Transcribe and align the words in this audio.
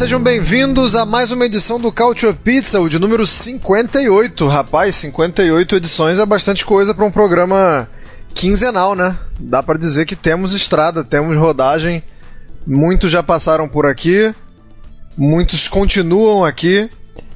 Sejam 0.00 0.18
bem-vindos 0.18 0.94
a 0.94 1.04
mais 1.04 1.30
uma 1.30 1.44
edição 1.44 1.78
do 1.78 1.92
Culture 1.92 2.32
Pizza, 2.32 2.80
o 2.80 2.88
de 2.88 2.98
número 2.98 3.26
58. 3.26 4.48
Rapaz, 4.48 4.94
58 4.94 5.76
edições 5.76 6.18
é 6.18 6.24
bastante 6.24 6.64
coisa 6.64 6.94
para 6.94 7.04
um 7.04 7.10
programa 7.10 7.86
quinzenal, 8.32 8.94
né? 8.94 9.14
Dá 9.38 9.62
para 9.62 9.78
dizer 9.78 10.06
que 10.06 10.16
temos 10.16 10.54
estrada, 10.54 11.04
temos 11.04 11.36
rodagem. 11.36 12.02
Muitos 12.66 13.12
já 13.12 13.22
passaram 13.22 13.68
por 13.68 13.84
aqui, 13.84 14.34
muitos 15.18 15.68
continuam 15.68 16.46
aqui. 16.46 16.88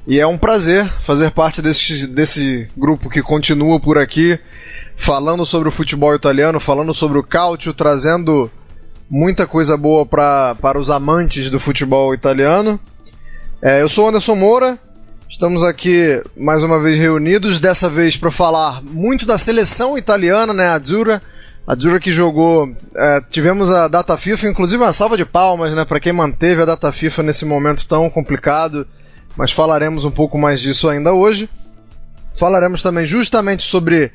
E 0.07 0.19
é 0.19 0.27
um 0.27 0.39
prazer 0.39 0.87
fazer 0.87 1.33
parte 1.33 1.61
desse, 1.61 2.07
desse 2.07 2.67
grupo 2.75 3.11
que 3.11 3.21
continua 3.21 3.79
por 3.79 3.99
aqui, 3.99 4.39
falando 4.97 5.45
sobre 5.45 5.69
o 5.69 5.73
futebol 5.73 6.15
italiano, 6.15 6.59
falando 6.59 6.95
sobre 6.95 7.19
o 7.19 7.23
Calcio, 7.23 7.75
trazendo 7.75 8.51
muita 9.09 9.47
coisa 9.47 9.77
boa 9.77 10.07
pra, 10.07 10.55
para 10.61 10.79
os 10.79 10.91
amantes 10.91 11.51
do 11.51 11.61
futebol 11.61 12.15
italiano. 12.15 12.79
É, 13.63 13.83
eu 13.83 13.89
sou 13.89 14.09
Anderson 14.09 14.35
Moura, 14.35 14.79
estamos 15.29 15.63
aqui 15.63 16.23
mais 16.37 16.63
uma 16.63 16.81
vez 16.81 16.99
reunidos, 16.99 17.61
dessa 17.61 17.89
vez 17.89 18.17
para 18.17 18.31
falar 18.31 18.83
muito 18.83 19.27
da 19.27 19.39
seleção 19.39 19.97
italiana, 19.97 20.53
né, 20.53 20.69
a 20.69 20.79
Dura. 20.79 21.23
A 21.67 21.75
Dura 21.75 21.99
que 21.99 22.13
jogou, 22.13 22.77
é, 22.95 23.23
tivemos 23.31 23.71
a 23.71 23.89
data 23.89 24.17
FIFA, 24.19 24.49
inclusive 24.49 24.83
uma 24.83 24.93
salva 24.93 25.17
de 25.17 25.25
palmas, 25.25 25.73
né, 25.75 25.85
para 25.85 26.01
quem 26.01 26.13
manteve 26.13 26.61
a 26.61 26.67
data 26.67 26.93
FIFA 26.93 27.23
nesse 27.23 27.47
momento 27.47 27.89
tão 27.89 28.11
complicado, 28.11 28.87
mas 29.37 29.51
falaremos 29.51 30.05
um 30.05 30.11
pouco 30.11 30.37
mais 30.39 30.61
disso 30.61 30.89
ainda 30.89 31.13
hoje. 31.13 31.49
Falaremos 32.37 32.83
também 32.83 33.07
justamente 33.07 33.63
sobre 33.63 34.13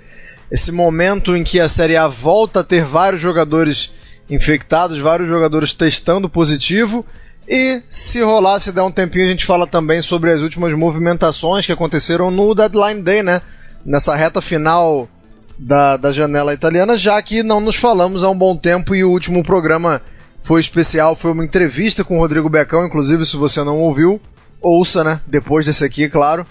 esse 0.51 0.71
momento 0.71 1.35
em 1.35 1.43
que 1.43 1.59
a 1.59 1.69
Série 1.69 1.95
A 1.95 2.07
volta 2.07 2.59
a 2.59 2.63
ter 2.63 2.83
vários 2.83 3.21
jogadores 3.21 3.91
infectados, 4.30 4.99
vários 4.99 5.27
jogadores 5.27 5.73
testando 5.73 6.30
positivo. 6.30 7.05
E 7.47 7.81
se 7.89 8.22
rolar, 8.22 8.59
se 8.59 8.71
der 8.71 8.83
um 8.83 8.91
tempinho, 8.91 9.25
a 9.25 9.30
gente 9.30 9.45
fala 9.45 9.66
também 9.66 10.02
sobre 10.02 10.31
as 10.31 10.41
últimas 10.41 10.71
movimentações 10.73 11.66
que 11.66 11.71
aconteceram 11.71 12.30
no 12.30 12.53
Deadline 12.53 13.02
Day, 13.02 13.23
né? 13.23 13.41
Nessa 13.83 14.16
reta 14.16 14.39
final 14.39 15.09
da, 15.58 15.97
da 15.97 16.11
janela 16.11 16.53
italiana, 16.53 16.97
já 16.97 17.19
que 17.21 17.41
não 17.41 17.59
nos 17.59 17.75
falamos 17.75 18.23
há 18.23 18.30
um 18.30 18.38
bom 18.38 18.55
tempo 18.55 18.94
e 18.94 19.03
o 19.03 19.09
último 19.09 19.44
programa 19.44 20.02
foi 20.41 20.61
especial, 20.61 21.16
foi 21.16 21.31
uma 21.31 21.43
entrevista 21.43 22.03
com 22.03 22.17
o 22.17 22.19
Rodrigo 22.19 22.49
Becão, 22.49 22.86
inclusive 22.86 23.25
se 23.25 23.36
você 23.36 23.64
não 23.64 23.80
ouviu, 23.80 24.21
ouça, 24.61 25.03
né? 25.03 25.19
Depois 25.27 25.66
desse 25.66 25.83
aqui, 25.83 26.08
claro. 26.08 26.45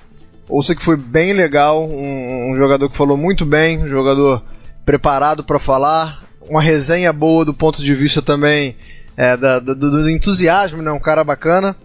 Ouça 0.48 0.74
que 0.74 0.82
foi 0.82 0.96
bem 0.96 1.32
legal, 1.32 1.84
um, 1.84 2.52
um 2.52 2.56
jogador 2.56 2.90
que 2.90 2.96
falou 2.96 3.16
muito 3.16 3.46
bem, 3.46 3.82
um 3.82 3.88
jogador 3.88 4.42
preparado 4.84 5.44
para 5.44 5.58
falar, 5.58 6.22
uma 6.48 6.62
resenha 6.62 7.12
boa 7.12 7.44
do 7.44 7.54
ponto 7.54 7.82
de 7.82 7.94
vista 7.94 8.22
também 8.22 8.76
é, 9.16 9.36
da, 9.36 9.58
do, 9.58 9.74
do, 9.74 10.10
entusiasmo, 10.10 10.82
né? 10.82 10.90
Um 10.90 11.00
cara 11.00 11.24
bacana. 11.24 11.76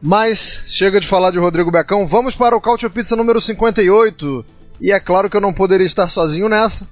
Mas 0.00 0.64
chega 0.66 1.00
de 1.00 1.06
falar 1.06 1.30
de 1.30 1.38
Rodrigo 1.38 1.70
Becão, 1.70 2.06
vamos 2.06 2.34
para 2.36 2.54
o 2.56 2.60
Couch 2.60 2.88
Pizza 2.90 3.16
número 3.16 3.40
58. 3.40 4.44
E 4.80 4.92
é 4.92 5.00
claro 5.00 5.30
que 5.30 5.36
eu 5.36 5.40
não 5.40 5.52
poderia 5.52 5.86
estar 5.86 6.08
sozinho 6.08 6.48
nessa. 6.48 6.86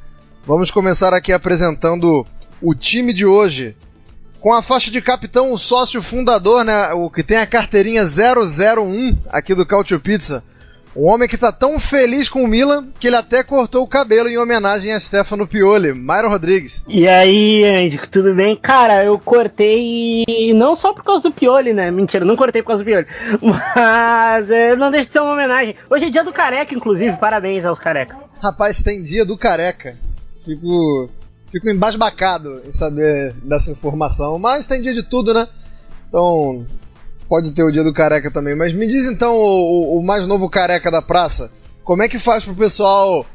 Vamos 0.46 0.70
começar 0.70 1.12
aqui 1.12 1.32
apresentando 1.32 2.26
o 2.60 2.74
time 2.74 3.12
de 3.12 3.26
hoje. 3.26 3.76
Com 4.40 4.52
a 4.52 4.62
faixa 4.62 4.90
de 4.90 5.00
capitão, 5.00 5.52
o 5.52 5.58
sócio 5.58 6.02
fundador, 6.02 6.64
né, 6.64 6.92
o 6.92 7.08
que 7.08 7.22
tem 7.22 7.38
a 7.38 7.46
carteirinha 7.46 8.04
001 8.04 9.16
aqui 9.30 9.54
do 9.54 9.66
Couch 9.66 9.98
Pizza, 9.98 10.44
um 10.96 11.06
homem 11.06 11.28
que 11.28 11.36
tá 11.36 11.50
tão 11.50 11.78
feliz 11.80 12.28
com 12.28 12.44
o 12.44 12.48
Milan 12.48 12.86
que 12.98 13.08
ele 13.08 13.16
até 13.16 13.42
cortou 13.42 13.82
o 13.82 13.88
cabelo 13.88 14.28
em 14.28 14.38
homenagem 14.38 14.92
a 14.92 15.00
Stefano 15.00 15.46
Pioli, 15.46 15.92
Myron 15.92 16.28
Rodrigues. 16.28 16.84
E 16.88 17.08
aí, 17.08 17.64
Andy, 17.64 17.98
tudo 18.08 18.34
bem? 18.34 18.56
Cara, 18.56 19.04
eu 19.04 19.18
cortei 19.18 20.24
não 20.54 20.76
só 20.76 20.92
por 20.92 21.02
causa 21.02 21.28
do 21.28 21.34
Pioli, 21.34 21.72
né? 21.72 21.90
Mentira, 21.90 22.24
não 22.24 22.36
cortei 22.36 22.62
por 22.62 22.68
causa 22.68 22.84
do 22.84 22.86
Pioli. 22.86 23.06
Mas 23.42 24.50
é, 24.50 24.76
não 24.76 24.90
deixa 24.90 25.06
de 25.06 25.12
ser 25.12 25.20
uma 25.20 25.32
homenagem. 25.32 25.74
Hoje 25.90 26.06
é 26.06 26.10
dia 26.10 26.24
do 26.24 26.32
careca, 26.32 26.74
inclusive. 26.74 27.16
Parabéns 27.16 27.64
aos 27.64 27.78
carecas. 27.78 28.18
Rapaz, 28.40 28.80
tem 28.82 29.02
dia 29.02 29.24
do 29.24 29.36
careca. 29.36 29.98
Fico, 30.44 31.10
fico 31.50 31.68
embasbacado 31.68 32.62
em 32.64 32.72
saber 32.72 33.34
dessa 33.42 33.72
informação. 33.72 34.38
Mas 34.38 34.66
tem 34.66 34.80
dia 34.80 34.94
de 34.94 35.02
tudo, 35.02 35.34
né? 35.34 35.48
Então, 36.08 36.66
pode 37.28 37.52
ter 37.52 37.62
o 37.62 37.70
dia 37.70 37.82
do 37.82 37.92
careca 37.92 38.30
também. 38.30 38.56
Mas 38.56 38.72
me 38.72 38.86
diz 38.86 39.06
então, 39.06 39.34
o, 39.34 39.98
o 39.98 40.06
mais 40.06 40.26
novo 40.26 40.48
careca 40.48 40.90
da 40.90 41.02
praça, 41.02 41.52
como 41.82 42.02
é 42.02 42.08
que 42.08 42.18
faz 42.18 42.44
pro 42.44 42.54
pessoal 42.54 43.26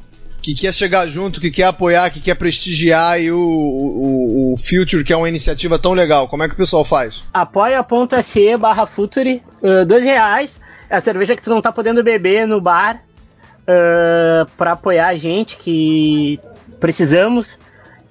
que 0.41 0.53
quer 0.53 0.73
chegar 0.73 1.05
junto, 1.07 1.41
que 1.41 1.51
quer 1.51 1.66
apoiar, 1.66 2.09
que 2.09 2.22
quer 2.22 2.35
prestigiar 2.35 3.22
e 3.22 3.31
o, 3.31 3.39
o, 3.39 4.53
o 4.53 4.57
Future, 4.57 5.03
que 5.03 5.11
é 5.11 5.17
uma 5.17 5.29
iniciativa 5.29 5.77
tão 5.77 5.94
legal? 5.94 6.27
Como 6.27 6.44
é 6.44 6.47
que 6.47 6.53
o 6.53 6.57
pessoal 6.57 6.85
faz? 6.85 7.23
apoia.se 7.33 8.57
barra 8.57 8.85
Future, 8.85 9.44
uh, 9.61 9.85
dois 9.85 10.03
reais. 10.03 10.61
É 10.89 10.97
a 10.97 11.01
cerveja 11.01 11.35
que 11.35 11.41
tu 11.41 11.50
não 11.50 11.61
tá 11.61 11.71
podendo 11.71 12.03
beber 12.03 12.47
no 12.47 12.59
bar 12.59 13.03
uh, 13.61 14.50
para 14.57 14.71
apoiar 14.71 15.09
a 15.09 15.16
gente, 15.16 15.57
que 15.57 16.39
precisamos. 16.79 17.59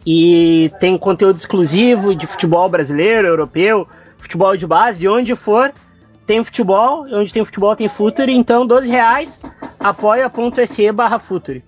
E 0.07 0.71
tem 0.79 0.97
conteúdo 0.97 1.37
exclusivo 1.37 2.15
de 2.15 2.27
futebol 2.27 2.69
brasileiro, 2.69 3.27
europeu, 3.27 3.87
futebol 4.29 4.55
de 4.59 4.67
base, 4.67 5.01
de 5.01 5.09
onde 5.09 5.35
for, 5.35 5.73
tem 6.27 6.45
futebol, 6.45 7.07
onde 7.11 7.33
tem 7.33 7.43
futebol 7.43 7.75
tem 7.75 7.89
Futuri, 7.89 8.35
então 8.35 8.67
12 8.67 8.87
reais, 8.87 9.41
apoia.se 9.81 10.93
barra 10.93 11.19
Futuri. 11.19 11.65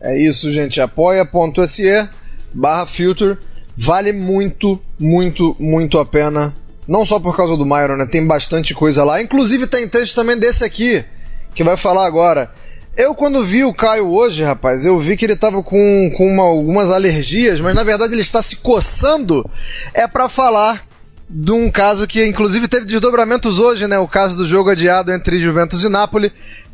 É 0.00 0.16
isso, 0.16 0.52
gente, 0.52 0.80
apoia.se 0.80 2.08
barra 2.54 2.86
Future, 2.86 3.36
vale 3.76 4.12
muito, 4.12 4.80
muito, 4.96 5.56
muito 5.58 5.98
a 5.98 6.06
pena, 6.06 6.56
não 6.86 7.04
só 7.04 7.18
por 7.18 7.36
causa 7.36 7.56
do 7.56 7.66
Myron, 7.66 7.96
né, 7.96 8.06
tem 8.06 8.24
bastante 8.24 8.72
coisa 8.72 9.02
lá, 9.02 9.20
inclusive 9.20 9.66
tem 9.66 9.88
texto 9.88 10.14
também 10.14 10.38
desse 10.38 10.62
aqui, 10.62 11.04
que 11.56 11.64
vai 11.64 11.76
falar 11.76 12.06
agora. 12.06 12.52
Eu, 12.96 13.14
quando 13.14 13.44
vi 13.44 13.64
o 13.64 13.74
Caio 13.74 14.08
hoje, 14.08 14.42
rapaz, 14.42 14.86
eu 14.86 14.98
vi 14.98 15.16
que 15.16 15.26
ele 15.26 15.36
tava 15.36 15.62
com, 15.62 16.10
com 16.16 16.26
uma, 16.26 16.44
algumas 16.44 16.90
alergias, 16.90 17.60
mas 17.60 17.74
na 17.74 17.84
verdade 17.84 18.14
ele 18.14 18.22
está 18.22 18.40
se 18.40 18.56
coçando. 18.56 19.44
É 19.92 20.08
para 20.08 20.30
falar 20.30 20.85
de 21.28 21.52
um 21.52 21.70
caso 21.70 22.06
que 22.06 22.24
inclusive 22.24 22.68
teve 22.68 22.86
desdobramentos 22.86 23.58
hoje, 23.58 23.86
né? 23.86 23.98
O 23.98 24.08
caso 24.08 24.36
do 24.36 24.46
jogo 24.46 24.70
adiado 24.70 25.12
entre 25.12 25.38
Juventus 25.38 25.82
e 25.82 25.88
Napoli. 25.88 26.32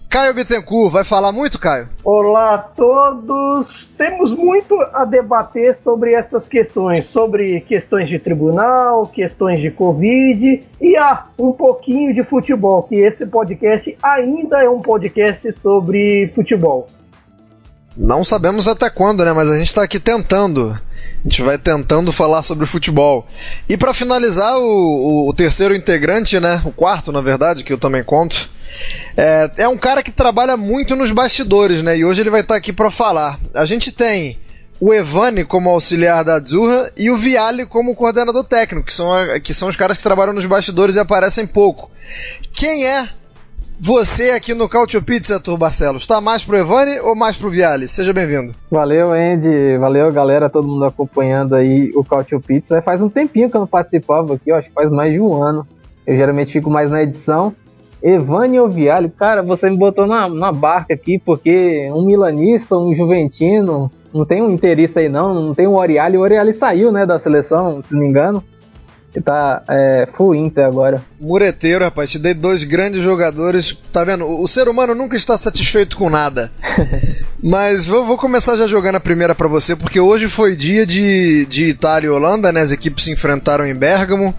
Caio 0.09 0.35
Bittencourt, 0.35 0.93
vai 0.93 1.05
falar 1.05 1.33
muito, 1.33 1.59
Caio? 1.59 1.89
Olá 2.05 2.57
a 2.57 2.59
todos! 2.59 3.91
Temos 3.97 4.31
muito 4.31 4.79
a 4.93 5.07
debater 5.07 5.75
sobre 5.75 6.13
essas 6.13 6.47
questões, 6.47 7.07
sobre 7.07 7.63
questões 7.63 8.11
de 8.11 8.19
tribunal, 8.19 9.07
questões 9.07 9.59
de 9.59 9.71
Covid 9.71 10.63
e 10.79 10.97
ah, 10.99 11.29
um 11.39 11.53
pouquinho 11.53 12.13
de 12.13 12.23
futebol, 12.25 12.83
que 12.83 12.97
esse 12.97 13.25
podcast 13.25 13.97
ainda 14.03 14.63
é 14.63 14.69
um 14.69 14.83
podcast 14.83 15.51
sobre 15.55 16.31
futebol. 16.35 16.91
Não 17.97 18.23
sabemos 18.23 18.69
até 18.69 18.91
quando, 18.91 19.25
né? 19.25 19.33
Mas 19.33 19.51
a 19.51 19.57
gente 19.57 19.69
está 19.69 19.83
aqui 19.83 19.99
tentando. 19.99 20.79
A 21.25 21.29
gente 21.29 21.43
vai 21.43 21.57
tentando 21.57 22.13
falar 22.13 22.43
sobre 22.43 22.67
futebol. 22.67 23.27
E 23.69 23.77
para 23.77 23.95
finalizar, 23.95 24.59
o, 24.59 25.29
o, 25.29 25.35
terceiro 25.35 25.75
integrante, 25.75 26.41
né? 26.41 26.61
O 26.65 26.73
quarto, 26.73 27.13
na 27.13 27.21
verdade, 27.21 27.63
que 27.63 27.73
eu 27.73 27.79
também 27.79 28.03
conto. 28.03 28.51
É, 29.17 29.51
é 29.59 29.69
um 29.69 29.79
cara 29.79 30.03
que 30.03 30.11
trabalha 30.11 30.57
muito 30.57 30.97
nos 30.97 31.13
bastidores, 31.13 31.83
né? 31.83 31.97
E 31.97 32.05
hoje 32.05 32.23
ele 32.23 32.31
vai 32.31 32.41
estar 32.41 32.55
tá 32.55 32.59
aqui 32.59 32.73
para 32.73 32.91
falar. 32.91 33.39
A 33.55 33.65
gente 33.65 33.93
tem 33.93 34.37
o 34.81 34.93
Evani 34.93 35.45
como 35.45 35.71
auxiliar 35.71 36.25
da 36.25 36.35
Azurra 36.35 36.91
e 36.97 37.09
o 37.09 37.17
Viale 37.17 37.67
como 37.67 37.95
coordenador 37.95 38.43
técnico, 38.43 38.87
que 38.87 38.93
são, 38.93 39.09
que 39.41 39.55
são 39.55 39.69
os 39.69 39.77
caras 39.77 39.97
que 39.97 40.03
trabalham 40.03 40.33
nos 40.33 40.45
bastidores 40.45 40.97
e 40.97 40.99
aparecem 40.99 41.47
pouco. 41.47 41.89
Quem 42.53 42.85
é 42.85 43.09
você 43.81 44.31
aqui 44.31 44.55
no 44.55 44.69
Cautio 44.69 45.03
Pizza, 45.03 45.35
Arthur 45.35 45.57
Barcelos, 45.57 46.03
está 46.03 46.21
mais 46.21 46.45
pro 46.45 46.57
Evani 46.57 47.01
ou 47.01 47.17
mais 47.17 47.37
pro 47.37 47.51
Viale? 47.51 47.89
Seja 47.89 48.13
bem-vindo. 48.13 48.55
Valeu, 48.71 49.13
Andy. 49.13 49.79
Valeu, 49.79 50.13
galera, 50.13 50.49
todo 50.49 50.69
mundo 50.69 50.85
acompanhando 50.85 51.55
aí 51.55 51.91
o 51.95 52.05
Cautio 52.05 52.41
Pizza. 52.41 52.81
Faz 52.83 53.01
um 53.01 53.09
tempinho 53.09 53.51
que 53.51 53.57
eu 53.57 53.61
não 53.61 53.67
participava 53.67 54.35
aqui, 54.35 54.53
acho 54.53 54.69
que 54.69 54.75
faz 54.75 54.91
mais 54.91 55.13
de 55.13 55.21
um 55.21 55.43
ano. 55.43 55.67
Eu 56.07 56.17
geralmente 56.17 56.53
fico 56.53 56.71
mais 56.71 56.91
na 56.91 57.03
edição. 57.03 57.55
Evani 58.03 58.59
ou 58.59 58.69
Viale, 58.69 59.09
cara, 59.09 59.43
você 59.43 59.71
me 59.71 59.77
botou 59.77 60.07
na, 60.07 60.29
na 60.29 60.51
barca 60.51 60.93
aqui, 60.93 61.19
porque 61.19 61.89
um 61.93 62.05
milanista, 62.05 62.77
um 62.77 62.93
juventino, 62.93 63.91
não 64.13 64.25
tem 64.25 64.43
um 64.43 64.51
interesse 64.51 64.99
aí 64.99 65.09
não, 65.09 65.35
não 65.35 65.55
tem 65.55 65.67
um 65.67 65.77
Oriali. 65.77 66.19
O 66.19 66.21
Oriali 66.21 66.53
saiu, 66.53 66.91
né, 66.91 67.07
da 67.07 67.19
seleção, 67.19 67.81
se 67.81 67.95
não 67.95 68.01
me 68.01 68.09
engano. 68.09 68.43
Ele 69.15 69.23
tá 69.23 69.63
é, 69.69 70.09
full 70.17 70.35
Inter 70.35 70.65
agora. 70.65 71.03
Mureteiro, 71.21 71.85
rapaz, 71.85 72.11
te 72.11 72.19
dei 72.19 72.33
dois 72.33 72.65
grandes 72.65 73.03
jogadores. 73.03 73.77
Tá 73.93 74.05
vendo? 74.05 74.27
O 74.41 74.49
ser 74.49 74.69
humano 74.69 74.95
nunca 74.95 75.17
está 75.17 75.37
satisfeito 75.37 75.97
com 75.97 76.09
nada. 76.09 76.51
Mas 77.43 77.85
vou, 77.85 78.07
vou, 78.07 78.17
começar 78.17 78.57
já 78.57 78.67
jogando 78.67 78.97
a 78.97 79.01
primeira 79.01 79.35
para 79.35 79.49
você, 79.49 79.77
porque 79.77 80.01
hoje 80.01 80.29
foi 80.29 80.57
dia 80.57 80.87
de, 80.87 81.45
de 81.47 81.65
Itália 81.65 82.07
e 82.07 82.11
Holanda, 82.11 82.53
né? 82.53 82.61
As 82.61 82.71
equipes 82.71 83.05
se 83.05 83.11
enfrentaram 83.11 83.67
em 83.67 83.75
Bergamo. 83.75 84.35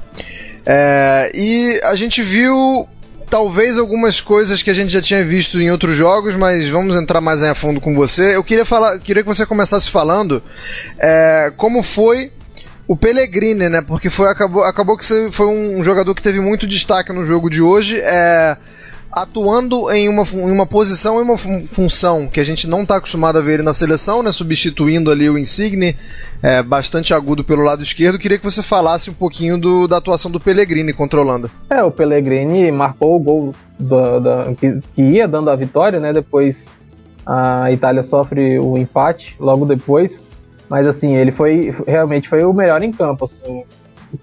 É, 0.66 1.32
e 1.36 1.80
a 1.84 1.96
gente 1.96 2.24
viu 2.24 2.88
talvez 3.30 3.78
algumas 3.78 4.22
coisas 4.22 4.64
que 4.64 4.70
a 4.70 4.74
gente 4.74 4.92
já 4.92 5.02
tinha 5.02 5.24
visto 5.24 5.60
em 5.60 5.70
outros 5.70 5.96
jogos, 5.96 6.34
mas 6.34 6.68
vamos 6.68 6.96
entrar 6.96 7.20
mais 7.20 7.44
a 7.44 7.54
fundo 7.54 7.82
com 7.82 7.94
você. 7.94 8.36
Eu 8.36 8.44
queria 8.44 8.66
falar, 8.66 8.98
queria 9.00 9.22
que 9.22 9.28
você 9.28 9.46
começasse 9.46 9.90
falando 9.90 10.42
é, 10.98 11.52
como 11.58 11.84
foi 11.84 12.32
o 12.88 12.96
Pellegrini, 12.96 13.70
né? 13.70 13.82
Porque 13.82 14.10
foi 14.10 14.28
acabou, 14.28 14.64
acabou 14.64 14.98
que 14.98 15.06
foi 15.32 15.48
um 15.48 15.84
jogador 15.84 16.14
que 16.14 16.22
teve 16.22 16.40
muito 16.40 16.68
destaque 16.68 17.14
no 17.14 17.26
jogo 17.26 17.50
de 17.50 17.62
hoje. 17.62 18.00
É, 18.02 18.58
atuando 19.14 19.92
em 19.92 20.10
uma, 20.10 20.24
em 20.24 20.52
uma 20.52 20.66
posição 20.66 21.20
e 21.20 21.22
uma 21.22 21.38
função 21.38 22.28
que 22.28 22.40
a 22.40 22.44
gente 22.44 22.68
não 22.68 22.82
está 22.82 22.98
acostumado 22.98 23.38
a 23.38 23.42
ver 23.42 23.54
ele 23.54 23.64
na 23.64 23.74
seleção, 23.74 24.24
né, 24.24 24.32
substituindo 24.32 25.12
ali 25.12 25.30
o 25.30 25.38
Insigne, 25.38 25.96
é, 26.42 26.64
bastante 26.64 27.14
agudo 27.14 27.44
pelo 27.44 27.62
lado 27.62 27.84
esquerdo. 27.84 28.18
Queria 28.18 28.40
que 28.40 28.44
você 28.44 28.64
falasse 28.64 29.12
um 29.12 29.14
pouquinho 29.14 29.58
do, 29.58 29.88
da 29.88 29.98
atuação 29.98 30.32
do 30.32 30.40
Pellegrini 30.40 30.96
Holanda. 31.14 31.50
É, 31.70 31.84
o 31.84 31.92
Pellegrini 31.92 32.72
marcou 32.72 33.16
o 33.16 33.20
gol 33.20 33.56
do, 33.78 34.20
do, 34.20 34.56
que, 34.56 34.80
que, 34.96 35.02
ia 35.02 35.28
dando 35.28 35.50
a 35.52 35.56
vitória, 35.56 36.00
né? 36.00 36.12
Depois 36.12 36.80
a 37.26 37.72
Itália 37.72 38.02
sofre 38.02 38.60
o 38.60 38.78
empate 38.78 39.36
logo 39.40 39.66
depois. 39.66 40.26
Mas 40.74 40.88
assim, 40.88 41.16
ele 41.16 41.32
foi 41.32 41.72
realmente 41.86 42.28
foi 42.28 42.44
o 42.44 42.52
melhor 42.52 42.82
em 42.82 42.92
campo. 42.92 43.26
Assim, 43.26 43.64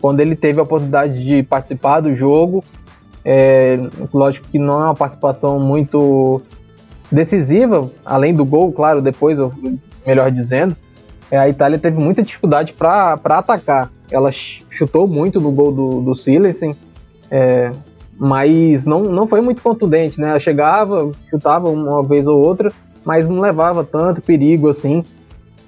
quando 0.01 0.19
ele 0.19 0.35
teve 0.35 0.59
a 0.59 0.65
oportunidade 0.65 1.25
de 1.25 1.45
participar 1.45 2.01
do 2.01 2.13
jogo, 2.17 2.65
é, 3.25 3.79
lógico 4.13 4.49
que 4.49 4.59
não 4.59 4.83
é 4.83 4.85
uma 4.87 4.95
participação 4.97 5.61
muito 5.61 6.43
decisiva, 7.09 7.89
além 8.05 8.35
do 8.35 8.45
gol, 8.45 8.73
claro, 8.73 9.01
depois, 9.01 9.39
melhor 10.05 10.29
dizendo. 10.33 10.77
É, 11.31 11.39
a 11.39 11.49
Itália 11.49 11.79
teve 11.79 12.03
muita 12.03 12.21
dificuldade 12.21 12.73
para 12.73 13.15
atacar. 13.15 13.89
Ela 14.11 14.33
chutou 14.33 15.07
muito 15.07 15.41
no 15.41 15.53
gol 15.53 15.71
do, 15.71 16.01
do 16.01 16.17
Silensen, 16.17 16.75
é, 17.31 17.71
mas 18.19 18.85
não, 18.85 19.03
não 19.03 19.29
foi 19.29 19.41
muito 19.41 19.63
contundente, 19.63 20.21
né? 20.21 20.31
Ela 20.31 20.41
chegava, 20.41 21.13
chutava 21.31 21.69
uma 21.71 22.03
vez 22.03 22.27
ou 22.27 22.45
outra, 22.45 22.73
mas 23.05 23.29
não 23.29 23.39
levava 23.39 23.85
tanto 23.85 24.21
perigo 24.21 24.69
assim 24.69 25.05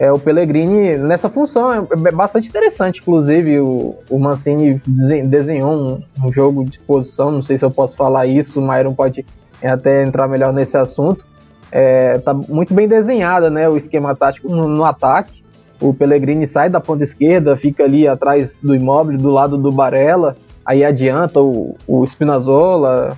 é, 0.03 0.11
o 0.11 0.19
Pellegrini 0.19 0.97
nessa 0.97 1.29
função. 1.29 1.73
É, 1.73 2.09
é 2.09 2.11
bastante 2.11 2.49
interessante, 2.49 3.01
inclusive, 3.01 3.61
o, 3.61 3.95
o 4.11 4.19
Mancini 4.19 4.83
desenhou 5.25 5.73
um, 5.73 6.03
um, 6.27 6.33
jogo 6.33 6.65
de 6.65 6.81
posição, 6.81 7.31
não 7.31 7.41
sei 7.41 7.57
se 7.57 7.65
eu 7.65 7.71
posso 7.71 7.97
falar 7.97 8.27
isso, 8.27 8.59
o 8.59 8.69
Myron 8.69 8.95
pode 8.95 9.25
até 9.63 10.03
entrar 10.03 10.27
melhor 10.27 10.53
nesse 10.53 10.77
assunto. 10.77 11.25
É, 11.71 12.19
tá 12.19 12.35
muito 12.35 12.75
bem 12.75 12.89
desenhada, 12.89 13.49
né, 13.49 13.69
o 13.69 13.77
esquema 13.77 14.13
tático 14.17 14.49
no, 14.49 14.67
no, 14.67 14.85
ataque. 14.85 15.41
O 15.81 15.95
Pellegrini 15.95 16.49
sai 16.49 16.69
da 16.69 16.81
ponta 16.81 17.05
esquerda, 17.05 17.57
fica 17.57 17.85
ali 17.85 18.09
atrás 18.09 18.59
do 18.59 18.75
imóvel, 18.75 19.17
do 19.17 19.31
lado 19.31 19.57
do 19.57 19.71
Barella, 19.71 20.37
aí 20.67 20.85
adianta 20.85 21.41
o, 21.41 21.77
o 21.87 22.05
Spinazzola, 22.05 23.17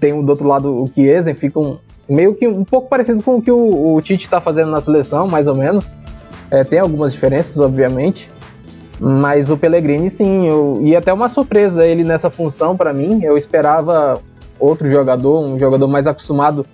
tem 0.00 0.20
do 0.20 0.28
outro 0.28 0.48
lado 0.48 0.74
o 0.74 0.90
Chiesa, 0.92 1.32
ficam 1.34 1.78
meio 2.08 2.34
que 2.34 2.46
um 2.46 2.64
pouco 2.64 2.88
parecido 2.88 3.22
com 3.22 3.36
o 3.36 3.42
que 3.42 3.50
o, 3.50 3.94
o 3.94 4.00
Tite 4.02 4.24
está 4.24 4.40
fazendo 4.40 4.70
na 4.70 4.80
seleção, 4.80 5.26
mais 5.26 5.46
ou 5.46 5.54
menos. 5.54 5.94
É, 6.50 6.62
tem 6.62 6.78
algumas 6.78 7.12
diferenças, 7.12 7.58
obviamente. 7.58 8.30
Mas 9.00 9.50
o 9.50 9.56
Pellegrini, 9.56 10.10
sim, 10.10 10.46
eu, 10.46 10.78
e 10.82 10.94
até 10.94 11.12
uma 11.12 11.28
surpresa 11.28 11.86
ele 11.86 12.04
nessa 12.04 12.30
função 12.30 12.76
para 12.76 12.92
mim. 12.92 13.20
Eu 13.22 13.36
esperava 13.36 14.20
outro 14.58 14.90
jogador, 14.90 15.44
um 15.44 15.58
jogador 15.58 15.88
mais 15.88 16.06
acostumado 16.06 16.64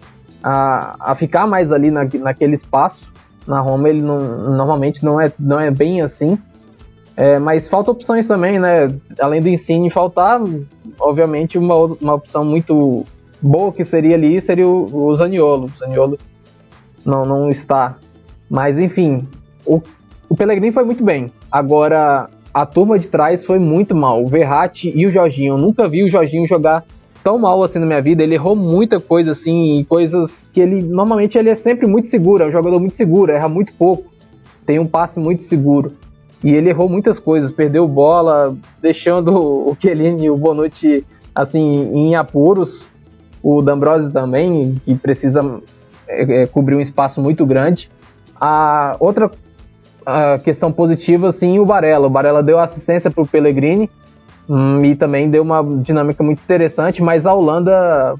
a, 0.42 0.96
a 1.00 1.14
ficar 1.14 1.46
mais 1.46 1.72
ali 1.72 1.90
na, 1.90 2.06
naquele 2.20 2.54
espaço. 2.54 3.10
Na 3.46 3.60
Roma 3.60 3.88
ele 3.88 4.02
não, 4.02 4.18
normalmente 4.18 5.04
não 5.04 5.20
é, 5.20 5.32
não 5.38 5.58
é 5.58 5.70
bem 5.70 6.02
assim. 6.02 6.38
É, 7.16 7.38
mas 7.38 7.68
falta 7.68 7.90
opções 7.90 8.26
também, 8.26 8.58
né? 8.58 8.88
Além 9.18 9.40
do 9.40 9.48
Insigne 9.48 9.90
faltar, 9.90 10.40
obviamente, 10.98 11.58
uma, 11.58 11.74
uma 12.00 12.14
opção 12.14 12.44
muito 12.44 13.04
boa 13.40 13.72
que 13.72 13.84
seria 13.84 14.14
ali 14.14 14.40
seria 14.40 14.66
o, 14.66 15.08
o 15.08 15.14
Zaniolo. 15.16 15.66
O 15.66 15.78
Zaniolo 15.78 16.18
não, 17.04 17.24
não 17.24 17.50
está. 17.50 17.96
Mas 18.48 18.78
enfim, 18.78 19.26
o, 19.64 19.80
o 20.28 20.36
Pellegrini 20.36 20.72
foi 20.72 20.84
muito 20.84 21.04
bem. 21.04 21.32
Agora, 21.50 22.28
a 22.52 22.66
turma 22.66 22.98
de 22.98 23.08
trás 23.08 23.44
foi 23.44 23.58
muito 23.58 23.94
mal. 23.94 24.22
O 24.22 24.28
Verratti 24.28 24.92
e 24.94 25.06
o 25.06 25.10
Jorginho. 25.10 25.54
Eu 25.54 25.58
nunca 25.58 25.88
vi 25.88 26.02
o 26.02 26.10
Jorginho 26.10 26.46
jogar 26.46 26.84
tão 27.22 27.38
mal 27.38 27.62
assim 27.62 27.78
na 27.78 27.86
minha 27.86 28.02
vida. 28.02 28.22
Ele 28.22 28.34
errou 28.34 28.56
muita 28.56 29.00
coisa 29.00 29.32
assim, 29.32 29.84
coisas 29.88 30.46
que 30.52 30.60
ele 30.60 30.82
normalmente 30.82 31.38
ele 31.38 31.50
é 31.50 31.54
sempre 31.54 31.86
muito 31.86 32.06
seguro, 32.06 32.42
é 32.42 32.46
um 32.46 32.52
jogador 32.52 32.78
muito 32.78 32.96
seguro, 32.96 33.30
erra 33.30 33.48
muito 33.48 33.72
pouco, 33.74 34.10
tem 34.66 34.78
um 34.78 34.86
passe 34.86 35.18
muito 35.18 35.42
seguro. 35.42 35.92
E 36.42 36.50
ele 36.50 36.70
errou 36.70 36.88
muitas 36.88 37.18
coisas, 37.18 37.50
perdeu 37.50 37.86
bola, 37.86 38.56
deixando 38.80 39.34
o 39.34 39.76
Chiellini 39.78 40.24
e 40.24 40.30
o 40.30 40.36
Bonucci 40.36 41.04
assim 41.34 41.60
em 41.94 42.16
apuros 42.16 42.88
o 43.42 43.62
D'Ambrosio 43.62 44.10
também, 44.10 44.74
que 44.84 44.94
precisa 44.94 45.60
é, 46.08 46.42
é, 46.42 46.46
cobrir 46.46 46.76
um 46.76 46.80
espaço 46.80 47.20
muito 47.20 47.46
grande. 47.46 47.90
A 48.40 48.96
outra 48.98 49.30
a 50.04 50.38
questão 50.38 50.72
positiva, 50.72 51.30
sim, 51.30 51.58
o 51.58 51.64
Barella. 51.64 52.06
O 52.06 52.10
Barella 52.10 52.42
deu 52.42 52.58
assistência 52.58 53.10
para 53.10 53.22
o 53.22 53.26
Pellegrini 53.26 53.88
hum, 54.48 54.84
e 54.84 54.96
também 54.96 55.30
deu 55.30 55.42
uma 55.42 55.62
dinâmica 55.82 56.22
muito 56.22 56.42
interessante, 56.42 57.02
mas 57.02 57.26
a 57.26 57.34
Holanda, 57.34 58.14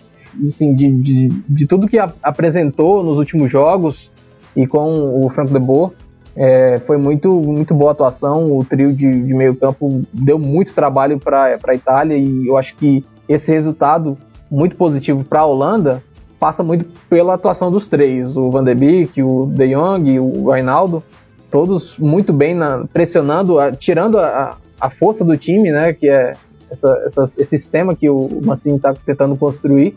assim, 0.45 0.75
de, 0.75 0.91
de, 0.91 1.29
de 1.29 1.67
tudo 1.67 1.89
que 1.89 1.99
a, 1.99 2.13
apresentou 2.23 3.03
nos 3.03 3.19
últimos 3.19 3.51
jogos 3.51 4.11
e 4.55 4.67
com 4.67 5.25
o 5.25 5.29
Frank 5.31 5.53
de 5.53 5.59
Boer, 5.59 5.91
é, 6.37 6.81
foi 6.87 6.97
muito, 6.97 7.33
muito 7.33 7.75
boa 7.75 7.93
atuação. 7.93 8.57
O 8.57 8.65
trio 8.65 8.93
de, 8.93 9.11
de 9.11 9.35
meio 9.35 9.55
campo 9.57 10.03
deu 10.13 10.39
muito 10.39 10.75
trabalho 10.75 11.19
para 11.19 11.59
a 11.63 11.75
Itália 11.75 12.17
e 12.17 12.47
eu 12.47 12.57
acho 12.57 12.77
que 12.77 13.05
esse 13.29 13.53
resultado 13.53 14.17
muito 14.51 14.77
positivo 14.77 15.25
para 15.25 15.41
a 15.41 15.47
Holanda 15.47 16.03
passa 16.41 16.63
muito 16.63 16.87
pela 17.09 17.35
atuação 17.35 17.71
dos 17.71 17.87
três, 17.87 18.35
o 18.37 18.51
Van 18.51 18.65
de 18.65 18.75
Beek, 18.75 19.23
o 19.23 19.47
De 19.47 19.75
Jong, 19.75 20.19
o 20.19 20.51
Reinaldo, 20.51 21.03
todos 21.51 21.99
muito 21.99 22.33
bem 22.33 22.55
na, 22.55 22.87
pressionando, 22.91 23.57
tirando 23.79 24.19
a, 24.19 24.57
a, 24.81 24.89
força 24.89 25.23
do 25.23 25.37
time, 25.37 25.71
né, 25.71 25.93
que 25.93 26.09
é 26.09 26.33
essa, 26.71 27.03
essa, 27.05 27.25
esse 27.25 27.59
sistema 27.59 27.95
que 27.95 28.09
o 28.09 28.41
Mancini 28.43 28.77
está 28.77 28.95
tentando 28.95 29.37
construir 29.37 29.97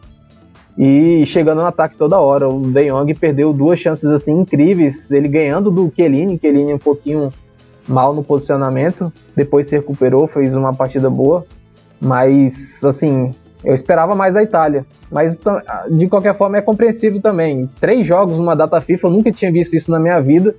e 0.78 1.26
chegando 1.26 1.62
no 1.62 1.68
ataque 1.68 1.96
toda 1.96 2.20
hora. 2.20 2.50
O 2.50 2.60
De 2.62 2.90
Jong 2.90 3.14
perdeu 3.14 3.54
duas 3.54 3.80
chances 3.80 4.10
assim 4.10 4.42
incríveis, 4.42 5.12
ele 5.12 5.30
ganhando 5.30 5.72
do 5.72 5.92
Chiellini, 5.96 6.38
Chiellini 6.38 6.74
um 6.74 6.80
pouquinho 6.80 7.32
mal 7.88 8.14
no 8.14 8.24
posicionamento, 8.24 9.14
depois 9.36 9.68
se 9.68 9.78
recuperou, 9.78 10.28
fez 10.28 10.56
uma 10.56 10.74
partida 10.74 11.10
boa, 11.10 11.46
mas 12.02 12.84
assim, 12.84 13.34
eu 13.64 13.74
esperava 13.74 14.16
mais 14.16 14.34
da 14.34 14.44
Itália. 14.44 14.86
Mas 15.12 15.40
de 15.90 16.08
qualquer 16.08 16.38
forma 16.38 16.58
é 16.58 16.62
compreensível 16.62 17.22
também. 17.22 17.66
Três 17.80 18.06
jogos 18.06 18.38
numa 18.38 18.56
data 18.56 18.80
FIFA, 18.82 19.08
eu 19.08 19.12
nunca 19.12 19.32
tinha 19.32 19.52
visto 19.52 19.76
isso 19.76 19.90
na 19.90 20.00
minha 20.00 20.20
vida. 20.20 20.56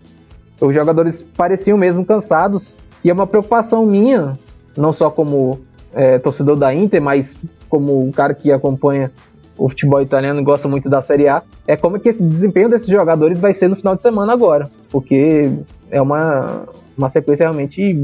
Os 0.61 0.75
jogadores 0.75 1.25
pareciam 1.37 1.77
mesmo 1.77 2.05
cansados. 2.05 2.77
E 3.03 3.11
é 3.11 3.13
uma 3.13 3.27
preocupação 3.27 3.85
minha, 3.85 4.39
não 4.77 4.93
só 4.93 5.11
como 5.11 5.61
é, 5.93 6.19
torcedor 6.19 6.57
da 6.57 6.75
Inter, 6.75 7.03
mas 7.03 7.37
como 7.69 8.09
o 8.09 8.13
cara 8.13 8.33
que 8.33 8.51
acompanha 8.51 9.11
o 9.59 9.69
futebol 9.69 10.01
italiano 10.01 10.41
e 10.41 10.45
gosta 10.45 10.67
muito 10.67 10.89
da 10.89 11.03
Série 11.03 11.29
A, 11.29 11.43
é 11.67 11.77
como 11.77 11.97
é 11.97 12.01
que 12.01 12.09
esse 12.09 12.23
desempenho 12.23 12.69
desses 12.69 12.89
jogadores 12.89 13.39
vai 13.39 13.53
ser 13.53 13.69
no 13.69 13.77
final 13.77 13.95
de 13.95 14.01
semana 14.01 14.33
agora. 14.33 14.71
Porque 14.91 15.53
é 15.91 16.01
uma, 16.01 16.65
uma 16.97 17.09
sequência 17.09 17.45
realmente 17.45 18.03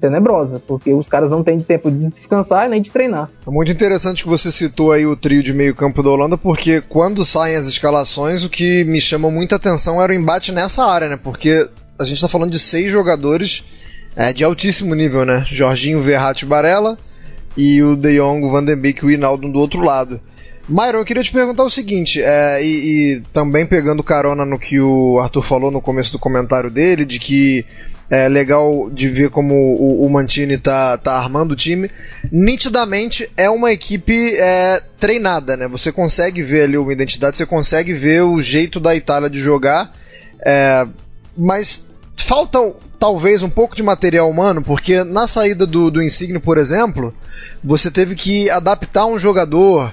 tenebrosa, 0.00 0.60
porque 0.66 0.92
os 0.92 1.08
caras 1.08 1.30
não 1.30 1.42
têm 1.42 1.58
tempo 1.60 1.90
de 1.90 2.10
descansar 2.10 2.68
nem 2.68 2.82
de 2.82 2.90
treinar. 2.90 3.30
É 3.46 3.50
muito 3.50 3.72
interessante 3.72 4.22
que 4.22 4.28
você 4.28 4.50
citou 4.52 4.92
aí 4.92 5.06
o 5.06 5.16
trio 5.16 5.42
de 5.42 5.52
meio 5.52 5.74
campo 5.74 6.02
da 6.02 6.10
Holanda, 6.10 6.36
porque 6.36 6.80
quando 6.80 7.24
saem 7.24 7.56
as 7.56 7.66
escalações, 7.66 8.44
o 8.44 8.50
que 8.50 8.84
me 8.84 9.00
chama 9.00 9.30
muita 9.30 9.56
atenção 9.56 10.02
era 10.02 10.12
o 10.12 10.16
embate 10.16 10.52
nessa 10.52 10.84
área, 10.84 11.08
né? 11.08 11.18
Porque 11.22 11.68
a 11.98 12.04
gente 12.04 12.16
está 12.16 12.28
falando 12.28 12.50
de 12.50 12.58
seis 12.58 12.90
jogadores 12.90 13.64
é, 14.16 14.32
de 14.32 14.44
altíssimo 14.44 14.94
nível, 14.94 15.24
né? 15.24 15.44
Jorginho, 15.46 16.00
Verratti, 16.00 16.44
Barella 16.44 16.98
e 17.56 17.82
o 17.82 17.96
De 17.96 18.18
Jong, 18.18 18.44
o 18.44 18.50
Van 18.50 18.64
den 18.64 18.76
Beek 18.76 19.02
e 19.02 19.06
o 19.06 19.10
Hinaldo 19.10 19.50
do 19.50 19.58
outro 19.58 19.80
lado. 19.80 20.20
Myron, 20.68 21.00
eu 21.00 21.04
queria 21.04 21.22
te 21.22 21.30
perguntar 21.30 21.62
o 21.62 21.70
seguinte, 21.70 22.22
é, 22.22 22.62
e, 22.62 23.16
e, 23.16 23.22
também 23.34 23.66
pegando 23.66 24.02
carona 24.02 24.46
no 24.46 24.58
que 24.58 24.80
o 24.80 25.18
Arthur 25.20 25.42
falou 25.42 25.70
no 25.70 25.80
começo 25.80 26.10
do 26.12 26.18
comentário 26.18 26.70
dele, 26.70 27.04
de 27.04 27.18
que 27.18 27.66
é 28.14 28.28
legal 28.28 28.88
de 28.90 29.08
ver 29.08 29.28
como 29.28 29.54
o, 29.54 30.06
o 30.06 30.08
Mantini 30.08 30.56
tá, 30.56 30.96
tá 30.96 31.14
armando 31.14 31.50
o 31.52 31.56
time. 31.56 31.90
Nitidamente 32.30 33.28
é 33.36 33.50
uma 33.50 33.72
equipe 33.72 34.36
é, 34.36 34.80
treinada, 35.00 35.56
né? 35.56 35.66
Você 35.66 35.90
consegue 35.90 36.40
ver 36.40 36.62
ali 36.62 36.78
uma 36.78 36.92
identidade, 36.92 37.36
você 37.36 37.44
consegue 37.44 37.92
ver 37.92 38.22
o 38.22 38.40
jeito 38.40 38.78
da 38.78 38.94
Itália 38.94 39.28
de 39.28 39.40
jogar, 39.40 39.92
é, 40.46 40.86
mas 41.36 41.84
falta 42.16 42.60
talvez 43.00 43.42
um 43.42 43.50
pouco 43.50 43.74
de 43.74 43.82
material 43.82 44.30
humano, 44.30 44.62
porque 44.62 45.02
na 45.02 45.26
saída 45.26 45.66
do, 45.66 45.90
do 45.90 46.00
Insigne, 46.00 46.38
por 46.38 46.56
exemplo, 46.56 47.12
você 47.64 47.90
teve 47.90 48.14
que 48.14 48.48
adaptar 48.48 49.06
um 49.06 49.18
jogador 49.18 49.92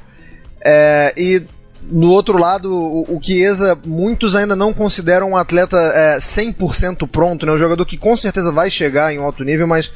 é, 0.63 1.11
e 1.17 1.41
no 1.89 2.09
outro 2.11 2.37
lado, 2.37 2.71
o, 2.71 3.19
Chiesa, 3.21 3.77
muitos 3.85 4.35
ainda 4.35 4.55
não 4.55 4.73
consideram 4.73 5.31
um 5.31 5.37
atleta 5.37 5.77
é, 5.77 6.17
100% 6.19 7.07
pronto, 7.07 7.45
né? 7.45 7.51
Um 7.51 7.57
jogador 7.57 7.85
que 7.85 7.97
com 7.97 8.15
certeza 8.15 8.51
vai 8.51 8.69
chegar 8.69 9.13
em 9.13 9.17
alto 9.17 9.43
nível, 9.43 9.67
mas 9.67 9.91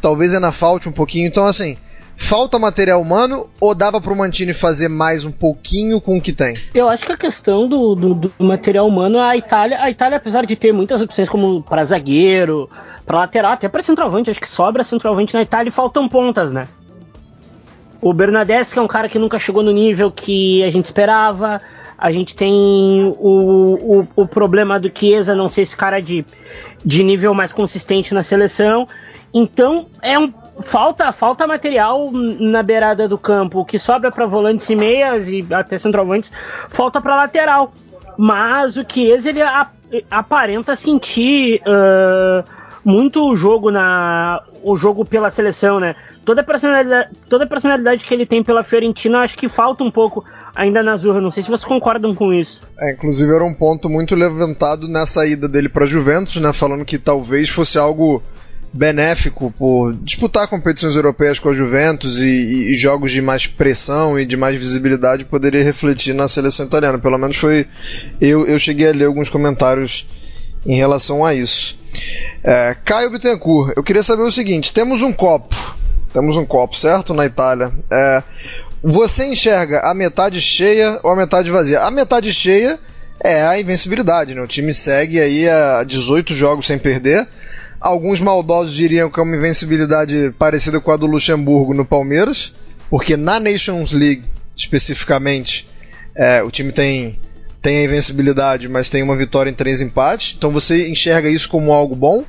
talvez 0.00 0.34
ainda 0.34 0.52
falte 0.52 0.88
um 0.88 0.92
pouquinho. 0.92 1.26
Então, 1.26 1.46
assim, 1.46 1.76
falta 2.16 2.58
material 2.58 3.00
humano 3.00 3.48
ou 3.60 3.74
dava 3.74 4.00
para 4.00 4.12
o 4.12 4.16
Mantini 4.16 4.52
fazer 4.52 4.88
mais 4.88 5.24
um 5.24 5.30
pouquinho 5.30 6.00
com 6.00 6.18
o 6.18 6.20
que 6.20 6.32
tem? 6.32 6.56
Eu 6.74 6.88
acho 6.88 7.06
que 7.06 7.12
a 7.12 7.16
questão 7.16 7.68
do, 7.68 7.94
do, 7.94 8.14
do 8.14 8.32
material 8.40 8.86
humano, 8.88 9.20
a 9.20 9.36
Itália, 9.36 9.80
a 9.80 9.88
Itália, 9.88 10.16
apesar 10.16 10.44
de 10.44 10.56
ter 10.56 10.72
muitas 10.72 11.00
opções 11.00 11.28
como 11.28 11.62
para 11.62 11.84
zagueiro, 11.84 12.68
para 13.06 13.18
lateral, 13.18 13.52
até 13.52 13.68
para 13.68 13.82
centroavante, 13.82 14.30
acho 14.30 14.40
que 14.40 14.48
sobra 14.48 14.84
centroavante 14.84 15.34
na 15.34 15.42
Itália 15.42 15.68
e 15.68 15.72
faltam 15.72 16.08
pontas, 16.08 16.52
né? 16.52 16.68
O 18.00 18.12
Bernadette, 18.12 18.72
que 18.72 18.78
é 18.78 18.82
um 18.82 18.88
cara 18.88 19.08
que 19.08 19.18
nunca 19.18 19.38
chegou 19.38 19.62
no 19.62 19.72
nível 19.72 20.10
que 20.10 20.62
a 20.62 20.70
gente 20.70 20.86
esperava. 20.86 21.60
A 21.96 22.12
gente 22.12 22.36
tem 22.36 23.12
o, 23.18 24.02
o, 24.02 24.08
o 24.14 24.26
problema 24.26 24.78
do 24.78 24.90
Chiesa 24.92 25.34
não 25.34 25.48
ser 25.48 25.62
esse 25.62 25.76
cara 25.76 26.00
de, 26.00 26.24
de 26.84 27.02
nível 27.02 27.34
mais 27.34 27.52
consistente 27.52 28.14
na 28.14 28.22
seleção. 28.22 28.86
Então, 29.34 29.86
é 30.00 30.16
um, 30.16 30.32
falta 30.62 31.10
falta 31.12 31.46
material 31.46 32.10
na 32.12 32.62
beirada 32.62 33.08
do 33.08 33.18
campo. 33.18 33.60
O 33.60 33.64
que 33.64 33.78
sobra 33.78 34.12
para 34.12 34.26
volantes 34.26 34.70
e 34.70 34.76
meias 34.76 35.28
e 35.28 35.44
até 35.50 35.76
centroavantes, 35.76 36.32
falta 36.68 37.00
para 37.00 37.16
lateral. 37.16 37.72
Mas 38.16 38.76
o 38.76 38.84
Chiesa, 38.88 39.30
ele 39.30 39.42
a, 39.42 39.68
aparenta 40.10 40.76
sentir 40.76 41.60
uh, 41.62 42.44
muito 42.84 43.28
o 43.28 43.36
jogo 43.36 43.70
na 43.70 44.42
o 44.62 44.76
jogo 44.76 45.04
pela 45.04 45.30
seleção, 45.30 45.78
né? 45.78 45.94
Toda 46.24 46.40
a 46.40 46.44
personalidade, 46.44 47.10
toda 47.28 47.44
a 47.44 47.46
personalidade 47.46 48.04
que 48.04 48.12
ele 48.12 48.26
tem 48.26 48.42
pela 48.42 48.62
Fiorentina, 48.62 49.20
acho 49.20 49.36
que 49.36 49.48
falta 49.48 49.82
um 49.82 49.90
pouco 49.90 50.24
ainda 50.54 50.82
na 50.82 50.96
Zurra. 50.96 51.20
Não 51.20 51.30
sei 51.30 51.42
se 51.42 51.48
vocês 51.48 51.64
concordam 51.64 52.14
com 52.14 52.32
isso. 52.32 52.62
É, 52.78 52.92
inclusive 52.92 53.32
era 53.32 53.44
um 53.44 53.54
ponto 53.54 53.88
muito 53.88 54.14
levantado 54.14 54.88
nessa 54.88 55.26
ida 55.26 55.48
dele 55.48 55.68
para 55.68 55.86
Juventus, 55.86 56.36
né, 56.36 56.52
falando 56.52 56.84
que 56.84 56.98
talvez 56.98 57.48
fosse 57.48 57.78
algo 57.78 58.22
benéfico 58.72 59.50
por 59.58 59.94
disputar 59.94 60.46
competições 60.46 60.94
europeias 60.94 61.38
com 61.38 61.48
a 61.48 61.54
Juventus 61.54 62.20
e, 62.20 62.72
e, 62.72 62.76
jogos 62.76 63.12
de 63.12 63.22
mais 63.22 63.46
pressão 63.46 64.18
e 64.18 64.26
de 64.26 64.36
mais 64.36 64.58
visibilidade 64.58 65.24
poderia 65.24 65.64
refletir 65.64 66.14
na 66.14 66.28
seleção 66.28 66.66
italiana. 66.66 66.98
Pelo 66.98 67.16
menos 67.16 67.36
foi 67.36 67.66
eu, 68.20 68.46
eu 68.46 68.58
cheguei 68.58 68.88
a 68.88 68.92
ler 68.92 69.06
alguns 69.06 69.30
comentários 69.30 70.06
em 70.66 70.76
relação 70.76 71.24
a 71.24 71.34
isso. 71.34 71.78
É, 72.44 72.76
Caio 72.84 73.10
Bittencourt, 73.10 73.72
eu 73.76 73.82
queria 73.82 74.02
saber 74.02 74.22
o 74.22 74.30
seguinte: 74.30 74.72
temos 74.72 75.02
um 75.02 75.12
copo 75.12 75.77
temos 76.12 76.36
um 76.36 76.44
copo, 76.44 76.76
certo? 76.76 77.12
Na 77.14 77.26
Itália. 77.26 77.72
É, 77.90 78.22
você 78.82 79.26
enxerga 79.26 79.80
a 79.80 79.94
metade 79.94 80.40
cheia 80.40 81.00
ou 81.02 81.10
a 81.10 81.16
metade 81.16 81.50
vazia? 81.50 81.80
A 81.80 81.90
metade 81.90 82.32
cheia 82.32 82.78
é 83.20 83.42
a 83.42 83.58
invencibilidade, 83.60 84.34
né? 84.34 84.40
O 84.40 84.46
time 84.46 84.72
segue 84.72 85.20
aí 85.20 85.48
a 85.48 85.84
18 85.84 86.32
jogos 86.32 86.66
sem 86.66 86.78
perder. 86.78 87.26
Alguns 87.80 88.20
maldosos 88.20 88.72
diriam 88.72 89.10
que 89.10 89.20
é 89.20 89.22
uma 89.22 89.36
invencibilidade 89.36 90.34
parecida 90.38 90.80
com 90.80 90.90
a 90.90 90.96
do 90.96 91.06
Luxemburgo 91.06 91.74
no 91.74 91.84
Palmeiras, 91.84 92.52
porque 92.90 93.16
na 93.16 93.38
Nations 93.38 93.92
League, 93.92 94.24
especificamente, 94.56 95.68
é, 96.14 96.42
o 96.42 96.50
time 96.50 96.72
tem, 96.72 97.20
tem 97.62 97.78
a 97.78 97.84
invencibilidade, 97.84 98.68
mas 98.68 98.90
tem 98.90 99.02
uma 99.02 99.16
vitória 99.16 99.50
em 99.50 99.54
três 99.54 99.80
empates. 99.80 100.34
Então 100.36 100.50
você 100.50 100.88
enxerga 100.88 101.28
isso 101.28 101.48
como 101.48 101.72
algo 101.72 101.94
bom? 101.94 102.24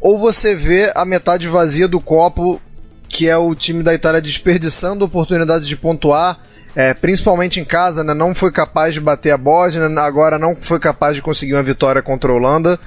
Ou 0.00 0.18
você 0.18 0.54
vê 0.54 0.92
a 0.94 1.04
metade 1.04 1.46
vazia 1.48 1.88
do 1.88 2.00
copo 2.00 2.60
que 3.18 3.28
é 3.28 3.36
o 3.36 3.52
time 3.52 3.82
da 3.82 3.92
Itália 3.92 4.22
desperdiçando 4.22 5.04
oportunidades 5.04 5.66
de 5.66 5.76
pontuar, 5.76 6.38
é, 6.76 6.94
principalmente 6.94 7.58
em 7.58 7.64
casa, 7.64 8.04
né, 8.04 8.14
não 8.14 8.32
foi 8.32 8.52
capaz 8.52 8.94
de 8.94 9.00
bater 9.00 9.32
a 9.32 9.36
Bósnia, 9.36 9.88
agora 9.98 10.38
não 10.38 10.54
foi 10.54 10.78
capaz 10.78 11.16
de 11.16 11.22
conseguir 11.22 11.54
uma 11.54 11.62
vitória 11.64 12.00
contra 12.00 12.30
a 12.30 12.34
Holanda. 12.36 12.78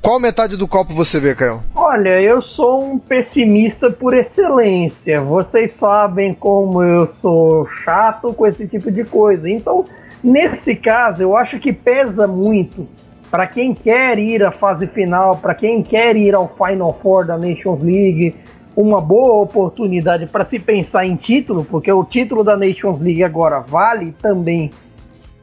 Qual 0.00 0.20
metade 0.20 0.56
do 0.56 0.68
copo 0.68 0.94
você 0.94 1.18
vê, 1.18 1.34
Caio? 1.34 1.60
Olha, 1.74 2.20
eu 2.20 2.40
sou 2.40 2.92
um 2.92 3.00
pessimista 3.00 3.90
por 3.90 4.14
excelência. 4.14 5.20
Vocês 5.20 5.72
sabem 5.72 6.34
como 6.34 6.84
eu 6.84 7.10
sou 7.14 7.68
chato 7.84 8.32
com 8.32 8.46
esse 8.46 8.68
tipo 8.68 8.92
de 8.92 9.02
coisa. 9.02 9.50
Então, 9.50 9.84
nesse 10.22 10.76
caso, 10.76 11.20
eu 11.20 11.36
acho 11.36 11.58
que 11.58 11.72
pesa 11.72 12.28
muito 12.28 12.86
para 13.28 13.46
quem 13.48 13.74
quer 13.74 14.20
ir 14.20 14.44
à 14.44 14.52
fase 14.52 14.86
final, 14.86 15.36
para 15.38 15.54
quem 15.54 15.82
quer 15.82 16.16
ir 16.16 16.34
ao 16.34 16.48
Final 16.56 16.96
Four 17.02 17.26
da 17.26 17.36
Nations 17.36 17.82
League, 17.82 18.36
uma 18.80 19.00
boa 19.00 19.42
oportunidade 19.42 20.26
para 20.26 20.44
se 20.44 20.58
pensar 20.58 21.06
em 21.06 21.16
título, 21.16 21.64
porque 21.64 21.92
o 21.92 22.04
título 22.04 22.42
da 22.42 22.56
Nations 22.56 22.98
League 23.00 23.22
agora 23.22 23.60
vale 23.60 24.12
também 24.20 24.70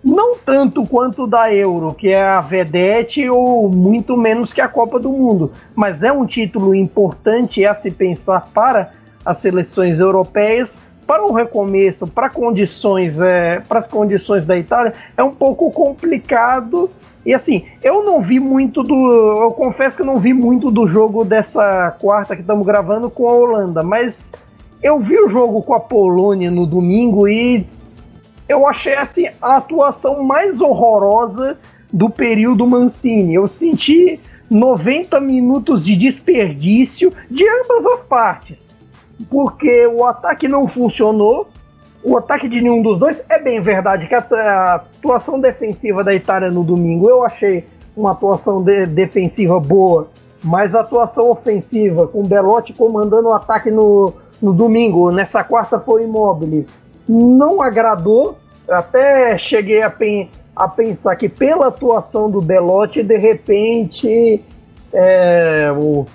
não 0.03 0.38
tanto 0.38 0.86
quanto 0.86 1.27
da 1.27 1.53
Euro, 1.53 1.94
que 1.94 2.10
é 2.10 2.22
a 2.22 2.39
Vedete, 2.39 3.29
ou 3.29 3.70
muito 3.70 4.15
menos 4.15 4.53
que 4.53 4.62
a 4.62 4.67
Copa 4.67 5.00
do 5.00 5.10
Mundo, 5.10 5.51
mas 5.75 6.03
é 6.03 6.12
um 6.12 6.25
título 6.25 6.74
importante 6.74 7.65
a 7.65 7.75
se 7.75 7.91
pensar 7.91 8.50
para 8.53 8.91
as 9.25 9.39
seleções 9.39 10.00
europeias. 10.00 10.79
Para 11.06 11.25
um 11.25 11.32
recomeço, 11.32 12.06
para 12.06 12.29
condições, 12.29 13.20
é, 13.22 13.62
para 13.62 13.79
as 13.79 13.88
condições 13.88 14.44
da 14.44 14.58
Itália, 14.58 14.94
é 15.15 15.24
um 15.24 15.32
pouco 15.32 15.72
complicado 15.72 16.89
e 17.27 17.34
assim, 17.34 17.65
eu 17.84 18.05
não 18.05 18.22
vi 18.22 18.39
muito 18.39 18.81
do. 18.81 18.96
Eu 19.43 19.51
confesso 19.51 19.98
que 19.98 20.01
eu 20.01 20.05
não 20.05 20.15
vi 20.15 20.31
muito 20.31 20.72
do 20.72 20.88
jogo 20.88 21.25
dessa 21.25 21.91
quarta 22.00 22.34
que 22.34 22.41
estamos 22.41 22.65
gravando 22.65 23.10
com 23.10 23.27
a 23.27 23.34
Holanda, 23.34 23.84
mas 23.84 24.31
eu 24.81 24.98
vi 24.98 25.19
o 25.19 25.27
jogo 25.27 25.62
com 25.62 25.74
a 25.74 25.79
Polônia 25.81 26.50
no 26.50 26.65
domingo 26.65 27.27
e 27.27 27.67
eu 28.48 28.65
achei 28.65 28.96
assim 28.96 29.27
a 29.41 29.57
atuação 29.57 30.24
mais 30.24 30.62
horrorosa 30.62 31.57
do 31.91 32.10
período 32.10 32.65
Mancini. 32.65 33.34
Eu 33.34 33.50
senti 33.50 34.22
90 34.50 35.19
minutos 35.19 35.84
de 35.84 35.98
desperdício 35.98 37.12
de 37.29 37.43
ambas 37.46 37.86
as 37.88 38.01
partes. 38.03 38.79
Porque 39.29 39.86
o 39.86 40.05
ataque 40.05 40.48
não 40.48 40.65
funcionou, 40.65 41.50
o 42.08 42.16
ataque 42.16 42.48
de 42.48 42.62
nenhum 42.62 42.82
dos 42.82 42.98
dois. 42.98 43.22
É 43.28 43.38
bem 43.38 43.60
verdade 43.60 44.08
que 44.08 44.16
a, 44.16 44.76
atuação 44.76 45.40
defensiva 45.40 46.04
da 46.06 46.14
Itália 46.14 46.50
no 46.50 46.64
domingo 46.64 47.10
eu 47.10 47.22
achei 47.24 47.66
uma 47.96 48.12
atuação 48.12 48.64
de, 48.64 48.86
defensiva 48.86 49.60
boa, 49.60 50.08
mas 50.42 50.74
a 50.74 50.80
atuação 50.80 51.30
ofensiva, 51.30 52.08
com 52.08 52.22
o 52.22 52.28
Belotti 52.28 52.72
comandando 52.72 53.28
o 53.28 53.34
ataque 53.34 53.70
no, 53.70 54.14
no 54.42 54.54
domingo, 54.54 55.12
nessa 55.12 55.44
quarta 55.44 55.80
foi 55.80 56.06
imóvel, 56.06 56.66
não 57.08 57.62
agradou. 57.62 58.38
Até 58.70 59.38
cheguei 59.38 59.82
a, 59.82 59.90
pen, 59.90 60.30
a 60.56 60.68
pensar 60.68 61.16
que 61.18 61.28
pela 61.28 61.68
atuação 61.68 62.30
do 62.30 62.42
Belotti, 62.42 63.04
de 63.04 63.18
repente 63.18 64.42
é, 64.94 65.74
o, 65.76 66.06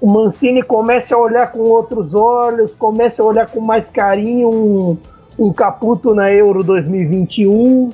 o 0.00 0.10
Mancini 0.10 0.62
comece 0.62 1.14
a 1.14 1.18
olhar 1.18 1.52
com 1.52 1.60
outros 1.60 2.14
olhos, 2.16 2.74
comece 2.74 3.20
a 3.20 3.24
olhar 3.24 3.48
com 3.48 3.60
mais 3.60 3.90
carinho 3.90 4.48
um, 4.48 4.98
um 5.40 5.52
Caputo 5.54 6.14
na 6.14 6.32
Euro 6.32 6.62
2021. 6.62 7.90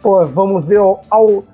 Pô, 0.00 0.24
vamos 0.24 0.64
ver 0.64 0.78
ao, 0.78 1.02
ao, 1.10 1.44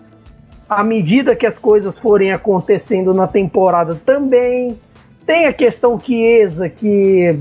à 0.69 0.85
medida 0.85 1.35
que 1.35 1.47
as 1.47 1.59
coisas 1.59 1.99
forem 1.99 2.31
acontecendo 2.31 3.15
na 3.15 3.27
temporada 3.27 3.95
também. 4.05 4.79
Tem 5.25 5.47
a 5.47 5.53
questão 5.53 5.99
Chiesa, 5.99 6.69
que 6.69 7.35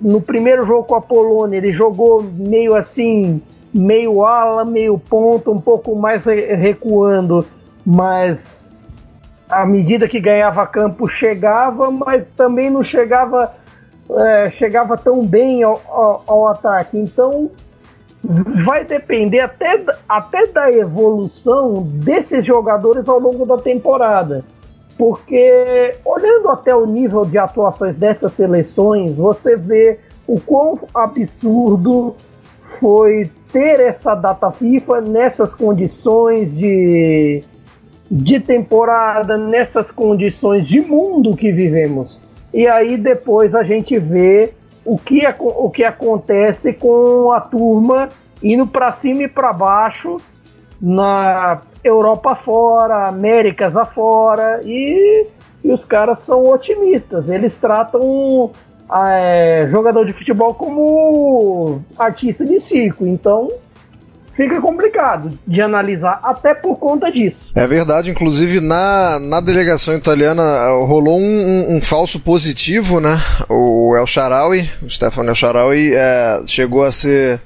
no 0.00 0.20
primeiro 0.20 0.64
jogo 0.64 0.84
com 0.84 0.94
a 0.94 1.00
Polônia 1.00 1.56
ele 1.56 1.72
jogou 1.72 2.22
meio 2.22 2.76
assim, 2.76 3.42
meio 3.74 4.24
ala, 4.24 4.64
meio 4.64 4.96
ponta, 4.98 5.50
um 5.50 5.60
pouco 5.60 5.96
mais 5.96 6.26
recuando, 6.26 7.44
mas 7.84 8.70
à 9.48 9.64
medida 9.64 10.06
que 10.06 10.20
ganhava 10.20 10.66
campo 10.66 11.08
chegava, 11.08 11.90
mas 11.90 12.26
também 12.36 12.70
não 12.70 12.84
chegava 12.84 13.52
é, 14.18 14.50
chegava 14.50 14.96
tão 14.96 15.24
bem 15.24 15.62
ao, 15.62 15.80
ao, 15.88 16.22
ao, 16.26 16.48
ataque. 16.48 16.98
Então 16.98 17.50
vai 18.64 18.84
depender 18.84 19.40
até, 19.40 19.84
até 20.08 20.46
da 20.46 20.70
evolução 20.70 21.82
desses 21.82 22.44
jogadores 22.44 23.08
ao 23.08 23.18
longo 23.18 23.44
da 23.44 23.58
temporada. 23.58 24.44
Porque 24.96 25.94
olhando 26.04 26.48
até 26.48 26.74
o 26.74 26.86
nível 26.86 27.24
de 27.24 27.38
atuações 27.38 27.96
dessas 27.96 28.32
seleções, 28.34 29.16
você 29.16 29.56
vê 29.56 29.98
o 30.26 30.40
quão 30.40 30.78
absurdo 30.94 32.14
foi 32.78 33.30
ter 33.52 33.80
essa 33.80 34.14
data 34.14 34.50
FIFA 34.50 35.00
nessas 35.02 35.54
condições 35.54 36.54
de, 36.56 37.42
de 38.10 38.40
temporada, 38.40 39.36
nessas 39.36 39.90
condições 39.90 40.66
de 40.66 40.80
mundo 40.80 41.36
que 41.36 41.52
vivemos. 41.52 42.21
E 42.52 42.66
aí 42.68 42.96
depois 42.96 43.54
a 43.54 43.62
gente 43.62 43.98
vê 43.98 44.52
o 44.84 44.98
que, 44.98 45.22
o 45.38 45.70
que 45.70 45.84
acontece 45.84 46.72
com 46.72 47.32
a 47.32 47.40
turma 47.40 48.08
indo 48.42 48.66
para 48.66 48.90
cima 48.90 49.22
e 49.22 49.28
para 49.28 49.52
baixo 49.52 50.18
na 50.80 51.62
Europa 51.84 52.32
afora, 52.32 53.08
Américas 53.08 53.76
afora, 53.76 54.60
e 54.64 55.26
e 55.64 55.72
os 55.72 55.84
caras 55.84 56.20
são 56.20 56.44
otimistas. 56.44 57.28
Eles 57.28 57.58
tratam 57.58 58.50
é, 59.08 59.68
jogador 59.70 60.04
de 60.04 60.12
futebol 60.12 60.54
como 60.54 61.80
artista 61.98 62.44
de 62.44 62.58
circo. 62.60 63.06
Então 63.06 63.48
fica 64.34 64.60
complicado 64.60 65.38
de 65.46 65.60
analisar 65.60 66.20
até 66.22 66.54
por 66.54 66.76
conta 66.76 67.10
disso. 67.10 67.50
É 67.54 67.66
verdade, 67.66 68.10
inclusive 68.10 68.60
na, 68.60 69.18
na 69.18 69.40
delegação 69.40 69.94
italiana 69.94 70.42
rolou 70.86 71.18
um, 71.18 71.22
um, 71.22 71.76
um 71.76 71.80
falso 71.80 72.20
positivo, 72.20 73.00
né? 73.00 73.20
O 73.48 73.94
El 73.96 74.06
Sharawi, 74.06 74.70
o 74.82 74.88
Stefano 74.88 75.30
El 75.30 75.34
Sharawi, 75.34 75.92
é, 75.94 76.42
chegou 76.46 76.82
a 76.82 76.92
ser 76.92 77.40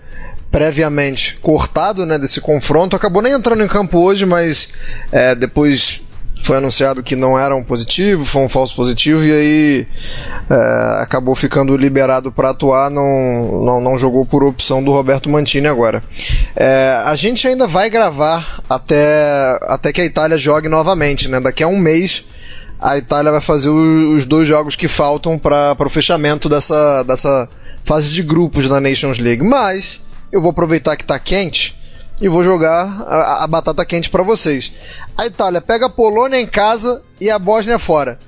previamente 0.50 1.36
cortado 1.42 2.06
né, 2.06 2.18
desse 2.18 2.40
confronto, 2.40 2.96
acabou 2.96 3.20
nem 3.20 3.32
entrando 3.32 3.62
em 3.62 3.68
campo 3.68 3.98
hoje, 3.98 4.24
mas 4.24 4.68
é, 5.10 5.34
depois 5.34 6.02
foi 6.42 6.58
anunciado 6.58 7.02
que 7.02 7.16
não 7.16 7.38
era 7.38 7.56
um 7.56 7.62
positivo, 7.62 8.24
foi 8.24 8.42
um 8.42 8.48
falso 8.48 8.74
positivo 8.76 9.24
e 9.24 9.32
aí 9.32 9.86
é, 10.48 11.02
acabou 11.02 11.34
ficando 11.34 11.76
liberado 11.76 12.30
para 12.30 12.50
atuar, 12.50 12.90
não, 12.90 13.64
não, 13.64 13.80
não, 13.80 13.98
jogou 13.98 14.24
por 14.24 14.44
opção 14.44 14.82
do 14.82 14.92
Roberto 14.92 15.28
Mantini 15.28 15.66
agora. 15.66 16.02
É, 16.54 17.02
a 17.04 17.16
gente 17.16 17.48
ainda 17.48 17.66
vai 17.66 17.90
gravar 17.90 18.60
até, 18.68 19.58
até 19.62 19.92
que 19.92 20.00
a 20.00 20.04
Itália 20.04 20.38
jogue 20.38 20.68
novamente, 20.68 21.28
né? 21.28 21.40
Daqui 21.40 21.62
a 21.64 21.68
um 21.68 21.78
mês 21.78 22.24
a 22.80 22.98
Itália 22.98 23.32
vai 23.32 23.40
fazer 23.40 23.70
os 23.70 24.26
dois 24.26 24.46
jogos 24.46 24.76
que 24.76 24.86
faltam 24.86 25.38
para 25.38 25.74
o 25.78 25.88
fechamento 25.88 26.48
dessa, 26.48 27.02
dessa 27.04 27.48
fase 27.82 28.10
de 28.10 28.22
grupos 28.22 28.68
da 28.68 28.80
Nations 28.80 29.18
League. 29.18 29.42
Mas 29.42 30.00
eu 30.30 30.40
vou 30.40 30.50
aproveitar 30.50 30.96
que 30.96 31.02
está 31.02 31.18
quente 31.18 31.76
e 32.20 32.28
vou 32.28 32.42
jogar 32.42 33.02
a, 33.02 33.44
a 33.44 33.46
batata 33.46 33.84
quente 33.84 34.10
para 34.10 34.22
vocês. 34.22 34.72
A 35.16 35.26
Itália 35.26 35.60
pega 35.60 35.86
a 35.86 35.90
Polônia 35.90 36.40
em 36.40 36.46
casa 36.46 37.02
e 37.20 37.30
a 37.30 37.38
Bósnia 37.38 37.78
fora. 37.78 38.18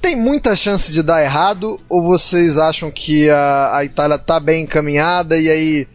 Tem 0.00 0.16
muita 0.16 0.54
chance 0.54 0.92
de 0.92 1.02
dar 1.02 1.22
errado 1.22 1.80
ou 1.88 2.02
vocês 2.02 2.58
acham 2.58 2.90
que 2.90 3.30
a, 3.30 3.76
a 3.76 3.84
Itália 3.84 4.18
tá 4.18 4.38
bem 4.38 4.64
encaminhada 4.64 5.36
e 5.36 5.48
aí 5.48 5.88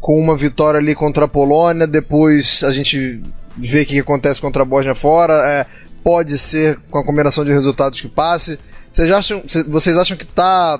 com 0.00 0.18
uma 0.20 0.36
vitória 0.36 0.78
ali 0.78 0.94
contra 0.94 1.24
a 1.24 1.28
Polônia, 1.28 1.86
depois 1.86 2.62
a 2.62 2.70
gente 2.70 3.20
vê 3.56 3.82
o 3.82 3.86
que 3.86 3.98
acontece 3.98 4.40
contra 4.40 4.62
a 4.62 4.64
Bósnia 4.64 4.94
fora, 4.94 5.34
é, 5.34 5.66
pode 6.04 6.38
ser 6.38 6.78
com 6.90 6.98
a 6.98 7.04
combinação 7.04 7.44
de 7.44 7.52
resultados 7.52 8.00
que 8.00 8.06
passe. 8.06 8.58
Vocês 8.90 9.10
acham, 9.10 9.42
vocês 9.66 9.96
acham 9.96 10.16
que 10.16 10.26
tá, 10.26 10.78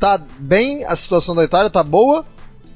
tá 0.00 0.20
bem 0.38 0.84
a 0.84 0.96
situação 0.96 1.34
da 1.34 1.44
Itália, 1.44 1.70
tá 1.70 1.84
boa? 1.84 2.24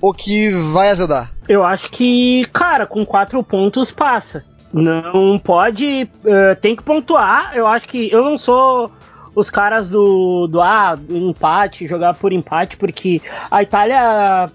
Ou 0.04 0.12
que 0.12 0.50
vai 0.50 0.90
azedar? 0.90 1.30
Eu 1.48 1.64
acho 1.64 1.90
que, 1.90 2.44
cara, 2.52 2.86
com 2.86 3.06
quatro 3.06 3.42
pontos 3.42 3.90
passa. 3.90 4.44
Não 4.70 5.38
pode. 5.38 6.06
Uh, 6.22 6.54
tem 6.60 6.76
que 6.76 6.82
pontuar. 6.82 7.52
Eu 7.54 7.66
acho 7.66 7.88
que 7.88 8.12
eu 8.12 8.22
não 8.22 8.36
sou 8.36 8.92
os 9.34 9.48
caras 9.48 9.88
do, 9.88 10.46
do 10.46 10.60
ah, 10.60 10.94
empate, 11.08 11.86
jogar 11.86 12.12
por 12.12 12.34
empate, 12.34 12.76
porque 12.76 13.22
a 13.50 13.62
Itália 13.62 14.50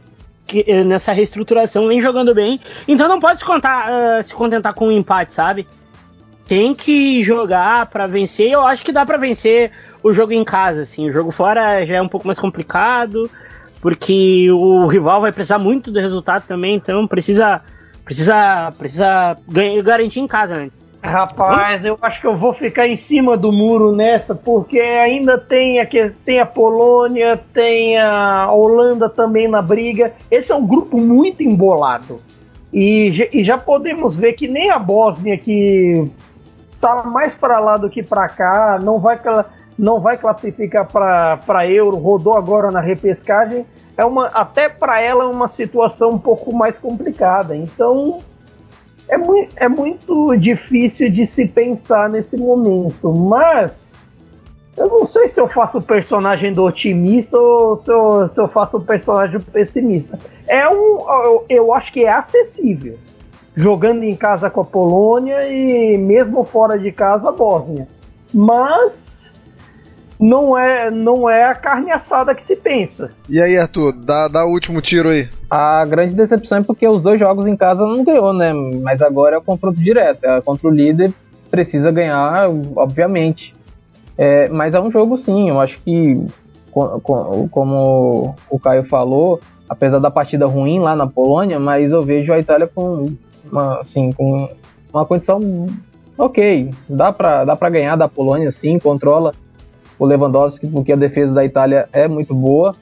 que, 0.45 0.63
eh, 0.67 0.83
nessa 0.83 1.13
reestruturação 1.13 1.87
vem 1.87 1.99
jogando 1.99 2.35
bem. 2.35 2.59
Então 2.87 3.07
não 3.07 3.19
pode 3.19 3.39
se, 3.39 3.45
contar, 3.45 3.89
uh, 3.89 4.23
se 4.23 4.35
contentar 4.35 4.75
com 4.75 4.89
um 4.89 4.91
empate, 4.91 5.33
sabe? 5.33 5.67
Tem 6.47 6.75
que 6.75 7.23
jogar 7.23 7.87
para 7.87 8.05
vencer. 8.05 8.51
Eu 8.51 8.63
acho 8.63 8.85
que 8.85 8.91
dá 8.91 9.03
para 9.03 9.17
vencer 9.17 9.71
o 10.03 10.13
jogo 10.13 10.31
em 10.31 10.43
casa, 10.43 10.83
assim. 10.83 11.09
O 11.09 11.11
jogo 11.11 11.31
fora 11.31 11.83
já 11.87 11.95
é 11.95 12.01
um 12.01 12.07
pouco 12.07 12.27
mais 12.27 12.37
complicado 12.37 13.27
porque 13.81 14.49
o 14.51 14.87
rival 14.87 15.21
vai 15.21 15.31
precisar 15.31 15.59
muito 15.59 15.91
do 15.91 15.99
resultado 15.99 16.45
também, 16.47 16.75
então 16.75 17.07
precisa 17.07 17.61
precisa 18.03 18.73
precisa 18.77 19.37
garantir 19.83 20.19
em 20.19 20.27
casa 20.27 20.55
antes. 20.55 20.89
Rapaz, 21.01 21.85
eu 21.85 21.97
acho 22.01 22.19
que 22.19 22.27
eu 22.27 22.35
vou 22.35 22.53
ficar 22.53 22.85
em 22.85 22.97
cima 22.97 23.37
do 23.37 23.53
muro 23.53 23.95
nessa, 23.95 24.35
porque 24.35 24.79
ainda 24.79 25.37
tem 25.37 25.79
a, 25.79 25.87
tem 26.25 26.41
a 26.41 26.45
Polônia, 26.45 27.39
tem 27.53 27.97
a 27.97 28.51
Holanda 28.51 29.09
também 29.09 29.47
na 29.47 29.61
briga. 29.61 30.13
Esse 30.29 30.51
é 30.51 30.55
um 30.55 30.67
grupo 30.67 30.97
muito 30.99 31.41
embolado. 31.41 32.19
E, 32.73 33.29
e 33.31 33.43
já 33.45 33.57
podemos 33.57 34.15
ver 34.15 34.33
que 34.33 34.47
nem 34.47 34.69
a 34.69 34.77
Bósnia, 34.77 35.37
que 35.37 36.05
tá 36.81 37.03
mais 37.03 37.33
para 37.33 37.59
lá 37.59 37.77
do 37.77 37.89
que 37.89 38.03
para 38.03 38.27
cá, 38.27 38.77
não 38.81 38.99
vai 38.99 39.17
não 39.79 40.01
vai 40.01 40.17
classificar 40.17 40.85
para 40.85 41.67
Euro, 41.67 41.95
rodou 41.97 42.35
agora 42.35 42.69
na 42.69 42.81
repescagem, 42.81 43.65
é 43.95 44.03
uma, 44.03 44.27
até 44.27 44.67
para 44.67 45.01
ela 45.01 45.23
é 45.23 45.27
uma 45.27 45.47
situação 45.47 46.09
um 46.09 46.19
pouco 46.19 46.53
mais 46.53 46.77
complicada. 46.77 47.55
Então 47.55 48.19
é, 49.07 49.17
mu 49.17 49.47
é 49.55 49.69
muito 49.69 50.35
difícil 50.35 51.09
de 51.09 51.25
se 51.25 51.47
pensar 51.47 52.09
nesse 52.09 52.37
momento, 52.37 53.11
mas 53.13 53.97
eu 54.75 54.87
não 54.87 55.05
sei 55.05 55.29
se 55.29 55.39
eu 55.39 55.47
faço 55.47 55.77
o 55.77 55.81
personagem 55.81 56.53
do 56.53 56.63
otimista 56.63 57.37
ou 57.37 57.77
se 57.77 57.91
eu, 57.91 58.27
se 58.27 58.39
eu 58.39 58.47
faço 58.49 58.77
o 58.77 58.81
personagem 58.81 59.39
do 59.39 59.45
pessimista. 59.45 60.19
É 60.45 60.67
um, 60.67 61.05
eu, 61.23 61.45
eu 61.49 61.73
acho 61.73 61.91
que 61.93 62.05
é 62.05 62.11
acessível 62.11 62.97
jogando 63.55 64.03
em 64.03 64.15
casa 64.15 64.49
com 64.49 64.61
a 64.61 64.65
Polônia 64.65 65.47
e 65.49 65.97
mesmo 65.97 66.43
fora 66.43 66.77
de 66.77 66.91
casa 66.91 67.29
a 67.29 67.31
Bósnia. 67.31 67.87
Mas 68.33 69.08
não 70.19 70.57
é, 70.57 70.91
não 70.91 71.29
é 71.29 71.45
a 71.45 71.55
carne 71.55 71.91
assada 71.91 72.35
que 72.35 72.43
se 72.43 72.55
pensa. 72.55 73.11
E 73.29 73.41
aí, 73.41 73.57
Arthur, 73.57 73.93
dá, 73.93 74.27
dá 74.27 74.45
o 74.45 74.51
último 74.51 74.81
tiro 74.81 75.09
aí. 75.09 75.29
A 75.49 75.85
grande 75.85 76.13
decepção 76.13 76.57
é 76.57 76.63
porque 76.63 76.85
os 76.85 77.01
dois 77.01 77.17
jogos 77.17 77.47
em 77.47 77.55
casa 77.55 77.85
não 77.85 78.03
ganhou, 78.03 78.33
né? 78.33 78.51
Mas 78.83 79.01
agora 79.01 79.35
é 79.35 79.39
o 79.39 79.41
confronto 79.41 79.79
direto. 79.79 80.25
É 80.25 80.41
contra 80.41 80.67
o 80.67 80.71
líder, 80.71 81.13
precisa 81.49 81.89
ganhar, 81.89 82.49
obviamente. 82.75 83.55
É, 84.17 84.49
mas 84.49 84.75
é 84.75 84.81
um 84.81 84.91
jogo 84.91 85.17
sim, 85.17 85.47
eu 85.47 85.61
acho 85.61 85.79
que, 85.81 86.21
como 86.69 88.35
o 88.49 88.59
Caio 88.59 88.83
falou, 88.83 89.39
apesar 89.69 89.99
da 89.99 90.11
partida 90.11 90.45
ruim 90.45 90.79
lá 90.79 90.93
na 90.93 91.07
Polônia, 91.07 91.57
mas 91.57 91.93
eu 91.93 92.01
vejo 92.01 92.33
a 92.33 92.39
Itália 92.39 92.67
com 92.67 93.13
uma, 93.49 93.79
assim, 93.79 94.11
com 94.11 94.49
uma 94.93 95.05
condição 95.05 95.67
ok. 96.17 96.69
Dá 96.89 97.13
para 97.13 97.45
dá 97.45 97.55
pra 97.55 97.69
ganhar 97.69 97.95
da 97.95 98.09
Polônia, 98.09 98.51
sim, 98.51 98.77
controla 98.77 99.31
o 99.99 100.05
Lewandowski, 100.05 100.65
porque 100.67 100.93
a 100.93 100.95
defesa 100.95 101.33
da 101.33 101.43
Itália 101.43 101.87
é 101.91 102.07
muito 102.07 102.33
boa 102.33 102.73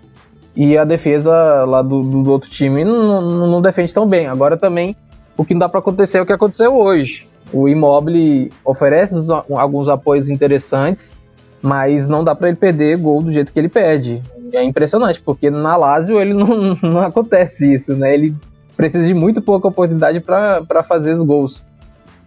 e 0.55 0.77
a 0.77 0.83
defesa 0.83 1.65
lá 1.65 1.81
do, 1.81 2.01
do 2.01 2.31
outro 2.31 2.49
time 2.49 2.83
não, 2.83 3.21
não, 3.21 3.47
não, 3.47 3.61
defende 3.61 3.93
tão 3.93 4.07
bem. 4.07 4.27
Agora 4.27 4.55
também 4.55 4.95
o 5.35 5.43
que 5.43 5.53
não 5.53 5.59
dá 5.59 5.69
para 5.69 5.79
acontecer 5.79 6.19
é 6.19 6.21
o 6.21 6.25
que 6.25 6.33
aconteceu 6.33 6.75
hoje. 6.75 7.27
O 7.51 7.67
Immobile 7.67 8.51
oferece 8.63 9.15
alguns 9.51 9.87
apoios 9.87 10.29
interessantes, 10.29 11.15
mas 11.61 12.07
não 12.07 12.23
dá 12.23 12.35
para 12.35 12.49
ele 12.49 12.57
perder 12.57 12.97
gol 12.97 13.21
do 13.21 13.31
jeito 13.31 13.51
que 13.51 13.59
ele 13.59 13.69
perde. 13.69 14.21
É 14.53 14.63
impressionante, 14.63 15.21
porque 15.21 15.49
na 15.49 15.75
Lazio 15.75 16.19
ele 16.19 16.33
não, 16.33 16.77
não 16.81 16.99
acontece 17.01 17.73
isso, 17.73 17.95
né? 17.95 18.13
Ele 18.13 18.35
precisa 18.75 19.05
de 19.05 19.13
muito 19.13 19.41
pouca 19.41 19.67
oportunidade 19.67 20.19
para 20.19 20.83
fazer 20.87 21.13
os 21.13 21.21
gols. 21.21 21.63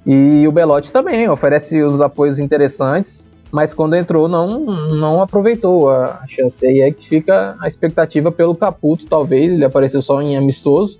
E 0.06 0.46
o 0.48 0.52
Belotti 0.52 0.92
também 0.92 1.28
oferece 1.28 1.82
os 1.82 2.00
apoios 2.00 2.38
interessantes, 2.38 3.26
mas 3.50 3.74
quando 3.74 3.96
entrou 3.96 4.28
não, 4.28 4.60
não 4.94 5.20
aproveitou 5.20 5.90
a 5.90 6.24
chance. 6.28 6.64
E 6.64 6.82
aí 6.82 6.92
que 6.92 7.08
fica 7.08 7.56
a 7.60 7.68
expectativa 7.68 8.30
pelo 8.30 8.54
Caputo, 8.54 9.06
talvez, 9.06 9.50
ele 9.50 9.64
apareceu 9.64 10.00
só 10.00 10.22
em 10.22 10.36
amistoso, 10.36 10.98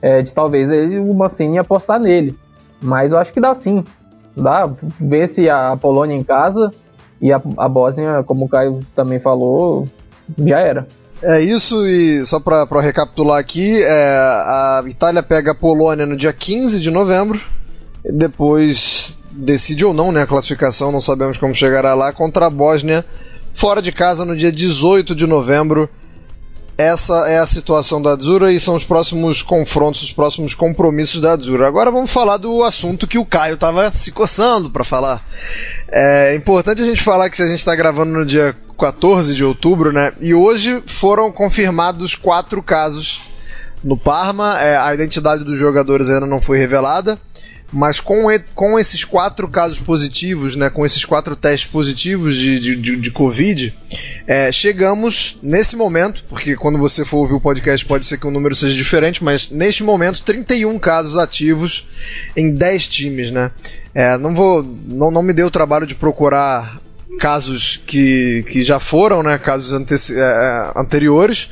é, 0.00 0.22
de 0.22 0.34
talvez 0.34 0.70
ele, 0.70 0.98
o 0.98 1.12
Mancini 1.12 1.58
apostar 1.58 1.98
nele. 1.98 2.36
Mas 2.80 3.12
eu 3.12 3.18
acho 3.18 3.32
que 3.32 3.40
dá 3.40 3.54
sim. 3.54 3.84
Dá, 4.36 4.70
vence 5.00 5.48
a 5.50 5.76
Polônia 5.76 6.16
em 6.16 6.22
casa 6.22 6.70
e 7.20 7.32
a, 7.32 7.42
a 7.56 7.68
Bósnia, 7.68 8.22
como 8.22 8.44
o 8.44 8.48
Caio 8.48 8.80
também 8.94 9.18
falou, 9.18 9.88
já 10.38 10.60
era. 10.60 10.86
É 11.22 11.38
isso, 11.40 11.86
e 11.86 12.24
só 12.24 12.40
para 12.40 12.80
recapitular 12.80 13.38
aqui, 13.38 13.82
é, 13.82 14.16
a 14.16 14.82
Itália 14.86 15.22
pega 15.22 15.50
a 15.50 15.54
Polônia 15.54 16.06
no 16.06 16.16
dia 16.16 16.32
15 16.32 16.80
de 16.80 16.90
novembro, 16.90 17.38
depois 18.02 19.18
decide 19.30 19.84
ou 19.84 19.94
não 19.94 20.12
né, 20.12 20.22
a 20.22 20.26
classificação, 20.26 20.92
não 20.92 21.00
sabemos 21.00 21.38
como 21.38 21.54
chegará 21.54 21.94
lá, 21.94 22.12
contra 22.12 22.46
a 22.46 22.50
Bósnia, 22.50 23.04
fora 23.52 23.80
de 23.80 23.92
casa 23.92 24.24
no 24.24 24.36
dia 24.36 24.52
18 24.52 25.14
de 25.14 25.26
novembro. 25.26 25.88
Essa 26.76 27.28
é 27.28 27.38
a 27.38 27.46
situação 27.46 28.00
da 28.00 28.12
Adzura 28.12 28.50
e 28.50 28.58
são 28.58 28.74
os 28.74 28.84
próximos 28.84 29.42
confrontos, 29.42 30.02
os 30.02 30.12
próximos 30.12 30.54
compromissos 30.54 31.20
da 31.20 31.32
Adzura. 31.32 31.68
Agora 31.68 31.90
vamos 31.90 32.10
falar 32.10 32.38
do 32.38 32.64
assunto 32.64 33.06
que 33.06 33.18
o 33.18 33.26
Caio 33.26 33.54
estava 33.54 33.90
se 33.90 34.10
coçando 34.10 34.70
para 34.70 34.82
falar. 34.82 35.22
É 35.90 36.34
importante 36.34 36.80
a 36.82 36.86
gente 36.86 37.02
falar 37.02 37.28
que 37.28 37.42
a 37.42 37.46
gente 37.46 37.58
está 37.58 37.76
gravando 37.76 38.12
no 38.12 38.24
dia 38.24 38.56
14 38.78 39.34
de 39.34 39.44
outubro, 39.44 39.92
né? 39.92 40.14
E 40.22 40.32
hoje 40.32 40.82
foram 40.86 41.30
confirmados 41.30 42.14
quatro 42.14 42.62
casos 42.62 43.20
no 43.84 43.94
Parma. 43.94 44.58
É, 44.58 44.78
a 44.78 44.94
identidade 44.94 45.44
dos 45.44 45.58
jogadores 45.58 46.08
ainda 46.08 46.26
não 46.26 46.40
foi 46.40 46.56
revelada. 46.56 47.20
Mas 47.72 48.00
com, 48.00 48.26
com 48.54 48.78
esses 48.78 49.04
quatro 49.04 49.48
casos 49.48 49.78
positivos, 49.78 50.56
né, 50.56 50.68
com 50.68 50.84
esses 50.84 51.04
quatro 51.04 51.36
testes 51.36 51.70
positivos 51.70 52.36
de, 52.36 52.58
de, 52.58 52.76
de, 52.76 52.96
de 52.96 53.10
Covid, 53.10 53.74
é, 54.26 54.50
chegamos 54.50 55.38
nesse 55.42 55.76
momento, 55.76 56.24
porque 56.28 56.56
quando 56.56 56.78
você 56.78 57.04
for 57.04 57.18
ouvir 57.18 57.34
o 57.34 57.40
podcast 57.40 57.86
pode 57.86 58.06
ser 58.06 58.18
que 58.18 58.26
o 58.26 58.30
número 58.30 58.54
seja 58.54 58.74
diferente, 58.74 59.22
mas 59.22 59.50
neste 59.50 59.82
momento 59.82 60.22
31 60.22 60.78
casos 60.78 61.16
ativos 61.16 61.86
em 62.36 62.52
10 62.52 62.88
times. 62.88 63.30
Né? 63.30 63.50
É, 63.94 64.18
não, 64.18 64.34
vou, 64.34 64.62
não, 64.62 65.10
não 65.10 65.22
me 65.22 65.32
deu 65.32 65.46
o 65.46 65.50
trabalho 65.50 65.86
de 65.86 65.94
procurar 65.94 66.80
casos 67.18 67.82
que, 67.86 68.44
que 68.48 68.62
já 68.64 68.80
foram, 68.80 69.22
né, 69.22 69.36
casos 69.36 69.72
ante 69.72 69.94
é, 70.14 70.18
é, 70.18 70.72
anteriores, 70.74 71.50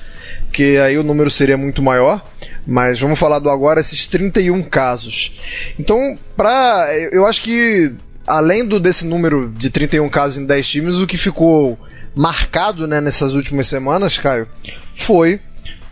que 0.52 0.78
aí 0.78 0.96
o 0.96 1.02
número 1.02 1.30
seria 1.30 1.56
muito 1.56 1.82
maior, 1.82 2.24
mas 2.68 3.00
vamos 3.00 3.18
falar 3.18 3.38
do 3.38 3.48
agora, 3.48 3.80
esses 3.80 4.06
31 4.06 4.62
casos. 4.64 5.72
Então, 5.80 6.18
pra, 6.36 6.86
eu 7.10 7.24
acho 7.26 7.42
que 7.42 7.94
além 8.26 8.62
do, 8.62 8.78
desse 8.78 9.06
número 9.06 9.50
de 9.56 9.70
31 9.70 10.06
casos 10.10 10.36
em 10.36 10.44
10 10.44 10.68
times, 10.68 10.96
o 10.96 11.06
que 11.06 11.16
ficou 11.16 11.78
marcado 12.14 12.86
né, 12.86 13.00
nessas 13.00 13.32
últimas 13.32 13.66
semanas, 13.68 14.18
Caio, 14.18 14.46
foi 14.94 15.40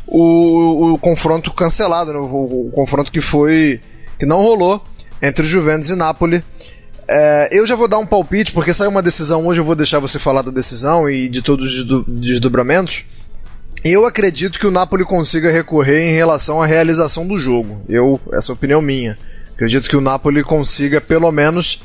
o, 0.07 0.93
o 0.93 0.99
confronto 0.99 1.51
cancelado, 1.51 2.13
né, 2.13 2.19
o, 2.19 2.67
o, 2.69 2.71
confronto 2.75 3.11
que 3.11 3.23
foi 3.23 3.81
que 4.19 4.27
não 4.27 4.43
rolou 4.43 4.85
entre 5.23 5.47
o 5.47 5.49
Juventus 5.49 5.89
e 5.89 5.97
Napoli. 5.97 6.45
É, 7.09 7.49
eu 7.53 7.65
já 7.65 7.75
vou 7.75 7.89
dar 7.89 7.99
um 7.99 8.07
palpite, 8.07 8.53
porque 8.53 8.75
saiu 8.75 8.91
uma 8.91 9.03
decisão 9.03 9.47
hoje, 9.47 9.61
eu 9.61 9.65
vou 9.65 9.75
deixar 9.75 9.99
você 9.99 10.19
falar 10.19 10.43
da 10.43 10.51
decisão 10.51 11.09
e 11.09 11.27
de 11.27 11.41
todos 11.41 11.73
os 11.73 12.05
desdobramentos. 12.07 13.05
Eu 13.89 14.05
acredito 14.05 14.59
que 14.59 14.67
o 14.67 14.71
Napoli 14.73 15.05
consiga 15.05 15.49
recorrer 15.49 16.11
em 16.11 16.13
relação 16.13 16.61
à 16.61 16.67
realização 16.67 17.25
do 17.25 17.39
jogo. 17.39 17.81
Eu, 17.89 18.21
essa 18.33 18.51
é 18.51 18.53
a 18.53 18.55
opinião 18.55 18.83
minha. 18.83 19.17
Acredito 19.55 19.89
que 19.89 19.97
o 19.97 20.01
Napoli 20.01 20.43
consiga 20.43 21.01
pelo 21.01 21.31
menos 21.31 21.81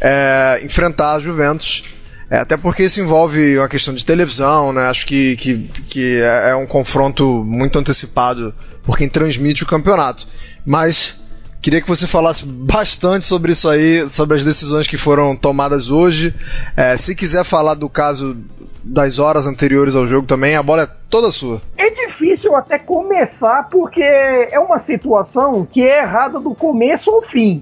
é, 0.00 0.60
enfrentar 0.62 1.16
a 1.16 1.18
Juventus. 1.18 1.82
É, 2.30 2.36
até 2.36 2.56
porque 2.56 2.84
isso 2.84 3.00
envolve 3.00 3.58
uma 3.58 3.68
questão 3.68 3.92
de 3.92 4.04
televisão, 4.04 4.72
né? 4.72 4.82
Acho 4.82 5.04
que, 5.04 5.34
que, 5.34 5.68
que 5.88 6.20
é, 6.20 6.50
é 6.50 6.54
um 6.54 6.66
confronto 6.66 7.44
muito 7.44 7.76
antecipado 7.80 8.54
por 8.84 8.96
quem 8.96 9.08
transmite 9.08 9.64
o 9.64 9.66
campeonato. 9.66 10.28
Mas 10.64 11.16
Queria 11.62 11.82
que 11.82 11.88
você 11.88 12.06
falasse 12.06 12.46
bastante 12.46 13.24
sobre 13.26 13.52
isso 13.52 13.68
aí, 13.68 14.08
sobre 14.08 14.36
as 14.36 14.44
decisões 14.44 14.88
que 14.88 14.96
foram 14.96 15.36
tomadas 15.36 15.90
hoje. 15.90 16.34
É, 16.74 16.96
se 16.96 17.14
quiser 17.14 17.44
falar 17.44 17.74
do 17.74 17.88
caso 17.88 18.34
das 18.82 19.18
horas 19.18 19.46
anteriores 19.46 19.94
ao 19.94 20.06
jogo 20.06 20.26
também, 20.26 20.56
a 20.56 20.62
bola 20.62 20.84
é 20.84 20.88
toda 21.10 21.30
sua. 21.30 21.60
É 21.76 21.90
difícil 21.90 22.56
até 22.56 22.78
começar 22.78 23.68
porque 23.68 24.02
é 24.02 24.58
uma 24.58 24.78
situação 24.78 25.66
que 25.70 25.82
é 25.82 25.98
errada 25.98 26.40
do 26.40 26.54
começo 26.54 27.10
ao 27.10 27.22
fim. 27.22 27.60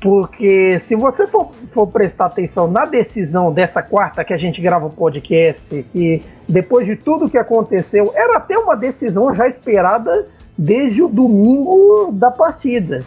Porque 0.00 0.78
se 0.78 0.94
você 0.94 1.26
for, 1.26 1.50
for, 1.72 1.88
prestar 1.88 2.26
atenção 2.26 2.68
na 2.68 2.84
decisão 2.84 3.52
dessa 3.52 3.82
quarta 3.82 4.24
que 4.24 4.32
a 4.32 4.36
gente 4.36 4.60
grava 4.60 4.86
o 4.86 4.90
podcast, 4.90 5.84
e 5.94 6.22
depois 6.48 6.86
de 6.86 6.94
tudo 6.96 7.30
que 7.30 7.38
aconteceu, 7.38 8.12
era 8.14 8.36
até 8.36 8.56
uma 8.56 8.76
decisão 8.76 9.34
já 9.34 9.48
esperada 9.48 10.28
desde 10.56 11.02
o 11.02 11.08
domingo 11.08 12.10
da 12.12 12.30
partida. 12.30 13.04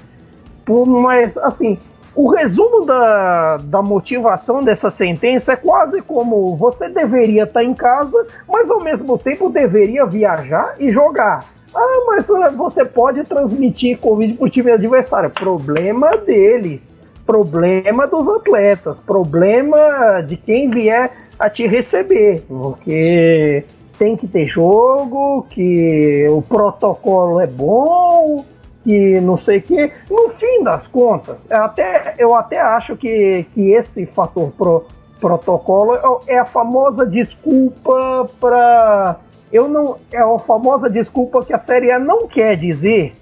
Mas, 0.67 1.37
assim, 1.37 1.77
o 2.15 2.29
resumo 2.29 2.85
da, 2.85 3.57
da 3.57 3.81
motivação 3.81 4.63
dessa 4.63 4.89
sentença 4.89 5.53
é 5.53 5.55
quase 5.57 6.01
como 6.01 6.55
você 6.55 6.87
deveria 6.87 7.43
estar 7.43 7.63
em 7.63 7.73
casa, 7.73 8.25
mas 8.47 8.71
ao 8.71 8.81
mesmo 8.81 9.17
tempo 9.17 9.49
deveria 9.49 10.05
viajar 10.05 10.75
e 10.79 10.89
jogar. 10.91 11.45
Ah, 11.75 12.03
mas 12.07 12.29
eh, 12.29 12.49
você 12.51 12.85
pode 12.85 13.25
transmitir 13.25 13.97
Covid 13.99 14.35
para 14.35 14.45
o 14.45 14.49
time 14.49 14.71
adversário. 14.71 15.29
Problema 15.29 16.15
deles. 16.15 16.97
Problema 17.25 18.07
dos 18.07 18.29
atletas. 18.29 18.97
Problema 18.99 20.21
de 20.25 20.37
quem 20.37 20.69
vier 20.69 21.11
a 21.37 21.49
te 21.49 21.67
receber. 21.67 22.45
Porque 22.47 23.65
tem 23.99 24.15
que 24.15 24.25
ter 24.25 24.45
jogo, 24.45 25.45
que 25.49 26.25
o 26.29 26.41
protocolo 26.41 27.41
é 27.41 27.47
bom, 27.47 28.45
que 28.85 29.19
não 29.19 29.35
sei 29.35 29.57
o 29.57 29.61
que. 29.63 29.91
No 30.09 30.29
fim 30.29 30.63
das 30.63 30.85
contas, 30.85 31.51
até, 31.51 32.13
eu 32.19 32.35
até 32.35 32.61
acho 32.61 32.95
que, 32.95 33.45
que 33.55 33.71
esse 33.71 34.05
fator 34.05 34.51
pro, 34.51 34.85
protocolo 35.19 36.21
é, 36.27 36.35
é 36.35 36.39
a 36.39 36.45
famosa 36.45 37.05
desculpa 37.05 38.29
para. 38.39 39.17
Eu 39.51 39.67
não. 39.67 39.97
É 40.13 40.19
a 40.19 40.39
famosa 40.39 40.87
desculpa 40.87 41.43
que 41.43 41.53
a 41.53 41.57
Série 41.57 41.91
A 41.91 41.97
não 41.97 42.27
quer 42.27 42.55
dizer 42.55 43.15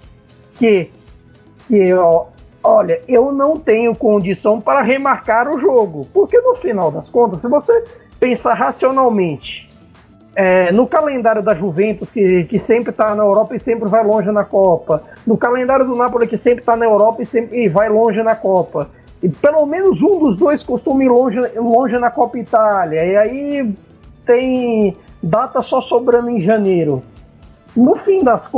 que. 0.58 0.90
que 1.66 1.94
ó, 1.94 2.26
olha, 2.62 3.00
eu 3.08 3.32
não 3.32 3.56
tenho 3.56 3.96
condição 3.96 4.60
para 4.60 4.82
remarcar 4.82 5.48
o 5.48 5.58
jogo. 5.58 6.06
Porque 6.12 6.38
no 6.38 6.54
final 6.56 6.90
das 6.90 7.08
contas, 7.08 7.40
se 7.40 7.48
você 7.48 7.84
pensar 8.20 8.52
racionalmente 8.52 9.73
é, 10.34 10.72
no 10.72 10.86
calendário 10.86 11.42
da 11.42 11.54
Juventus, 11.54 12.10
que, 12.10 12.44
que 12.44 12.58
sempre 12.58 12.90
está 12.90 13.14
na 13.14 13.22
Europa 13.22 13.54
e 13.54 13.60
sempre 13.60 13.88
vai 13.88 14.04
longe 14.04 14.30
na 14.30 14.44
Copa. 14.44 15.02
No 15.26 15.36
calendário 15.36 15.86
do 15.86 15.94
Napoli, 15.94 16.26
que 16.26 16.36
sempre 16.36 16.60
está 16.60 16.76
na 16.76 16.84
Europa 16.84 17.22
e 17.22 17.26
sempre 17.26 17.64
e 17.64 17.68
vai 17.68 17.88
longe 17.88 18.22
na 18.22 18.34
Copa. 18.34 18.88
E 19.22 19.28
pelo 19.28 19.64
menos 19.64 20.02
um 20.02 20.18
dos 20.18 20.36
dois 20.36 20.62
costuma 20.62 21.04
ir 21.04 21.08
longe, 21.08 21.40
longe 21.56 21.96
na 21.98 22.10
Copa 22.10 22.38
Itália. 22.38 23.04
E 23.04 23.16
aí 23.16 23.74
tem 24.26 24.96
data 25.22 25.60
só 25.60 25.80
sobrando 25.80 26.30
em 26.30 26.40
janeiro. 26.40 27.02
No 27.76 27.96
fim 27.96 28.22
das, 28.22 28.48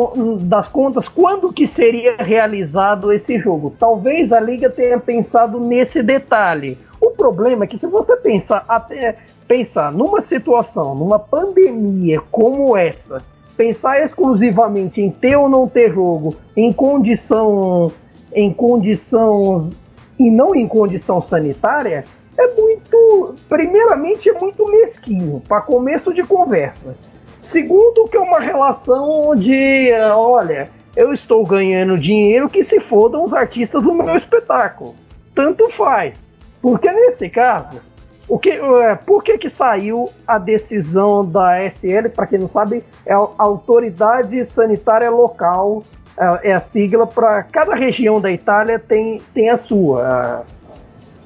das 0.42 0.68
contas, 0.68 1.08
quando 1.08 1.52
que 1.52 1.66
seria 1.66 2.16
realizado 2.18 3.12
esse 3.12 3.38
jogo? 3.38 3.74
Talvez 3.78 4.32
a 4.32 4.40
Liga 4.40 4.68
tenha 4.68 4.98
pensado 4.98 5.58
nesse 5.58 6.02
detalhe. 6.02 6.76
O 7.00 7.10
problema 7.12 7.64
é 7.64 7.66
que 7.66 7.78
se 7.78 7.86
você 7.86 8.16
pensar 8.16 8.64
até 8.68 9.16
pensar 9.46 9.92
numa 9.92 10.20
situação, 10.20 10.94
numa 10.94 11.18
pandemia 11.18 12.20
como 12.30 12.76
essa, 12.76 13.22
pensar 13.56 14.02
exclusivamente 14.02 15.00
em 15.00 15.10
ter 15.10 15.36
ou 15.36 15.48
não 15.48 15.68
ter 15.68 15.92
jogo 15.92 16.34
em 16.56 16.72
condição 16.72 17.90
em 18.32 18.52
condições 18.52 19.74
e 20.18 20.30
não 20.30 20.54
em 20.54 20.68
condição 20.68 21.22
sanitária 21.22 22.04
é 22.36 22.46
muito, 22.48 23.34
primeiramente 23.48 24.28
é 24.28 24.32
muito 24.38 24.70
mesquinho 24.70 25.42
para 25.48 25.62
começo 25.62 26.12
de 26.12 26.22
conversa. 26.22 26.96
Segundo 27.40 28.08
que 28.08 28.16
é 28.16 28.20
uma 28.20 28.40
relação 28.40 29.34
de, 29.34 29.90
olha, 30.14 30.68
eu 30.94 31.12
estou 31.12 31.44
ganhando 31.46 31.98
dinheiro 31.98 32.48
que 32.48 32.62
se 32.62 32.78
fodam 32.78 33.24
os 33.24 33.32
artistas 33.32 33.82
do 33.82 33.94
meu 33.94 34.16
espetáculo. 34.16 34.94
Tanto 35.34 35.70
faz. 35.70 36.34
Porque 36.60 36.90
nesse 36.90 37.30
caso, 37.30 37.80
o 38.28 38.38
que, 38.38 38.50
é, 38.50 38.94
por 38.96 39.22
que, 39.22 39.38
que 39.38 39.48
saiu 39.48 40.10
a 40.26 40.38
decisão 40.38 41.24
da 41.24 41.62
SL? 41.70 42.08
Para 42.14 42.26
quem 42.26 42.38
não 42.38 42.48
sabe, 42.48 42.82
é 43.04 43.14
a 43.14 43.28
Autoridade 43.38 44.44
Sanitária 44.44 45.10
Local, 45.10 45.84
é, 46.18 46.50
é 46.50 46.54
a 46.54 46.58
sigla 46.58 47.06
para 47.06 47.44
cada 47.44 47.74
região 47.74 48.20
da 48.20 48.30
Itália 48.30 48.78
tem, 48.78 49.20
tem 49.32 49.50
a 49.50 49.56
sua. 49.56 50.02
A 50.02 50.42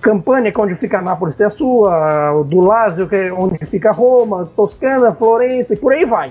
Campania, 0.02 0.52
que 0.52 0.60
é 0.60 0.62
onde 0.62 0.74
fica 0.74 1.00
Nápoles, 1.00 1.36
tem 1.36 1.46
a 1.46 1.50
sua. 1.50 2.42
Do 2.46 2.60
Lázio, 2.60 3.08
que 3.08 3.16
é 3.16 3.32
onde 3.32 3.64
fica 3.66 3.92
Roma, 3.92 4.46
Toscana, 4.54 5.12
Florença 5.14 5.74
e 5.74 5.76
por 5.76 5.92
aí 5.92 6.04
vai. 6.04 6.30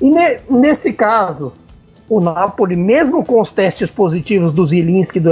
E 0.00 0.10
ne, 0.10 0.40
nesse 0.48 0.92
caso, 0.92 1.52
o 2.10 2.20
Napoli, 2.20 2.74
mesmo 2.74 3.24
com 3.24 3.40
os 3.40 3.52
testes 3.52 3.88
positivos 3.88 4.52
do 4.52 4.66
Zilinski 4.66 5.22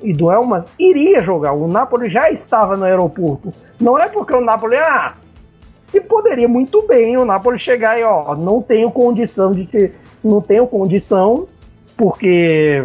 e 0.00 0.12
do 0.12 0.30
Elmas, 0.30 0.70
iria 0.78 1.20
jogar. 1.20 1.52
O 1.52 1.66
Napoli 1.66 2.08
já 2.08 2.30
estava 2.30 2.76
no 2.76 2.84
aeroporto. 2.84 3.52
Não 3.80 3.98
é 3.98 4.08
porque 4.08 4.32
o 4.32 4.40
Napoli, 4.40 4.76
ah, 4.76 5.14
que 5.88 6.00
poderia 6.00 6.46
muito 6.46 6.86
bem 6.86 7.16
o 7.16 7.24
Napoli 7.24 7.58
chegar 7.58 7.98
e, 7.98 8.04
ó, 8.04 8.36
não 8.36 8.62
tenho 8.62 8.88
condição 8.88 9.50
de 9.50 9.66
ter, 9.66 9.96
não 10.22 10.40
tenho 10.40 10.64
condição, 10.68 11.48
porque 11.96 12.84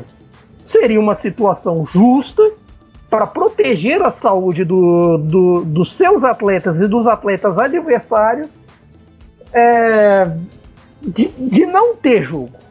seria 0.64 1.00
uma 1.00 1.14
situação 1.14 1.86
justa 1.86 2.42
para 3.08 3.28
proteger 3.28 4.02
a 4.02 4.10
saúde 4.10 4.66
do, 4.66 5.20
do, 5.20 5.64
dos 5.64 5.96
seus 5.96 6.24
atletas 6.24 6.82
e 6.82 6.88
dos 6.88 7.06
atletas 7.06 7.60
adversários 7.60 8.64
é, 9.54 10.32
de, 11.00 11.28
de 11.28 11.68
não 11.68 11.96
ter 11.96 12.24
jogo. 12.24 12.64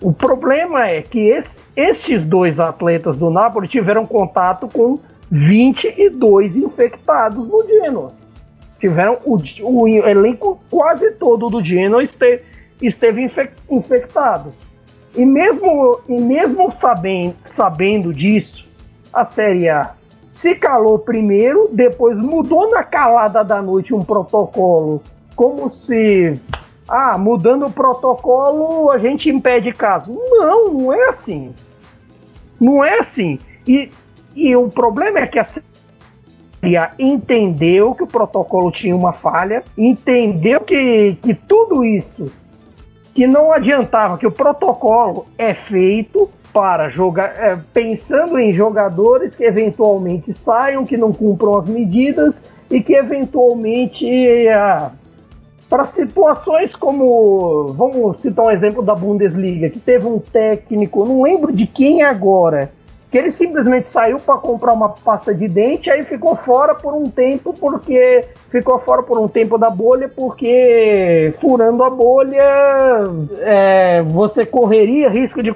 O 0.00 0.12
problema 0.12 0.88
é 0.88 1.02
que 1.02 1.28
esse, 1.28 1.58
esses 1.74 2.24
dois 2.24 2.60
atletas 2.60 3.16
do 3.16 3.30
Napoli 3.30 3.66
tiveram 3.66 4.06
contato 4.06 4.68
com 4.68 4.98
22 5.30 6.56
infectados 6.56 7.46
no 7.48 7.66
Genoa. 7.66 8.12
Tiveram 8.78 9.18
o, 9.24 9.38
o 9.62 9.88
elenco 9.88 10.60
quase 10.70 11.12
todo 11.12 11.48
do 11.48 11.64
Genoa 11.64 12.02
este, 12.02 12.42
esteve 12.80 13.22
infec, 13.22 13.52
infectado. 13.70 14.52
E 15.14 15.24
mesmo, 15.24 16.00
e 16.06 16.20
mesmo 16.20 16.70
sabendo, 16.70 17.34
sabendo 17.46 18.12
disso, 18.12 18.68
a 19.12 19.24
Série 19.24 19.68
A 19.70 19.94
se 20.28 20.54
calou 20.54 20.98
primeiro, 20.98 21.70
depois 21.72 22.18
mudou 22.18 22.70
na 22.70 22.82
calada 22.82 23.42
da 23.42 23.62
noite 23.62 23.94
um 23.94 24.04
protocolo 24.04 25.02
como 25.34 25.70
se 25.70 26.38
ah, 26.88 27.18
mudando 27.18 27.66
o 27.66 27.70
protocolo 27.70 28.90
a 28.90 28.98
gente 28.98 29.28
impede 29.28 29.72
caso. 29.72 30.12
Não, 30.12 30.72
não 30.72 30.92
é 30.92 31.08
assim. 31.08 31.54
Não 32.60 32.84
é 32.84 32.98
assim. 32.98 33.38
E, 33.66 33.90
e 34.34 34.54
o 34.54 34.68
problema 34.68 35.18
é 35.18 35.26
que 35.26 35.38
a 35.38 35.44
CIA 35.44 36.92
entendeu 36.98 37.94
que 37.94 38.04
o 38.04 38.06
protocolo 38.06 38.70
tinha 38.70 38.94
uma 38.94 39.12
falha, 39.12 39.62
entendeu 39.76 40.60
que, 40.60 41.16
que 41.22 41.34
tudo 41.34 41.84
isso, 41.84 42.32
que 43.14 43.26
não 43.26 43.52
adiantava, 43.52 44.18
que 44.18 44.26
o 44.26 44.32
protocolo 44.32 45.26
é 45.36 45.54
feito 45.54 46.30
para 46.52 46.88
jogar, 46.88 47.34
é, 47.36 47.58
pensando 47.74 48.38
em 48.38 48.52
jogadores 48.52 49.34
que 49.34 49.44
eventualmente 49.44 50.32
saiam, 50.32 50.86
que 50.86 50.96
não 50.96 51.12
cumpram 51.12 51.58
as 51.58 51.66
medidas 51.66 52.44
e 52.70 52.80
que 52.80 52.94
eventualmente 52.94 54.48
ah, 54.48 54.90
para 55.68 55.84
situações 55.84 56.74
como 56.74 57.72
vamos 57.76 58.20
citar 58.20 58.44
um 58.44 58.50
exemplo 58.50 58.82
da 58.82 58.94
Bundesliga 58.94 59.68
que 59.68 59.80
teve 59.80 60.06
um 60.06 60.18
técnico, 60.18 61.04
não 61.04 61.22
lembro 61.22 61.52
de 61.52 61.66
quem 61.66 62.02
agora, 62.02 62.70
que 63.10 63.18
ele 63.18 63.30
simplesmente 63.30 63.88
saiu 63.88 64.18
para 64.18 64.36
comprar 64.36 64.72
uma 64.72 64.90
pasta 64.90 65.34
de 65.34 65.48
dente, 65.48 65.90
aí 65.90 66.04
ficou 66.04 66.36
fora 66.36 66.74
por 66.74 66.94
um 66.94 67.08
tempo, 67.08 67.54
porque 67.54 68.24
ficou 68.50 68.78
fora 68.80 69.02
por 69.02 69.18
um 69.18 69.28
tempo 69.28 69.56
da 69.56 69.70
bolha, 69.70 70.08
porque 70.08 71.32
furando 71.40 71.82
a 71.82 71.90
bolha 71.90 72.44
é, 73.40 74.02
você 74.02 74.44
correria 74.44 75.08
risco 75.08 75.42
de 75.42 75.52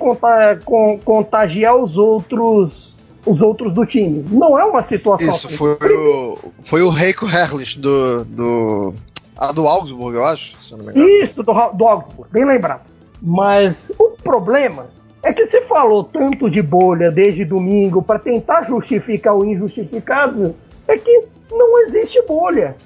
contagiar 1.04 1.76
os 1.76 1.96
outros 1.96 2.96
os 3.26 3.42
outros 3.42 3.74
do 3.74 3.84
time. 3.84 4.24
Não 4.30 4.58
é 4.58 4.64
uma 4.64 4.82
situação. 4.82 5.28
Isso 5.28 5.50
foi 5.50 5.76
o, 5.94 6.38
foi 6.62 6.80
o 6.80 6.88
Reiko 6.88 7.26
Herrlich 7.26 7.78
do, 7.78 8.24
do, 8.24 8.94
ah, 9.40 9.52
do 9.52 9.66
Augsburg, 9.66 10.14
eu 10.14 10.24
acho, 10.26 10.62
se 10.62 10.74
eu 10.74 10.78
não 10.78 10.84
me 10.84 10.92
engano. 10.92 11.08
Isso, 11.08 11.42
do, 11.42 11.52
do 11.72 11.86
Augsburg, 11.86 12.30
bem 12.30 12.44
lembrado. 12.44 12.82
Mas 13.22 13.90
o 13.98 14.10
problema 14.10 14.88
é 15.22 15.32
que 15.32 15.46
se 15.46 15.62
falou 15.62 16.04
tanto 16.04 16.50
de 16.50 16.60
bolha 16.60 17.10
desde 17.10 17.42
domingo 17.42 18.02
para 18.02 18.18
tentar 18.18 18.62
justificar 18.62 19.34
o 19.34 19.42
injustificável, 19.42 20.54
é 20.86 20.98
que 20.98 21.24
não 21.50 21.78
existe 21.82 22.20
bolha. 22.26 22.76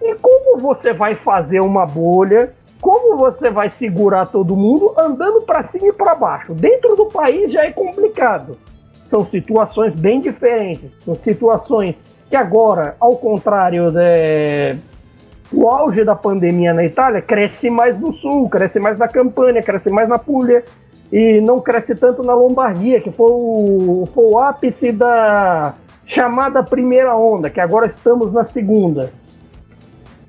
E 0.00 0.14
como 0.16 0.60
você 0.60 0.92
vai 0.92 1.16
fazer 1.16 1.60
uma 1.60 1.84
bolha? 1.84 2.52
Como 2.80 3.16
você 3.16 3.50
vai 3.50 3.68
segurar 3.68 4.26
todo 4.26 4.54
mundo 4.54 4.94
andando 4.96 5.42
para 5.42 5.62
cima 5.62 5.88
e 5.88 5.92
para 5.92 6.14
baixo? 6.14 6.54
Dentro 6.54 6.94
do 6.94 7.06
país 7.06 7.50
já 7.50 7.64
é 7.64 7.72
complicado. 7.72 8.56
São 9.02 9.24
situações 9.24 9.94
bem 9.94 10.20
diferentes. 10.20 10.92
São 11.00 11.16
situações 11.16 11.96
que 12.30 12.36
agora, 12.36 12.96
ao 13.00 13.16
contrário 13.16 13.90
de, 13.90 14.76
o 15.52 15.68
auge 15.68 16.04
da 16.04 16.14
pandemia 16.14 16.72
na 16.72 16.84
Itália 16.84 17.20
cresce 17.20 17.68
mais 17.70 17.98
no 17.98 18.12
sul, 18.12 18.48
cresce 18.48 18.80
mais 18.80 18.98
na 18.98 19.08
Campânia, 19.08 19.62
cresce 19.62 19.90
mais 19.90 20.08
na 20.08 20.18
Puglia, 20.18 20.64
e 21.12 21.40
não 21.40 21.60
cresce 21.60 21.94
tanto 21.94 22.22
na 22.22 22.34
Lombardia, 22.34 23.00
que 23.00 23.10
foi 23.10 23.30
o, 23.30 24.08
foi 24.12 24.24
o 24.24 24.38
ápice 24.38 24.90
da 24.90 25.74
chamada 26.06 26.62
primeira 26.62 27.16
onda, 27.16 27.50
que 27.50 27.60
agora 27.60 27.86
estamos 27.86 28.32
na 28.32 28.44
segunda. 28.44 29.12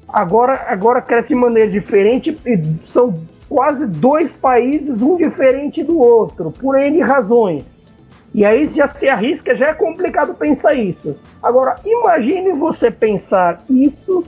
Agora, 0.08 0.66
agora 0.68 1.02
cresce 1.02 1.30
de 1.30 1.36
maneira 1.36 1.70
diferente 1.70 2.38
e 2.46 2.86
são 2.86 3.20
quase 3.50 3.86
dois 3.86 4.32
países, 4.32 5.02
um 5.02 5.18
diferente 5.18 5.84
do 5.84 6.00
outro, 6.00 6.52
por 6.52 6.80
N 6.80 7.02
razões. 7.02 7.90
E 8.34 8.44
aí 8.44 8.66
já 8.66 8.86
se 8.86 9.08
arrisca, 9.08 9.56
já 9.56 9.68
é 9.68 9.74
complicado 9.74 10.34
pensar 10.34 10.74
isso. 10.74 11.18
Agora, 11.42 11.76
imagine 11.86 12.52
você 12.52 12.92
pensar 12.92 13.64
isso 13.70 14.26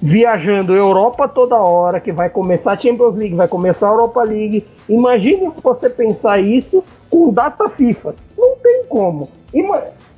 viajando 0.00 0.74
Europa 0.74 1.28
toda 1.28 1.56
hora, 1.56 2.00
que 2.00 2.12
vai 2.12 2.28
começar 2.28 2.72
a 2.72 2.76
Champions 2.76 3.14
League, 3.14 3.34
vai 3.34 3.48
começar 3.48 3.88
a 3.88 3.92
Europa 3.92 4.22
League. 4.22 4.66
Imagine 4.88 5.50
você 5.62 5.88
pensar 5.88 6.40
isso 6.40 6.84
com 7.10 7.32
data 7.32 7.68
FIFA. 7.68 8.14
Não 8.36 8.56
tem 8.56 8.84
como. 8.88 9.28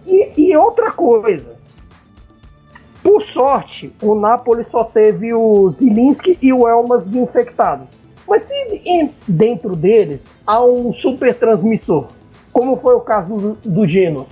E, 0.06 0.32
e 0.36 0.56
outra 0.56 0.90
coisa. 0.90 1.56
Por 3.02 3.22
sorte, 3.22 3.92
o 4.02 4.14
Napoli 4.14 4.64
só 4.64 4.82
teve 4.82 5.32
o 5.32 5.70
Zilinski 5.70 6.36
e 6.42 6.52
o 6.52 6.66
Elmas 6.66 7.08
infectados. 7.08 7.86
Mas 8.26 8.42
se 8.42 8.54
dentro 9.28 9.76
deles 9.76 10.34
há 10.44 10.64
um 10.64 10.92
super 10.92 11.32
transmissor, 11.32 12.08
como 12.52 12.76
foi 12.76 12.94
o 12.94 13.00
caso 13.00 13.36
do, 13.36 13.58
do 13.64 13.86
Genoa, 13.86 14.26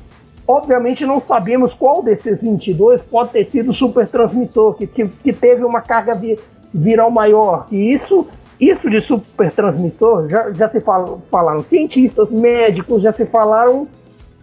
Obviamente 0.47 1.07
não 1.07 1.21
sabemos 1.21 1.73
qual 1.73 2.03
desses 2.03 2.41
22 2.41 3.01
pode 3.03 3.31
ter 3.31 3.45
sido 3.45 3.71
o 3.71 3.75
super 3.75 4.07
transmissor, 4.07 4.75
que, 4.75 4.87
que, 4.87 5.09
que 5.09 5.33
teve 5.33 5.65
uma 5.65 5.81
carga 5.81 6.15
vi, 6.15 6.39
viral 6.73 7.11
maior. 7.11 7.67
E 7.71 7.93
isso, 7.93 8.27
isso 8.61 8.91
de 8.91 9.01
super 9.01 9.51
transmissor 9.51 10.29
já, 10.29 10.53
já 10.53 10.69
se 10.69 10.81
fala, 10.81 11.19
falaram 11.31 11.61
cientistas, 11.61 12.31
médicos, 12.31 13.03
já 13.03 13.11
se 13.11 13.25
falaram 13.25 13.89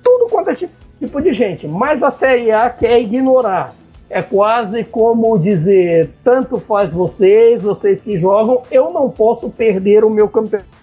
tudo 0.03 0.27
quanto 0.29 0.49
é 0.49 0.55
tipo, 0.55 0.73
tipo 0.99 1.21
de 1.21 1.33
gente. 1.33 1.67
Mas 1.67 2.01
a 2.01 2.09
Série 2.09 2.51
A 2.51 2.69
quer 2.69 2.99
ignorar. 2.99 3.75
É 4.09 4.21
quase 4.21 4.83
como 4.83 5.39
dizer, 5.39 6.09
tanto 6.21 6.59
faz 6.59 6.91
vocês, 6.91 7.61
vocês 7.61 8.01
que 8.01 8.19
jogam, 8.19 8.61
eu 8.69 8.91
não 8.91 9.09
posso 9.09 9.49
perder 9.49 10.03
o 10.03 10.09
meu 10.09 10.27
campeonato 10.27 10.80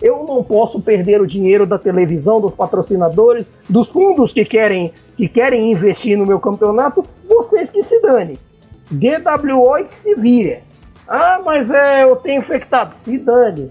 eu 0.00 0.24
não 0.26 0.42
posso 0.42 0.80
perder 0.80 1.20
o 1.20 1.26
dinheiro 1.26 1.64
da 1.64 1.78
televisão, 1.78 2.40
dos 2.40 2.54
patrocinadores, 2.54 3.46
dos 3.68 3.88
fundos 3.88 4.32
que 4.32 4.44
querem, 4.44 4.92
que 5.16 5.28
querem 5.28 5.70
investir 5.70 6.18
no 6.18 6.26
meu 6.26 6.40
campeonato, 6.40 7.04
vocês 7.24 7.70
que 7.70 7.82
se 7.82 8.00
dane. 8.00 8.38
DWO 8.90 9.78
e 9.78 9.84
que 9.84 9.98
se 9.98 10.14
vire. 10.16 10.58
Ah, 11.06 11.40
mas 11.44 11.70
é, 11.70 12.02
eu 12.02 12.16
tenho 12.16 12.40
infectado. 12.40 12.96
Se 12.96 13.16
dane. 13.18 13.70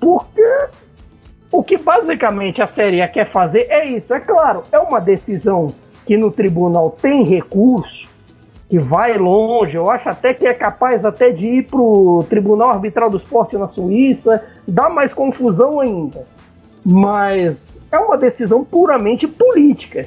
Porque 0.00 0.42
o 1.50 1.62
que 1.62 1.76
basicamente 1.76 2.62
a 2.62 2.66
Série 2.66 3.06
quer 3.08 3.30
fazer 3.30 3.66
é 3.68 3.84
isso. 3.84 4.12
É 4.12 4.20
claro, 4.20 4.64
é 4.72 4.78
uma 4.78 5.00
decisão 5.00 5.72
que 6.06 6.16
no 6.16 6.30
tribunal 6.30 6.90
tem 6.90 7.22
recurso, 7.22 8.08
que 8.68 8.78
vai 8.78 9.18
longe, 9.18 9.76
eu 9.76 9.90
acho 9.90 10.08
até 10.08 10.32
que 10.32 10.46
é 10.46 10.54
capaz 10.54 11.04
até 11.04 11.30
de 11.30 11.46
ir 11.46 11.68
para 11.68 11.80
o 11.80 12.24
Tribunal 12.28 12.70
Arbitral 12.70 13.10
do 13.10 13.18
Esporte 13.18 13.56
na 13.56 13.68
Suíça, 13.68 14.42
dá 14.66 14.88
mais 14.88 15.12
confusão 15.12 15.80
ainda. 15.80 16.26
Mas 16.84 17.86
é 17.92 17.98
uma 17.98 18.16
decisão 18.16 18.64
puramente 18.64 19.26
política. 19.26 20.06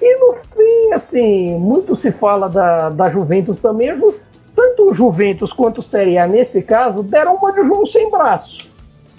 E 0.00 0.16
no 0.18 0.34
fim, 0.34 0.92
assim, 0.92 1.58
muito 1.58 1.94
se 1.96 2.12
fala 2.12 2.48
da, 2.48 2.90
da 2.90 3.10
Juventus 3.10 3.58
também. 3.58 3.88
Tanto 4.54 4.90
o 4.90 4.94
Juventus 4.94 5.52
quanto 5.52 5.78
o 5.78 5.82
Série 5.82 6.18
A, 6.18 6.26
nesse 6.26 6.62
caso, 6.62 7.02
deram 7.02 7.36
uma 7.36 7.52
de 7.52 7.64
João 7.64 7.86
sem 7.86 8.10
braço. 8.10 8.68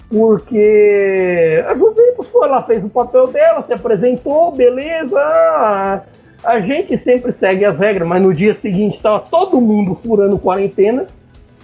Porque 0.08 1.64
a 1.68 1.74
Juventus 1.74 2.28
foi 2.28 2.48
lá, 2.48 2.62
fez 2.62 2.84
o 2.84 2.88
papel 2.88 3.28
dela, 3.28 3.62
se 3.62 3.72
apresentou, 3.72 4.50
beleza, 4.50 6.04
a 6.42 6.60
gente 6.60 6.98
sempre 6.98 7.32
segue 7.32 7.64
as 7.64 7.78
regras, 7.78 8.08
mas 8.08 8.22
no 8.22 8.32
dia 8.32 8.54
seguinte 8.54 8.96
estava 8.96 9.20
todo 9.20 9.60
mundo 9.60 9.94
furando 9.94 10.38
quarentena, 10.38 11.06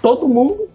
todo 0.02 0.28
mundo. 0.28 0.68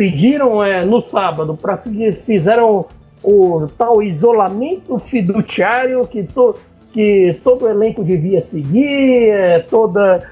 Pediram 0.00 0.64
é, 0.64 0.82
no 0.82 1.02
sábado 1.02 1.54
para 1.54 1.76
fizeram 2.24 2.86
o 3.22 3.66
tal 3.76 4.02
isolamento 4.02 4.98
fiduciário 4.98 6.06
que, 6.06 6.22
to, 6.22 6.54
que 6.90 7.38
todo 7.44 7.68
elenco 7.68 8.02
devia 8.02 8.40
seguir, 8.40 9.28
é, 9.28 9.58
toda 9.58 10.26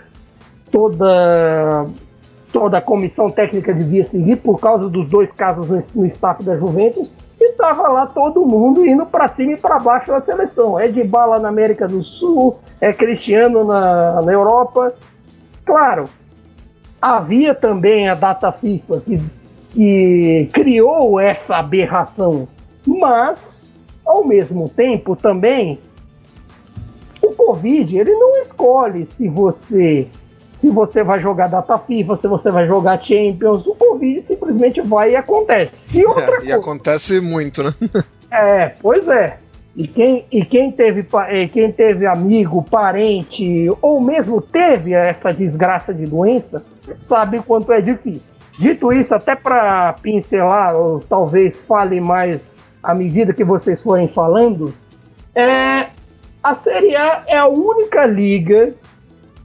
toda 0.72 1.86
toda 2.50 2.78
a 2.78 2.80
comissão 2.80 3.28
técnica 3.30 3.74
devia 3.74 4.04
seguir 4.04 4.36
por 4.36 4.58
causa 4.58 4.88
dos 4.88 5.06
dois 5.06 5.30
casos 5.32 5.68
no, 5.68 5.82
no 5.96 6.06
staff 6.06 6.42
da 6.42 6.56
Juventus 6.56 7.10
e 7.38 7.52
tava 7.52 7.88
lá 7.88 8.06
todo 8.06 8.46
mundo 8.46 8.86
indo 8.86 9.04
para 9.04 9.28
cima 9.28 9.52
e 9.52 9.56
para 9.58 9.78
baixo 9.78 10.10
da 10.10 10.22
seleção. 10.22 10.80
É 10.80 10.88
de 10.88 11.04
bala 11.04 11.38
na 11.38 11.50
América 11.50 11.86
do 11.86 12.02
Sul, 12.02 12.56
é 12.80 12.90
Cristiano 12.94 13.64
na, 13.64 14.22
na 14.22 14.32
Europa. 14.32 14.94
Claro, 15.62 16.06
havia 17.02 17.54
também 17.54 18.08
a 18.08 18.14
data 18.14 18.50
FIFA 18.50 19.00
que, 19.00 19.20
que 19.70 20.48
criou 20.52 21.20
essa 21.20 21.56
aberração, 21.56 22.48
mas 22.86 23.70
ao 24.04 24.24
mesmo 24.24 24.68
tempo 24.68 25.14
também 25.14 25.78
o 27.22 27.32
Covid 27.32 27.98
ele 27.98 28.12
não 28.12 28.40
escolhe 28.40 29.06
se 29.06 29.28
você 29.28 30.08
se 30.58 30.70
você 30.70 31.04
vai 31.04 31.20
jogar 31.20 31.46
data 31.46 31.78
FIFA, 31.78 32.16
se 32.16 32.26
você 32.26 32.50
vai 32.50 32.66
jogar 32.66 33.00
Champions, 33.00 33.64
o 33.64 33.76
Covid 33.76 34.24
simplesmente 34.26 34.80
vai 34.80 35.12
e 35.12 35.16
acontece. 35.16 35.96
E 35.96 36.02
outra 36.04 36.24
é, 36.24 36.26
coisa. 36.26 36.46
E 36.46 36.52
acontece 36.52 37.20
muito, 37.20 37.62
né? 37.62 37.72
é, 38.28 38.74
pois 38.82 39.06
é. 39.06 39.38
E 39.76 39.86
quem, 39.86 40.24
e 40.32 40.44
quem 40.44 40.72
teve 40.72 41.06
quem 41.52 41.70
teve 41.70 42.04
amigo, 42.06 42.64
parente, 42.64 43.68
ou 43.80 44.00
mesmo 44.00 44.42
teve 44.42 44.92
essa 44.92 45.32
desgraça 45.32 45.94
de 45.94 46.04
doença, 46.06 46.64
sabe 46.96 47.38
o 47.38 47.42
quanto 47.42 47.72
é 47.72 47.80
difícil. 47.80 48.36
Dito 48.58 48.92
isso, 48.92 49.14
até 49.14 49.34
para 49.34 49.92
pincelar, 49.94 50.74
ou 50.76 51.00
talvez 51.00 51.58
fale 51.58 52.00
mais 52.00 52.54
à 52.82 52.94
medida 52.94 53.32
que 53.32 53.44
vocês 53.44 53.82
forem 53.82 54.08
falando, 54.08 54.72
é, 55.34 55.88
a 56.42 56.54
Série 56.54 56.96
A 56.96 57.24
é 57.26 57.36
a 57.36 57.46
única 57.46 58.06
liga 58.06 58.74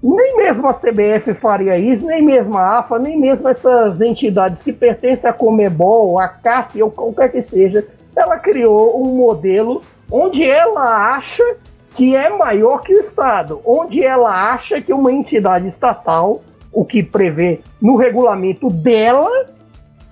nem 0.04 0.36
mesmo 0.36 0.68
a 0.68 0.74
CBF 0.74 1.34
faria 1.36 1.78
isso, 1.78 2.06
nem 2.06 2.22
mesmo 2.22 2.58
a 2.58 2.80
AFA, 2.80 3.00
nem 3.00 3.18
mesmo 3.18 3.48
essas 3.48 4.02
entidades 4.02 4.62
que 4.62 4.74
pertencem 4.74 5.30
à 5.30 5.34
Comebol, 5.34 6.20
à 6.20 6.28
CAF 6.28 6.84
ou 6.84 6.92
qualquer 6.92 7.32
que 7.32 7.42
seja, 7.42 7.88
ela 8.14 8.38
criou 8.38 9.02
um 9.02 9.16
modelo 9.16 9.82
onde 10.12 10.44
ela 10.44 11.16
acha 11.16 11.56
que 11.96 12.18
é 12.18 12.30
maior 12.30 12.82
que 12.82 12.94
o 12.94 13.00
Estado, 13.00 13.62
onde 13.66 14.04
ela 14.04 14.52
acha 14.52 14.82
que 14.82 14.92
uma 14.92 15.10
entidade 15.10 15.68
estatal, 15.68 16.42
o 16.74 16.84
que 16.84 17.04
prevê 17.04 17.62
no 17.82 17.96
regulamento 17.96 18.70
dela, 18.70 19.46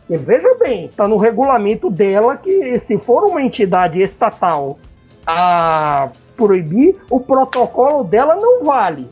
veja 0.08 0.56
bem, 0.60 0.86
está 0.86 1.08
no 1.08 1.18
regulamento 1.18 1.90
dela 1.90 2.38
que 2.38 2.78
se 2.80 2.98
for 2.98 3.24
uma 3.26 3.42
entidade 3.42 4.02
estatal 4.02 4.78
a 5.26 6.10
proibir, 6.38 6.96
o 7.10 7.20
protocolo 7.20 8.04
dela 8.04 8.36
não 8.36 8.64
vale 8.64 9.10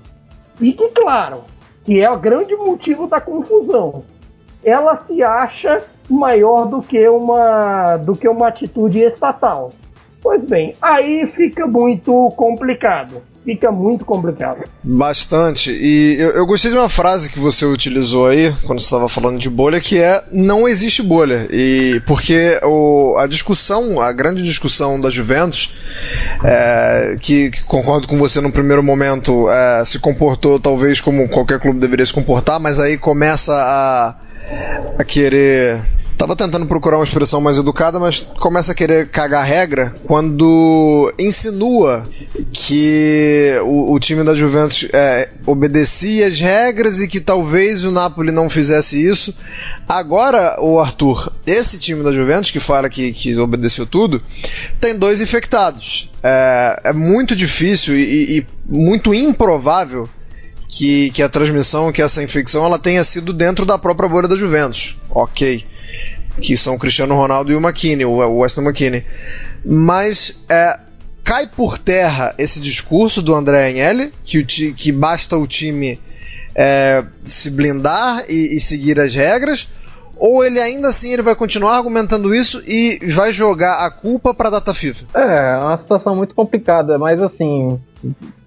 Fique 0.60 0.90
claro 0.90 1.44
que 1.86 2.02
é 2.02 2.12
o 2.12 2.20
grande 2.20 2.54
motivo 2.54 3.08
da 3.08 3.22
confusão. 3.22 4.04
Ela 4.62 4.98
se 4.98 5.24
acha 5.24 5.82
maior 6.10 6.66
do 6.66 6.82
que 6.82 7.08
uma 7.08 7.96
do 7.96 8.14
que 8.14 8.28
uma 8.28 8.50
atitude 8.50 9.00
estatal. 9.00 9.72
Pois 10.22 10.44
bem, 10.44 10.76
aí 10.82 11.28
fica 11.28 11.66
muito 11.66 12.32
complicado 12.36 13.22
fica 13.50 13.72
muito 13.72 14.06
complicado. 14.06 14.64
Bastante. 14.84 15.72
E 15.72 16.18
eu, 16.20 16.30
eu, 16.32 16.46
gostei 16.46 16.70
de 16.70 16.78
uma 16.78 16.90
frase 16.90 17.32
que 17.32 17.40
você 17.40 17.66
utilizou 17.66 18.28
aí, 18.28 18.54
quando 18.64 18.80
você 18.80 18.86
estava 18.86 19.10
falando 19.10 19.40
de 19.40 19.50
bolha, 19.50 19.80
que 19.82 19.98
é 19.98 20.24
não 20.32 20.68
existe 20.68 21.02
bolha. 21.02 21.48
E 21.52 22.00
porque 22.06 22.60
o, 22.64 23.16
a 23.18 23.26
discussão, 23.26 24.00
a 24.00 24.14
grande 24.14 24.44
discussão 24.44 25.00
da 25.00 25.10
Juventus, 25.10 25.72
é, 26.44 27.18
que, 27.20 27.50
que, 27.50 27.64
concordo 27.64 28.08
com 28.08 28.18
você 28.18 28.40
no 28.40 28.52
primeiro 28.52 28.84
momento, 28.84 29.50
é, 29.50 29.84
se 29.86 29.98
comportou 29.98 30.60
talvez 30.60 31.02
como 31.02 31.28
qualquer 31.30 31.60
clube 31.60 31.80
deveria 31.80 32.06
se 32.06 32.14
comportar, 32.14 32.60
mas 32.60 32.80
aí 32.80 32.98
começa 32.98 33.54
a, 33.54 34.16
a 35.00 35.04
querer 35.04 35.80
Tava 36.20 36.36
tentando 36.36 36.66
procurar 36.66 36.98
uma 36.98 37.06
expressão 37.06 37.40
mais 37.40 37.58
educada, 37.58 37.98
mas 37.98 38.20
começa 38.20 38.74
a 38.74 38.76
querer 38.76 39.08
cagar 39.08 39.46
regra 39.46 39.96
quando 40.04 41.14
insinua 41.18 42.06
que 42.52 43.54
o, 43.64 43.94
o 43.94 44.00
time 44.02 44.22
da 44.26 44.36
Juventus 44.36 44.86
é, 44.92 45.30
obedecia 45.46 46.28
as 46.28 46.38
regras 46.38 47.00
e 47.00 47.08
que 47.08 47.22
talvez 47.22 47.86
o 47.86 47.92
Napoli 47.92 48.34
não 48.34 48.50
fizesse 48.50 49.02
isso. 49.02 49.34
Agora, 49.88 50.58
o 50.60 50.78
Arthur, 50.78 51.32
esse 51.48 51.78
time 51.78 52.04
da 52.04 52.12
Juventus 52.12 52.52
que 52.52 52.60
fala 52.60 52.90
que, 52.90 53.14
que 53.14 53.38
obedeceu 53.38 53.86
tudo, 53.86 54.22
tem 54.78 55.00
dois 55.00 55.22
infectados. 55.22 56.12
É, 56.22 56.82
é 56.84 56.92
muito 56.92 57.34
difícil 57.34 57.96
e, 57.98 58.40
e 58.40 58.48
muito 58.68 59.14
improvável 59.14 60.10
que, 60.68 61.12
que, 61.12 61.24
a 61.24 61.30
transmissão, 61.30 61.94
que 61.94 62.02
essa 62.02 62.22
infecção, 62.22 62.66
ela 62.66 62.78
tenha 62.78 63.06
sido 63.06 63.32
dentro 63.32 63.66
da 63.66 63.78
própria 63.78 64.10
bolha 64.10 64.28
da 64.28 64.36
Juventus. 64.36 64.98
Ok 65.10 65.69
que 66.40 66.58
são 66.58 66.76
o 66.76 66.80
Cristiano 66.80 67.16
Ronaldo 67.16 67.52
e 67.52 67.56
o 67.56 67.60
McKinney, 67.60 68.06
o 68.06 68.40
Weston 68.40 68.62
McKinney. 68.62 69.06
Mas 69.66 70.40
é, 70.50 70.80
cai 71.24 71.46
por 71.48 71.78
terra 71.78 72.34
esse 72.38 72.60
discurso 72.60 73.22
do 73.22 73.36
André 73.36 73.70
Agnelli, 73.70 74.12
que, 74.24 74.44
que 74.74 74.92
basta 74.92 75.38
o 75.38 75.46
time 75.46 76.00
é, 76.56 77.06
se 77.22 77.52
blindar 77.52 78.24
e, 78.28 78.58
e, 78.58 78.60
seguir 78.60 79.00
as 79.00 79.14
regras, 79.14 79.70
ou 80.18 80.44
ele 80.44 80.60
ainda 80.60 80.90
assim 80.90 81.14
ele 81.14 81.22
vai 81.22 81.36
continuar 81.36 81.78
argumentando 81.78 82.34
isso 82.34 82.62
e 82.68 83.00
vai 83.14 83.32
jogar 83.32 83.86
a 83.86 83.92
culpa 83.92 84.34
para 84.34 84.48
a 84.48 84.52
data 84.52 84.74
FIFA? 84.74 85.06
É, 85.14 85.54
é 85.54 85.64
uma 85.64 85.78
situação 85.78 86.16
muito 86.16 86.34
complicada, 86.36 86.98
mas 86.98 87.22
assim, 87.22 87.80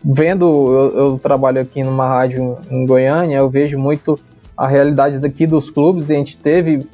vendo, 0.05 0.45
eu, 0.47 0.99
eu 0.99 1.19
trabalho 1.19 1.61
aqui 1.61 1.83
numa 1.83 2.09
rádio 2.09 2.59
em 2.71 2.85
Goiânia, 2.85 3.39
eu 3.39 3.49
vejo 3.49 3.79
muito 3.79 4.19
a 4.57 4.67
realidade 4.69 5.19
daqui 5.19 5.47
dos 5.47 5.71
clubes, 5.71 6.09
e 6.09 6.15
a 6.15 6.19
gente 6.19 6.37
teve 6.37 6.87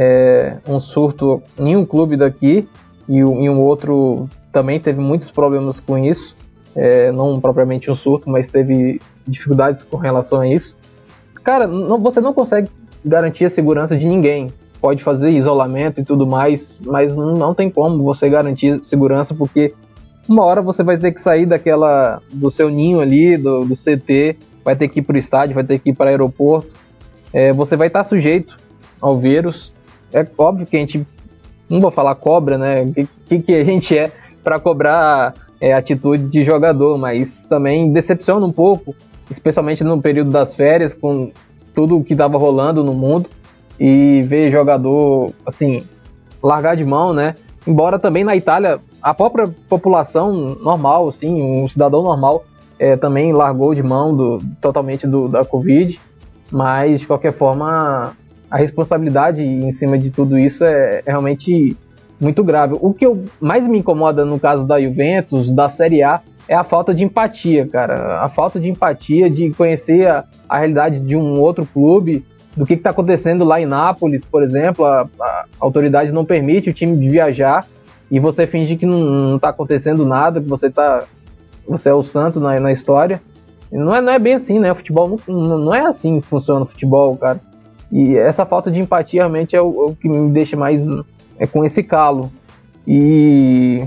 é, 0.00 0.58
um 0.64 0.80
surto 0.80 1.42
em 1.58 1.76
um 1.76 1.84
clube 1.84 2.16
daqui 2.16 2.68
e 3.08 3.16
em 3.16 3.50
um 3.50 3.60
outro 3.60 4.28
também 4.52 4.78
teve 4.78 5.00
muitos 5.00 5.28
problemas 5.28 5.80
com 5.80 5.98
isso. 5.98 6.36
É, 6.76 7.10
não 7.10 7.40
propriamente 7.40 7.90
um 7.90 7.96
surto, 7.96 8.30
mas 8.30 8.48
teve 8.48 9.00
dificuldades 9.26 9.82
com 9.82 9.96
relação 9.96 10.40
a 10.40 10.46
isso. 10.46 10.76
Cara, 11.42 11.66
não, 11.66 11.98
você 11.98 12.20
não 12.20 12.32
consegue 12.32 12.70
garantir 13.04 13.46
a 13.46 13.50
segurança 13.50 13.96
de 13.96 14.06
ninguém. 14.06 14.52
Pode 14.80 15.02
fazer 15.02 15.30
isolamento 15.30 16.00
e 16.00 16.04
tudo 16.04 16.24
mais, 16.24 16.80
mas 16.86 17.12
não, 17.12 17.34
não 17.34 17.52
tem 17.52 17.68
como 17.68 18.04
você 18.04 18.28
garantir 18.28 18.78
segurança 18.84 19.34
porque 19.34 19.74
uma 20.28 20.44
hora 20.44 20.62
você 20.62 20.84
vai 20.84 20.96
ter 20.96 21.10
que 21.10 21.20
sair 21.20 21.46
daquela 21.46 22.22
do 22.32 22.48
seu 22.52 22.70
ninho 22.70 23.00
ali, 23.00 23.36
do, 23.36 23.64
do 23.64 23.74
CT, 23.74 24.36
vai 24.64 24.76
ter 24.76 24.86
que 24.88 25.00
ir 25.00 25.02
para 25.02 25.16
o 25.16 25.18
estádio, 25.18 25.56
vai 25.56 25.64
ter 25.64 25.80
que 25.80 25.90
ir 25.90 25.94
para 25.94 26.06
o 26.06 26.08
aeroporto. 26.10 26.70
É, 27.32 27.52
você 27.52 27.74
vai 27.74 27.88
estar 27.88 28.04
sujeito 28.04 28.56
ao 29.00 29.18
vírus 29.18 29.72
é 30.12 30.26
óbvio 30.36 30.66
que 30.66 30.76
a 30.76 30.80
gente 30.80 31.06
não 31.68 31.80
vou 31.80 31.90
falar 31.90 32.14
cobra, 32.14 32.56
né? 32.56 32.82
O 32.82 32.92
que, 33.28 33.40
que 33.40 33.54
a 33.54 33.64
gente 33.64 33.96
é 33.96 34.10
para 34.42 34.58
cobrar 34.58 35.34
é, 35.60 35.72
atitude 35.72 36.24
de 36.28 36.44
jogador, 36.44 36.96
mas 36.98 37.44
também 37.44 37.92
decepciona 37.92 38.44
um 38.46 38.52
pouco, 38.52 38.94
especialmente 39.30 39.84
no 39.84 40.00
período 40.00 40.30
das 40.30 40.54
férias, 40.54 40.94
com 40.94 41.30
tudo 41.74 41.98
o 41.98 42.04
que 42.04 42.14
estava 42.14 42.38
rolando 42.38 42.82
no 42.82 42.92
mundo 42.92 43.28
e 43.78 44.22
ver 44.22 44.50
jogador 44.50 45.32
assim 45.46 45.84
largar 46.42 46.76
de 46.76 46.84
mão, 46.84 47.12
né? 47.12 47.34
Embora 47.66 47.98
também 47.98 48.24
na 48.24 48.34
Itália 48.34 48.80
a 49.02 49.14
própria 49.14 49.48
população 49.68 50.32
normal, 50.32 51.08
assim, 51.08 51.40
um 51.40 51.68
cidadão 51.68 52.02
normal 52.02 52.44
é, 52.78 52.96
também 52.96 53.32
largou 53.32 53.74
de 53.74 53.82
mão 53.82 54.16
do, 54.16 54.38
totalmente 54.60 55.06
do, 55.06 55.28
da 55.28 55.44
Covid, 55.44 55.98
mas 56.50 57.00
de 57.00 57.06
qualquer 57.06 57.32
forma 57.32 58.12
a 58.50 58.56
responsabilidade 58.56 59.42
em 59.42 59.70
cima 59.70 59.98
de 59.98 60.10
tudo 60.10 60.38
isso 60.38 60.64
é, 60.64 61.02
é 61.04 61.10
realmente 61.10 61.76
muito 62.20 62.42
grave. 62.42 62.76
O 62.80 62.92
que 62.92 63.06
eu, 63.06 63.24
mais 63.40 63.66
me 63.66 63.78
incomoda 63.78 64.24
no 64.24 64.40
caso 64.40 64.64
da 64.64 64.80
Juventus, 64.80 65.52
da 65.52 65.68
Série 65.68 66.02
A, 66.02 66.20
é 66.48 66.54
a 66.54 66.64
falta 66.64 66.94
de 66.94 67.04
empatia, 67.04 67.66
cara. 67.66 68.20
A 68.20 68.28
falta 68.28 68.58
de 68.58 68.68
empatia, 68.68 69.28
de 69.28 69.50
conhecer 69.50 70.08
a, 70.08 70.24
a 70.48 70.58
realidade 70.58 70.98
de 70.98 71.14
um 71.14 71.40
outro 71.40 71.66
clube, 71.66 72.24
do 72.56 72.66
que 72.66 72.74
está 72.74 72.90
acontecendo 72.90 73.44
lá 73.44 73.60
em 73.60 73.66
Nápoles, 73.66 74.24
por 74.24 74.42
exemplo. 74.42 74.84
A, 74.84 75.06
a, 75.20 75.44
autoridade 75.60 76.10
não 76.10 76.24
permite 76.24 76.70
o 76.70 76.72
time 76.72 76.96
de 76.96 77.08
viajar 77.08 77.66
e 78.10 78.18
você 78.18 78.46
finge 78.46 78.76
que 78.76 78.86
não 78.86 79.36
está 79.36 79.50
acontecendo 79.50 80.04
nada, 80.04 80.40
que 80.40 80.48
você 80.48 80.70
tá, 80.70 81.04
você 81.66 81.90
é 81.90 81.94
o 81.94 82.02
santo 82.02 82.40
na, 82.40 82.58
na 82.58 82.72
história. 82.72 83.20
Não 83.70 83.94
é, 83.94 84.00
não 84.00 84.12
é 84.12 84.18
bem 84.18 84.34
assim, 84.34 84.58
né? 84.58 84.72
O 84.72 84.74
futebol 84.74 85.20
não, 85.28 85.58
não 85.58 85.74
é 85.74 85.86
assim 85.86 86.20
que 86.20 86.26
funciona 86.26 86.62
o 86.62 86.66
futebol, 86.66 87.16
cara. 87.16 87.38
E 87.90 88.16
essa 88.16 88.44
falta 88.44 88.70
de 88.70 88.80
empatia 88.80 89.22
realmente 89.22 89.56
é 89.56 89.62
o, 89.62 89.86
é 89.86 89.90
o 89.90 89.94
que 89.94 90.08
me 90.08 90.30
deixa 90.30 90.56
mais 90.56 90.86
é, 91.38 91.46
com 91.46 91.64
esse 91.64 91.82
calo. 91.82 92.30
E 92.86 93.86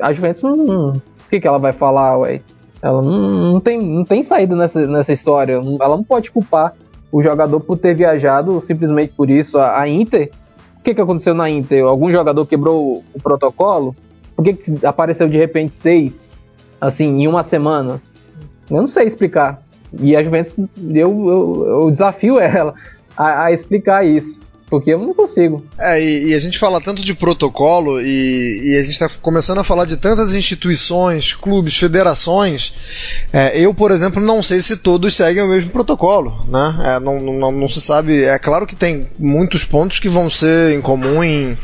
a 0.00 0.12
Juventus 0.12 0.42
não. 0.42 0.90
O 0.90 1.02
que, 1.30 1.40
que 1.40 1.46
ela 1.46 1.58
vai 1.58 1.72
falar, 1.72 2.18
ué? 2.18 2.40
Ela 2.82 3.02
não, 3.02 3.52
não, 3.52 3.60
tem, 3.60 3.80
não 3.80 4.04
tem 4.04 4.22
saída 4.22 4.54
nessa, 4.54 4.86
nessa 4.86 5.12
história. 5.12 5.54
Ela 5.54 5.96
não 5.96 6.04
pode 6.04 6.30
culpar 6.30 6.72
o 7.10 7.22
jogador 7.22 7.60
por 7.60 7.78
ter 7.78 7.94
viajado 7.94 8.60
simplesmente 8.60 9.12
por 9.14 9.30
isso. 9.30 9.58
A, 9.58 9.80
a 9.80 9.88
Inter. 9.88 10.30
O 10.78 10.82
que, 10.82 10.94
que 10.94 11.00
aconteceu 11.00 11.34
na 11.34 11.50
Inter? 11.50 11.84
Algum 11.84 12.10
jogador 12.12 12.46
quebrou 12.46 13.02
o, 13.12 13.20
protocolo? 13.20 13.94
Por 14.36 14.44
que, 14.44 14.52
que 14.54 14.86
apareceu 14.86 15.26
de 15.26 15.36
repente 15.36 15.74
seis, 15.74 16.32
assim, 16.80 17.22
em 17.22 17.26
uma 17.26 17.42
semana? 17.42 18.00
Eu 18.70 18.76
não 18.76 18.86
sei 18.86 19.06
explicar. 19.06 19.62
E 19.98 20.14
a 20.14 20.22
Juventus, 20.22 20.52
eu, 20.78 21.28
eu, 21.28 21.66
eu 21.66 21.90
desafio 21.90 22.38
ela 22.38 22.74
a, 23.16 23.44
a 23.44 23.52
explicar 23.52 24.06
isso. 24.06 24.40
Porque 24.68 24.90
eu 24.90 24.98
não 24.98 25.14
consigo. 25.14 25.64
É, 25.78 26.02
e, 26.02 26.30
e, 26.30 26.34
a 26.34 26.38
gente 26.40 26.58
fala 26.58 26.80
tanto 26.80 27.00
de 27.00 27.14
protocolo 27.14 28.00
e, 28.00 28.72
e 28.72 28.76
a 28.76 28.82
gente 28.82 28.94
está 28.94 29.08
começando 29.22 29.58
a 29.58 29.64
falar 29.64 29.84
de 29.84 29.96
tantas 29.96 30.34
instituições, 30.34 31.32
clubes, 31.34 31.76
federações. 31.76 33.28
É, 33.32 33.60
eu, 33.60 33.72
por 33.72 33.92
exemplo, 33.92 34.20
não 34.20 34.42
sei 34.42 34.58
se 34.58 34.76
todos 34.76 35.14
seguem 35.14 35.44
o 35.44 35.48
mesmo 35.48 35.70
protocolo, 35.70 36.44
né? 36.48 36.74
É, 36.84 37.00
não, 37.00 37.20
não, 37.20 37.52
não, 37.52 37.68
se 37.68 37.80
sabe. 37.80 38.24
É 38.24 38.38
claro 38.40 38.66
que 38.66 38.74
tem 38.74 39.06
muitos 39.16 39.64
pontos 39.64 40.00
que 40.00 40.08
vão 40.08 40.28
ser 40.28 40.72
em 40.76 40.80
comum 40.80 41.22
em, 41.22 41.56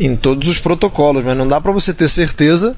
em 0.00 0.16
todos 0.16 0.48
os 0.48 0.58
protocolos, 0.58 1.22
mas 1.22 1.36
não 1.36 1.46
dá 1.46 1.60
para 1.60 1.70
você 1.70 1.92
ter 1.92 2.08
certeza 2.08 2.74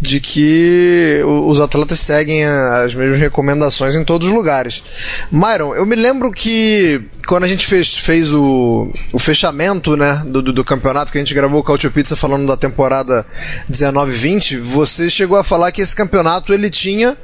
de 0.00 0.18
que 0.20 1.20
os 1.22 1.60
atletas 1.60 2.00
seguem 2.00 2.46
as 2.46 2.94
mesmas 2.94 3.20
recomendações 3.20 3.94
em 3.94 4.02
todos 4.02 4.28
os 4.28 4.34
lugares. 4.34 4.82
Myron, 5.30 5.74
eu 5.74 5.84
me 5.84 5.94
lembro 5.94 6.32
que 6.32 7.04
quando 7.28 7.44
a 7.44 7.46
gente 7.46 7.66
fez, 7.66 7.94
fez 7.94 8.32
o, 8.32 8.90
o 9.12 9.18
fechamento 9.18 9.98
né, 9.98 10.22
do, 10.24 10.40
do, 10.40 10.52
do, 10.52 10.64
campeonato, 10.64 11.12
que 11.12 11.18
a 11.18 11.20
gente 11.20 11.34
gravou 11.34 11.60
o 11.60 11.64
Cautio 11.64 11.90
Pizza 11.90 12.16
falando 12.16 12.46
da 12.46 12.56
temporada 12.56 13.26
19-20, 13.70 14.58
você 14.58 15.10
chegou 15.10 15.36
a 15.36 15.44
falar 15.44 15.70
que 15.72 15.82
esse 15.82 15.94
campeonato 15.94 16.54
ele 16.54 16.70
tinha. 16.70 17.16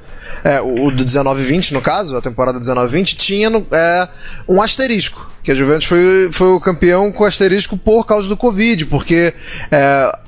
É, 0.45 0.61
o 0.61 0.91
do 0.93 1.05
19-20, 1.05 1.72
no 1.72 1.81
caso, 1.81 2.16
a 2.16 2.20
temporada 2.20 2.61
19-20, 2.61 3.16
tinha 3.16 3.49
é, 3.72 4.09
um 4.47 4.62
asterisco. 4.62 5.29
Que 5.49 5.53
a 5.53 5.55
Juventus 5.55 5.86
foi, 5.86 6.28
foi 6.30 6.49
o 6.49 6.61
campeão 6.61 7.11
com 7.11 7.24
asterisco 7.24 7.74
por 7.74 8.05
causa 8.05 8.28
do 8.28 8.36
Covid, 8.36 8.84
porque 8.84 9.32
é, 9.70 10.18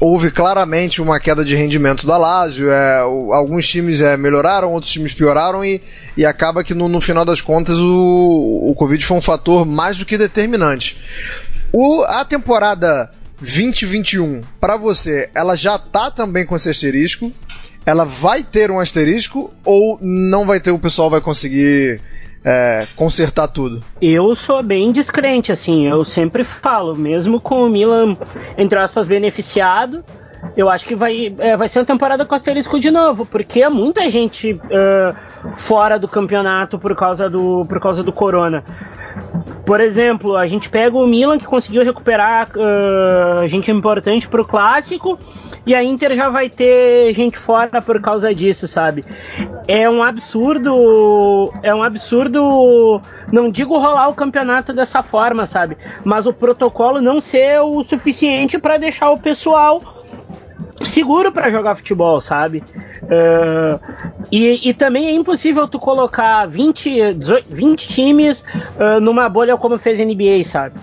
houve 0.00 0.30
claramente 0.30 1.02
uma 1.02 1.18
queda 1.18 1.44
de 1.44 1.56
rendimento 1.56 2.06
da 2.06 2.16
Lazio. 2.16 2.70
É, 2.70 2.98
alguns 3.00 3.66
times 3.66 4.00
é, 4.00 4.16
melhoraram, 4.16 4.72
outros 4.72 4.92
times 4.92 5.12
pioraram 5.12 5.64
e, 5.64 5.82
e 6.16 6.24
acaba 6.24 6.62
que 6.62 6.74
no, 6.74 6.88
no 6.88 7.00
final 7.00 7.24
das 7.24 7.40
contas 7.40 7.76
o, 7.76 8.68
o 8.70 8.74
Covid 8.76 9.04
foi 9.04 9.16
um 9.16 9.20
fator 9.20 9.66
mais 9.66 9.98
do 9.98 10.06
que 10.06 10.16
determinante. 10.16 10.96
O, 11.72 12.04
a 12.04 12.24
temporada 12.24 13.10
2021, 13.40 14.42
para 14.60 14.76
você, 14.76 15.28
ela 15.34 15.56
já 15.56 15.76
tá 15.76 16.08
também 16.08 16.46
com 16.46 16.54
esse 16.54 16.70
asterisco? 16.70 17.32
Ela 17.84 18.04
vai 18.04 18.44
ter 18.44 18.70
um 18.70 18.78
asterisco 18.78 19.52
ou 19.64 19.98
não 20.00 20.46
vai 20.46 20.60
ter? 20.60 20.70
O 20.70 20.78
pessoal 20.78 21.10
vai 21.10 21.20
conseguir 21.20 22.00
é, 22.44 22.86
consertar 22.96 23.48
tudo? 23.48 23.82
Eu 24.00 24.34
sou 24.34 24.62
bem 24.62 24.92
descrente, 24.92 25.52
assim, 25.52 25.86
eu 25.86 26.04
sempre 26.04 26.44
falo, 26.44 26.96
mesmo 26.96 27.40
com 27.40 27.64
o 27.64 27.68
Milan, 27.68 28.16
entre 28.56 28.78
aspas, 28.78 29.06
beneficiado, 29.06 30.04
eu 30.56 30.68
acho 30.68 30.86
que 30.86 30.94
vai, 30.94 31.34
é, 31.38 31.56
vai 31.56 31.68
ser 31.68 31.80
uma 31.80 31.84
temporada 31.84 32.24
com 32.24 32.34
asterisco 32.34 32.78
de 32.78 32.90
novo, 32.90 33.26
porque 33.26 33.62
é 33.62 33.68
muita 33.68 34.08
gente 34.10 34.52
uh, 34.52 35.56
fora 35.56 35.98
do 35.98 36.08
campeonato 36.08 36.78
por 36.78 36.94
causa 36.94 37.28
do, 37.28 37.64
por 37.66 37.80
causa 37.80 38.02
do 38.02 38.12
corona. 38.12 38.64
Por 39.68 39.82
exemplo, 39.82 40.34
a 40.34 40.46
gente 40.46 40.70
pega 40.70 40.96
o 40.96 41.06
Milan 41.06 41.36
que 41.36 41.44
conseguiu 41.44 41.84
recuperar 41.84 42.48
uh, 42.56 43.46
gente 43.46 43.70
importante 43.70 44.26
para 44.26 44.40
o 44.40 44.44
clássico 44.46 45.18
e 45.66 45.74
a 45.74 45.84
Inter 45.84 46.14
já 46.16 46.30
vai 46.30 46.48
ter 46.48 47.12
gente 47.12 47.36
fora 47.36 47.82
por 47.82 48.00
causa 48.00 48.34
disso, 48.34 48.66
sabe? 48.66 49.04
É 49.66 49.86
um 49.90 50.02
absurdo, 50.02 51.52
é 51.62 51.74
um 51.74 51.82
absurdo, 51.82 52.98
não 53.30 53.50
digo 53.50 53.76
rolar 53.76 54.08
o 54.08 54.14
campeonato 54.14 54.72
dessa 54.72 55.02
forma, 55.02 55.44
sabe? 55.44 55.76
Mas 56.02 56.24
o 56.24 56.32
protocolo 56.32 56.98
não 56.98 57.20
ser 57.20 57.60
o 57.60 57.84
suficiente 57.84 58.58
para 58.58 58.78
deixar 58.78 59.10
o 59.10 59.20
pessoal 59.20 59.97
seguro 60.84 61.32
para 61.32 61.50
jogar 61.50 61.76
futebol, 61.76 62.20
sabe? 62.20 62.62
Uh, 63.02 63.80
e, 64.30 64.68
e, 64.68 64.74
também 64.74 65.06
é 65.06 65.12
impossível 65.12 65.66
tu 65.66 65.78
colocar 65.78 66.46
20, 66.46 67.14
20 67.48 67.88
times 67.88 68.44
uh, 68.78 69.00
numa 69.00 69.28
bolha 69.28 69.56
como 69.56 69.78
fez 69.78 69.98
a 70.00 70.04
NBA, 70.04 70.44
sabe? 70.44 70.74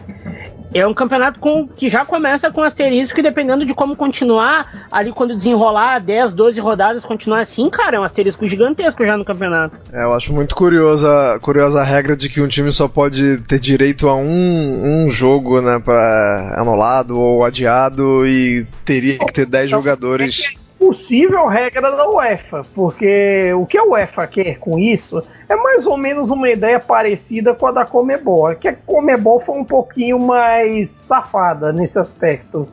É 0.75 0.85
um 0.85 0.93
campeonato 0.93 1.39
com, 1.39 1.65
que 1.65 1.87
já 1.87 2.03
começa 2.03 2.51
com 2.51 2.61
asterisco 2.61 3.17
e 3.17 3.23
dependendo 3.23 3.65
de 3.65 3.73
como 3.73 3.95
continuar, 3.95 4.87
ali 4.91 5.13
quando 5.13 5.33
desenrolar 5.33 5.99
10, 5.99 6.33
12 6.33 6.59
rodadas, 6.59 7.05
continuar 7.05 7.39
assim, 7.39 7.69
cara, 7.69 7.95
é 7.95 7.99
um 7.99 8.03
asterisco 8.03 8.45
gigantesco 8.45 9.05
já 9.05 9.15
no 9.15 9.23
campeonato. 9.23 9.77
É, 9.93 10.03
eu 10.03 10.13
acho 10.13 10.33
muito 10.33 10.53
curiosa, 10.53 11.39
curiosa 11.41 11.79
a 11.79 11.83
regra 11.85 12.13
de 12.13 12.27
que 12.27 12.41
um 12.41 12.47
time 12.47 12.73
só 12.73 12.89
pode 12.89 13.37
ter 13.47 13.57
direito 13.57 14.09
a 14.09 14.15
um, 14.15 15.05
um 15.05 15.09
jogo, 15.09 15.61
né, 15.61 15.79
pra 15.79 16.55
anulado 16.57 17.17
ou 17.17 17.45
adiado 17.45 18.27
e 18.27 18.67
teria 18.83 19.17
que 19.17 19.31
ter 19.31 19.45
10 19.45 19.67
então, 19.67 19.79
jogadores. 19.79 20.55
Possível 20.85 21.47
regra 21.47 21.91
da 21.91 22.07
UEFA, 22.07 22.61
porque 22.75 23.51
o 23.53 23.65
que 23.65 23.75
a 23.75 23.83
UEFA 23.83 24.27
quer 24.27 24.59
com 24.59 24.77
isso 24.77 25.23
é 25.49 25.55
mais 25.55 25.87
ou 25.87 25.97
menos 25.97 26.29
uma 26.29 26.47
ideia 26.47 26.79
parecida 26.79 27.55
com 27.55 27.65
a 27.65 27.71
da 27.71 27.85
Comebol, 27.85 28.51
é 28.51 28.53
que 28.53 28.67
a 28.67 28.73
Comebol 28.73 29.39
foi 29.39 29.57
um 29.57 29.63
pouquinho 29.63 30.19
mais 30.19 30.91
safada 30.91 31.73
nesse 31.73 31.97
aspecto, 31.97 32.67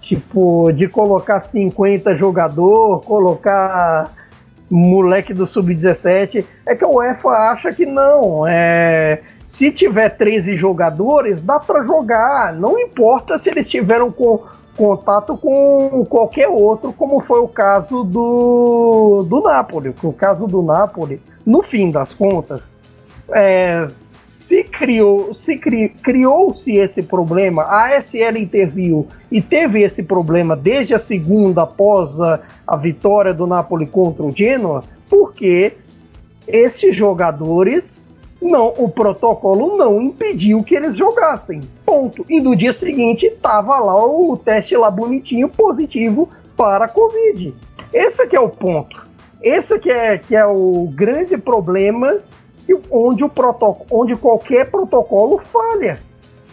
tipo 0.00 0.70
de 0.70 0.86
colocar 0.86 1.40
50 1.40 2.14
jogador, 2.14 3.00
colocar 3.00 4.12
moleque 4.70 5.34
do 5.34 5.44
sub-17, 5.44 6.44
é 6.64 6.76
que 6.76 6.84
a 6.84 6.88
UEFA 6.88 7.30
acha 7.30 7.72
que 7.72 7.84
não, 7.84 8.46
é 8.46 9.22
se 9.44 9.72
tiver 9.72 10.10
13 10.10 10.56
jogadores, 10.56 11.42
dá 11.42 11.58
para 11.58 11.82
jogar, 11.82 12.54
não 12.54 12.78
importa 12.78 13.36
se 13.36 13.50
eles 13.50 13.68
tiveram 13.68 14.12
com 14.12 14.44
contato 14.76 15.36
com 15.36 16.04
qualquer 16.04 16.48
outro, 16.48 16.92
como 16.92 17.20
foi 17.20 17.40
o 17.40 17.48
caso 17.48 18.04
do, 18.04 19.24
do 19.28 19.40
Napoli. 19.40 19.94
O 20.02 20.12
caso 20.12 20.46
do 20.46 20.62
Napoli, 20.62 21.20
no 21.44 21.62
fim 21.62 21.90
das 21.90 22.12
contas, 22.12 22.74
é, 23.30 23.84
se 24.08 24.62
criou, 24.62 25.34
se 25.34 25.56
cri, 25.56 25.88
criou-se 25.88 26.72
esse 26.76 27.02
problema, 27.02 27.62
a 27.62 27.96
ASL 27.96 28.36
interviu 28.36 29.08
e 29.32 29.42
teve 29.42 29.82
esse 29.82 30.04
problema 30.04 30.54
desde 30.54 30.94
a 30.94 30.98
segunda 30.98 31.62
após 31.62 32.20
a, 32.20 32.40
a 32.66 32.76
vitória 32.76 33.34
do 33.34 33.46
Napoli 33.46 33.86
contra 33.86 34.22
o 34.22 34.30
Genoa, 34.30 34.84
porque 35.08 35.72
esses 36.46 36.94
jogadores 36.94 38.05
não, 38.40 38.74
o 38.76 38.88
protocolo 38.88 39.76
não 39.76 40.00
impediu 40.00 40.62
que 40.62 40.74
eles 40.74 40.96
jogassem. 40.96 41.60
Ponto. 41.84 42.24
E 42.28 42.40
no 42.40 42.54
dia 42.54 42.72
seguinte 42.72 43.30
tava 43.42 43.78
lá 43.78 44.04
o 44.04 44.36
teste 44.36 44.76
lá 44.76 44.90
bonitinho 44.90 45.48
positivo 45.48 46.28
para 46.56 46.88
Covid. 46.88 47.54
Esse 47.92 48.26
que 48.26 48.36
é 48.36 48.40
o 48.40 48.48
ponto. 48.48 49.06
Esse 49.42 49.78
que 49.78 49.90
é, 49.90 50.18
que 50.18 50.34
é 50.34 50.46
o 50.46 50.88
grande 50.94 51.36
problema 51.38 52.18
onde, 52.90 53.24
o 53.24 53.30
onde 53.90 54.16
qualquer 54.16 54.70
protocolo 54.70 55.38
falha. 55.38 56.00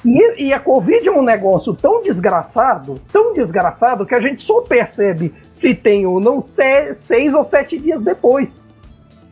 E, 0.05 0.47
e, 0.47 0.53
a 0.53 0.59
Covid 0.59 1.07
é 1.07 1.11
um 1.11 1.23
negócio 1.23 1.73
tão 1.73 2.03
desgraçado, 2.03 2.99
tão 3.11 3.33
desgraçado, 3.33 4.05
que 4.05 4.13
a 4.13 4.19
gente 4.19 4.43
só 4.43 4.61
percebe 4.61 5.33
se 5.49 5.73
tem 5.73 6.05
ou 6.05 6.19
não 6.19 6.43
seis 6.45 7.33
ou 7.33 7.43
sete 7.45 7.79
dias 7.79 8.01
depois 8.01 8.72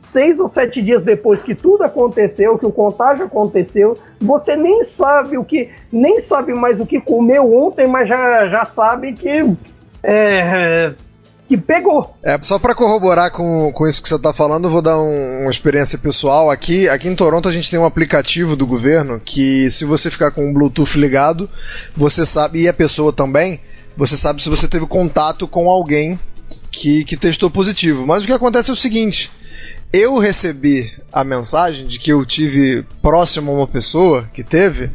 seis 0.02 0.40
ou 0.40 0.50
sete 0.50 0.82
dias 0.82 1.04
depois 1.04 1.44
que 1.44 1.54
tudo 1.54 1.84
aconteceu, 1.84 2.58
que 2.58 2.66
o 2.66 2.72
contágio 2.72 3.26
aconteceu, 3.26 3.96
você 4.20 4.58
nem 4.58 4.84
sabe 4.84 5.38
o 5.38 5.46
que, 5.46 5.70
nem 5.92 6.20
sabe 6.20 6.54
mais 6.54 6.80
o 6.80 6.86
que 6.86 7.00
comeu 7.00 7.56
ontem, 7.56 7.88
mas 7.88 8.10
já, 8.10 8.50
já 8.50 8.66
sabe 8.66 9.14
que 9.14 9.56
é, 10.04 10.94
que 11.48 11.56
pegou. 11.56 12.16
É, 12.24 12.40
só 12.42 12.58
para 12.58 12.74
corroborar 12.74 13.30
com, 13.32 13.72
com 13.72 13.88
isso 13.88 14.02
que 14.02 14.10
você 14.10 14.16
está 14.16 14.34
falando, 14.34 14.72
vou 14.72 14.82
dar 14.82 15.00
um, 15.00 15.42
uma 15.42 15.52
experiência 15.52 16.00
pessoal. 16.00 16.50
Aqui, 16.50 16.90
aqui 16.90 17.08
em 17.08 17.16
Toronto 17.16 17.48
a 17.48 17.52
gente 17.52 17.70
tem 17.70 17.80
um 17.80 17.86
aplicativo 17.86 18.56
do 18.56 18.66
governo 18.66 19.22
que 19.24 19.70
se 19.70 19.86
você 19.86 20.10
ficar 20.10 20.32
com 20.32 20.50
o 20.50 20.54
Bluetooth 20.54 20.98
ligado, 20.98 21.48
você 21.96 22.26
sabe, 22.26 22.64
e 22.64 22.68
a 22.68 22.74
pessoa 22.74 23.14
também, 23.14 23.60
você 23.96 24.18
sabe 24.18 24.42
se 24.42 24.50
você 24.50 24.68
teve 24.68 24.88
contato 24.88 25.48
com 25.48 25.70
alguém 25.70 26.20
que, 26.72 27.04
que 27.04 27.16
testou 27.16 27.52
positivo. 27.52 28.08
Mas 28.08 28.24
o 28.24 28.26
que 28.26 28.34
acontece 28.34 28.72
é 28.72 28.74
o 28.74 28.78
seguinte: 28.78 29.30
eu 29.94 30.18
recebi 30.18 30.92
a 31.12 31.24
mensagem 31.24 31.86
de 31.86 32.00
que 32.00 32.12
eu 32.12 32.26
tive 32.26 32.86
próximo 33.02 33.52
a 33.52 33.56
uma 33.56 33.68
pessoa 33.68 34.30
que 34.34 34.44
teve. 34.44 34.90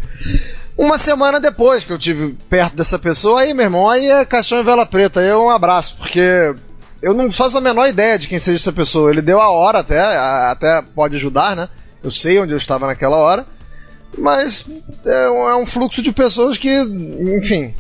Uma 0.77 0.99
semana 0.99 1.41
depois 1.41 1.85
que 1.85 1.93
eu 1.93 1.99
tive 1.99 2.37
perto 2.49 2.77
dessa 2.77 2.99
pessoa, 2.99 3.41
aí, 3.41 3.55
meu 3.55 3.65
irmão, 3.65 3.89
aí 3.89 4.11
é 4.11 4.25
caixão 4.25 4.61
e 4.61 4.63
vela 4.63 4.87
preta, 4.87 5.21
aí 5.21 5.29
é 5.29 5.37
um 5.37 5.51
abraço, 5.51 5.97
porque 5.97 6.55
eu 7.03 7.15
não 7.15 7.31
faço 7.31 7.57
a 7.57 7.61
menor 7.61 7.89
ideia 7.89 8.19
de 8.19 8.29
quem 8.29 8.39
seja 8.39 8.57
essa 8.57 8.73
pessoa. 8.73 9.11
Ele 9.11 9.23
deu 9.23 9.41
a 9.41 9.51
hora 9.51 9.79
até, 9.79 10.01
até 10.01 10.83
pode 10.95 11.17
ajudar, 11.17 11.57
né? 11.57 11.69
Eu 12.03 12.11
sei 12.11 12.39
onde 12.39 12.53
eu 12.53 12.59
estava 12.59 12.87
naquela 12.87 13.17
hora, 13.17 13.47
mas 14.17 14.67
é 15.05 15.31
um, 15.31 15.49
é 15.49 15.57
um 15.57 15.67
fluxo 15.67 16.03
de 16.03 16.13
pessoas 16.13 16.57
que, 16.57 16.71
enfim, 17.37 17.75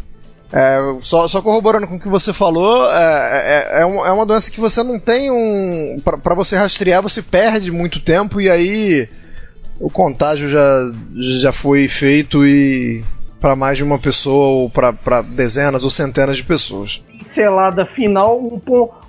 é, 0.52 0.98
só, 1.00 1.26
só, 1.26 1.42
corroborando 1.42 1.86
com 1.86 1.96
o 1.96 2.00
que 2.00 2.08
você 2.08 2.32
falou, 2.32 2.88
é, 2.90 2.92
é, 2.94 3.78
é, 3.78 3.82
é 3.82 4.12
uma 4.12 4.26
doença 4.26 4.50
que 4.50 4.60
você 4.60 4.82
não 4.82 4.98
tem 4.98 5.30
um. 5.30 6.00
para 6.00 6.34
você 6.34 6.56
rastrear, 6.56 7.02
você 7.02 7.20
perde 7.22 7.72
muito 7.72 8.00
tempo 8.00 8.40
e 8.40 8.48
aí 8.48 9.08
o 9.80 9.90
contágio 9.90 10.48
já, 10.48 10.92
já 11.14 11.52
foi 11.52 11.88
feito 11.88 12.46
e 12.46 13.04
para 13.40 13.54
mais 13.54 13.76
de 13.76 13.84
uma 13.84 13.98
pessoa 13.98 14.46
ou 14.46 14.70
para 14.70 15.20
dezenas 15.22 15.84
ou 15.84 15.90
centenas 15.90 16.36
de 16.36 16.44
pessoas. 16.44 17.04
Selada 17.22 17.84
final, 17.84 18.40
um, 18.40 18.60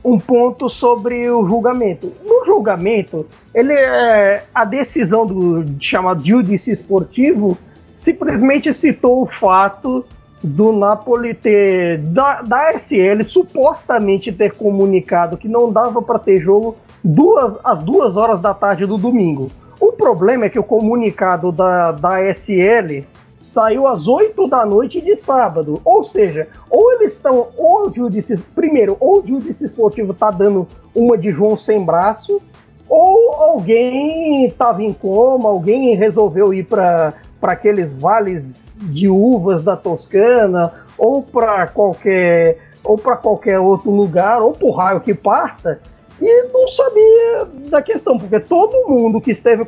um, 0.04 0.20
ponto 0.20 0.68
sobre 0.68 1.30
o 1.30 1.48
julgamento. 1.48 2.12
No 2.26 2.44
julgamento, 2.44 3.26
ele 3.54 3.74
é, 3.74 4.44
a 4.54 4.66
decisão 4.66 5.26
do 5.26 5.66
chamado 5.80 6.26
judice 6.26 6.72
esportivo 6.72 7.58
simplesmente 7.96 8.74
citou 8.74 9.24
o 9.24 9.26
fato 9.26 10.06
do 10.44 10.72
Napoli 10.72 11.34
ter 11.34 11.98
da, 11.98 12.42
da 12.42 12.74
SL 12.74 13.24
supostamente 13.24 14.32
ter 14.32 14.56
comunicado 14.56 15.38
que 15.38 15.48
não 15.48 15.72
dava 15.72 16.02
para 16.02 16.20
ter 16.20 16.40
jogo 16.40 16.78
duas, 17.04 17.58
às 17.64 17.82
duas 17.82 18.18
horas 18.18 18.40
da 18.40 18.54
tarde 18.54 18.86
do 18.86 18.98
domingo. 18.98 19.50
O 19.80 19.92
problema 19.92 20.46
é 20.46 20.50
que 20.50 20.60
o 20.60 20.64
comunicado 20.64 21.52
da, 21.52 21.92
da 21.92 22.22
SL 22.34 23.04
saiu 23.40 23.88
às 23.88 24.08
8 24.08 24.48
da 24.48 24.66
noite 24.66 25.00
de 25.00 25.16
sábado. 25.16 25.80
Ou 25.86 26.04
seja, 26.04 26.48
ou 26.70 26.92
eles 26.94 27.14
estão, 27.14 27.48
ou 27.58 27.88
o 27.88 27.94
judice, 27.94 28.38
primeiro, 28.56 28.98
ou 29.00 29.20
o 29.20 29.28
judice 29.28 29.66
esportivo 29.66 30.14
tá 30.14 30.32
dando 30.32 30.68
uma 30.94 31.18
de 31.18 31.32
João 31.32 31.56
sem 31.56 31.84
braço, 31.84 32.42
ou 32.90 33.34
alguém 33.34 34.46
estava 34.46 34.84
em 34.84 34.94
coma, 34.94 35.50
alguém 35.50 35.96
resolveu 35.96 36.54
ir 36.54 36.66
para 36.66 37.14
aqueles 37.42 37.98
vales 37.98 38.67
de 38.80 39.10
uvas 39.10 39.64
da 39.64 39.76
Toscana 39.76 40.74
ou 40.98 41.22
para 41.22 41.68
qualquer 41.68 42.58
ou 42.84 42.98
para 42.98 43.18
qualquer 43.18 43.60
outro 43.60 43.92
lugar 43.92 44.42
ou 44.42 44.54
por 44.54 44.72
raio 44.72 45.02
que 45.02 45.14
parta 45.14 45.80
e 46.20 46.48
não 46.52 46.68
sabia 46.68 47.48
da 47.70 47.82
questão, 47.82 48.18
porque 48.18 48.40
todo 48.40 48.90
mundo 48.90 49.22
que 49.22 49.32
esteve 49.32 49.64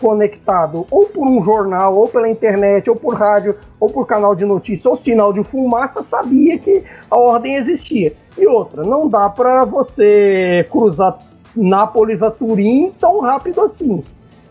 conectado 0.00 0.84
ou 0.90 1.06
por 1.06 1.26
um 1.28 1.42
jornal, 1.44 1.96
ou 1.96 2.08
pela 2.08 2.28
internet, 2.28 2.90
ou 2.90 2.96
por 2.96 3.14
rádio, 3.14 3.56
ou 3.78 3.88
por 3.88 4.04
canal 4.04 4.34
de 4.34 4.44
notícia, 4.44 4.90
ou 4.90 4.96
sinal 4.96 5.32
de 5.32 5.44
fumaça, 5.44 6.02
sabia 6.02 6.58
que 6.58 6.82
a 7.08 7.16
ordem 7.16 7.54
existia. 7.54 8.12
E 8.36 8.46
outra, 8.46 8.82
não 8.82 9.08
dá 9.08 9.30
para 9.30 9.64
você 9.64 10.66
cruzar 10.70 11.18
Nápoles 11.54 12.22
a 12.22 12.30
Turim 12.30 12.92
tão 12.98 13.20
rápido 13.20 13.62
assim. 13.62 14.02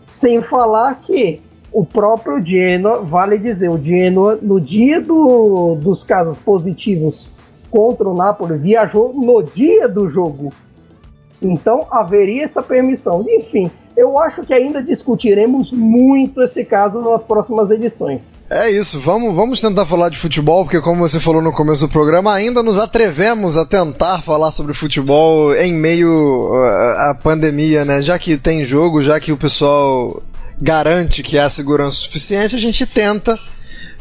Sem 0.08 0.40
falar 0.40 1.00
que 1.02 1.42
o 1.76 1.84
próprio 1.84 2.42
Genoa, 2.42 3.02
vale 3.02 3.36
dizer, 3.36 3.68
o 3.68 3.78
Genoa, 3.78 4.38
no 4.40 4.58
dia 4.58 4.98
do, 4.98 5.74
dos 5.74 6.02
casos 6.02 6.38
positivos 6.38 7.30
contra 7.70 8.08
o 8.08 8.16
Napoli, 8.16 8.56
viajou 8.56 9.12
no 9.12 9.42
dia 9.42 9.86
do 9.86 10.08
jogo. 10.08 10.50
Então 11.42 11.86
haveria 11.90 12.44
essa 12.44 12.62
permissão. 12.62 13.26
Enfim, 13.28 13.70
eu 13.94 14.18
acho 14.18 14.42
que 14.42 14.54
ainda 14.54 14.82
discutiremos 14.82 15.70
muito 15.70 16.42
esse 16.42 16.64
caso 16.64 16.98
nas 17.02 17.22
próximas 17.22 17.70
edições. 17.70 18.42
É 18.48 18.70
isso, 18.70 18.98
vamos, 18.98 19.34
vamos 19.34 19.60
tentar 19.60 19.84
falar 19.84 20.08
de 20.08 20.16
futebol, 20.16 20.64
porque 20.64 20.80
como 20.80 21.06
você 21.06 21.20
falou 21.20 21.42
no 21.42 21.52
começo 21.52 21.86
do 21.86 21.92
programa, 21.92 22.32
ainda 22.32 22.62
nos 22.62 22.78
atrevemos 22.78 23.58
a 23.58 23.66
tentar 23.66 24.22
falar 24.22 24.50
sobre 24.50 24.72
futebol 24.72 25.54
em 25.54 25.74
meio 25.74 26.54
à 26.54 27.14
pandemia, 27.22 27.84
né? 27.84 28.00
Já 28.00 28.18
que 28.18 28.38
tem 28.38 28.64
jogo, 28.64 29.02
já 29.02 29.20
que 29.20 29.30
o 29.30 29.36
pessoal 29.36 30.22
garante 30.60 31.22
que 31.22 31.38
há 31.38 31.48
segurança 31.48 31.98
suficiente, 31.98 32.56
a 32.56 32.58
gente 32.58 32.86
tenta 32.86 33.38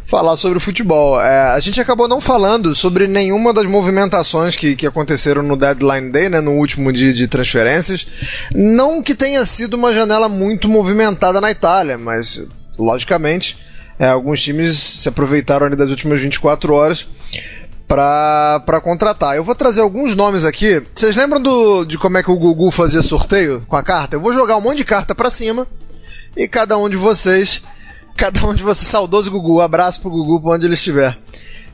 falar 0.06 0.38
sobre 0.38 0.58
o 0.58 0.62
futebol. 0.62 1.20
É, 1.20 1.52
a 1.52 1.60
gente 1.60 1.82
acabou 1.82 2.08
não 2.08 2.22
falando 2.22 2.76
sobre 2.76 3.08
nenhuma 3.08 3.52
das 3.52 3.66
movimentações 3.66 4.56
que, 4.56 4.76
que 4.76 4.88
aconteceram 4.88 5.42
no 5.42 5.58
Deadline 5.58 6.12
Day, 6.12 6.30
né, 6.30 6.40
no 6.40 6.52
último 6.52 6.94
dia 6.94 7.12
de 7.12 7.28
transferências. 7.28 8.48
Não 8.54 9.02
que 9.02 9.16
tenha 9.16 9.44
sido 9.46 9.74
uma 9.74 9.94
janela 9.94 10.30
muito 10.30 10.70
movimentada 10.70 11.42
na 11.42 11.52
Itália, 11.52 11.98
mas 11.98 12.48
logicamente 12.78 13.58
é, 13.98 14.08
alguns 14.08 14.42
times 14.42 14.78
se 14.78 15.10
aproveitaram 15.10 15.66
ali 15.66 15.76
das 15.76 15.90
últimas 15.90 16.20
24 16.20 16.74
horas 16.74 17.08
para 17.88 18.82
contratar. 18.84 19.36
Eu 19.36 19.44
vou 19.44 19.56
trazer 19.56 19.82
alguns 19.82 20.16
nomes 20.16 20.44
aqui. 20.44 20.82
Vocês 20.94 21.16
lembram 21.16 21.42
do, 21.42 21.86
de 21.86 21.98
como 21.98 22.18
é 22.18 22.24
que 22.24 22.32
o 22.32 22.38
Gugu 22.38 22.72
fazia 22.72 23.02
sorteio 23.02 23.64
com 23.68 23.76
a 23.76 23.84
carta? 23.84 24.16
Eu 24.16 24.20
vou 24.20 24.34
jogar 24.34 24.58
um 24.58 24.62
monte 24.62 24.78
de 24.78 24.86
carta 24.86 25.14
para 25.14 25.32
cima 25.32 25.68
e 26.36 26.48
cada 26.48 26.78
um 26.78 26.90
de 26.90 26.98
vocês 26.98 27.62
Cada 28.16 28.48
um 28.48 28.54
de 28.56 28.64
vocês, 28.64 28.88
saudoso 28.88 29.30
Gugu, 29.30 29.60
abraço 29.60 30.00
pro 30.00 30.10
Gugu, 30.10 30.42
pra 30.42 30.54
onde 30.54 30.66
ele 30.66 30.76
estiver. 30.76 31.18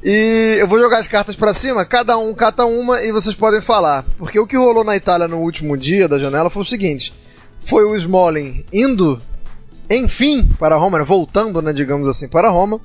E 0.03 0.57
eu 0.59 0.67
vou 0.67 0.79
jogar 0.79 0.97
as 0.97 1.05
cartas 1.05 1.35
para 1.35 1.53
cima, 1.53 1.85
cada 1.85 2.17
um 2.17 2.33
cata 2.33 2.65
uma 2.65 2.99
e 3.03 3.11
vocês 3.11 3.35
podem 3.35 3.61
falar. 3.61 4.03
Porque 4.17 4.39
o 4.39 4.47
que 4.47 4.57
rolou 4.57 4.83
na 4.83 4.95
Itália 4.95 5.27
no 5.27 5.37
último 5.37 5.77
dia 5.77 6.07
da 6.07 6.17
janela 6.17 6.49
foi 6.49 6.63
o 6.63 6.65
seguinte: 6.65 7.13
foi 7.59 7.83
o 7.83 7.95
Smalling 7.95 8.65
indo, 8.73 9.21
enfim, 9.87 10.49
para 10.57 10.77
Roma, 10.77 10.97
né, 10.97 11.05
voltando, 11.05 11.61
né, 11.61 11.71
digamos 11.71 12.07
assim, 12.07 12.27
para 12.27 12.49
Roma. 12.49 12.81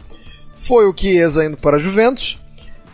Foi 0.55 0.87
o 0.87 0.95
Chiesa 0.95 1.47
indo 1.47 1.57
para 1.57 1.79
Juventus. 1.79 2.39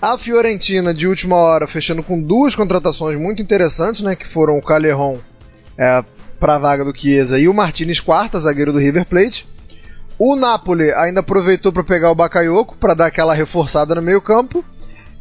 A 0.01 0.17
Fiorentina, 0.17 0.95
de 0.95 1.09
última 1.09 1.37
hora, 1.37 1.67
fechando 1.67 2.05
com 2.05 2.21
duas 2.21 2.55
contratações 2.55 3.19
muito 3.19 3.43
interessantes, 3.43 4.03
né, 4.03 4.15
que 4.15 4.27
foram 4.27 4.57
o 4.59 4.63
Calerron 4.63 5.19
é, 5.77 6.05
para 6.43 6.57
a 6.57 6.59
vaga 6.59 6.85
do 6.85 6.93
Chiesa 6.93 7.39
e 7.39 7.47
o 7.47 7.55
Martinez 7.55 8.01
Quarta, 8.01 8.37
zagueiro 8.37 8.73
do 8.73 8.81
River 8.81 9.07
Plate. 9.07 9.47
O 10.19 10.35
Napoli 10.35 10.93
ainda 10.93 11.21
aproveitou 11.21 11.71
para 11.71 11.85
pegar 11.85 12.11
o 12.11 12.17
Bakayoko 12.17 12.77
para 12.77 12.95
dar 12.95 13.07
aquela 13.07 13.33
reforçada 13.33 13.95
no 13.95 14.03
meio-campo. 14.03 14.65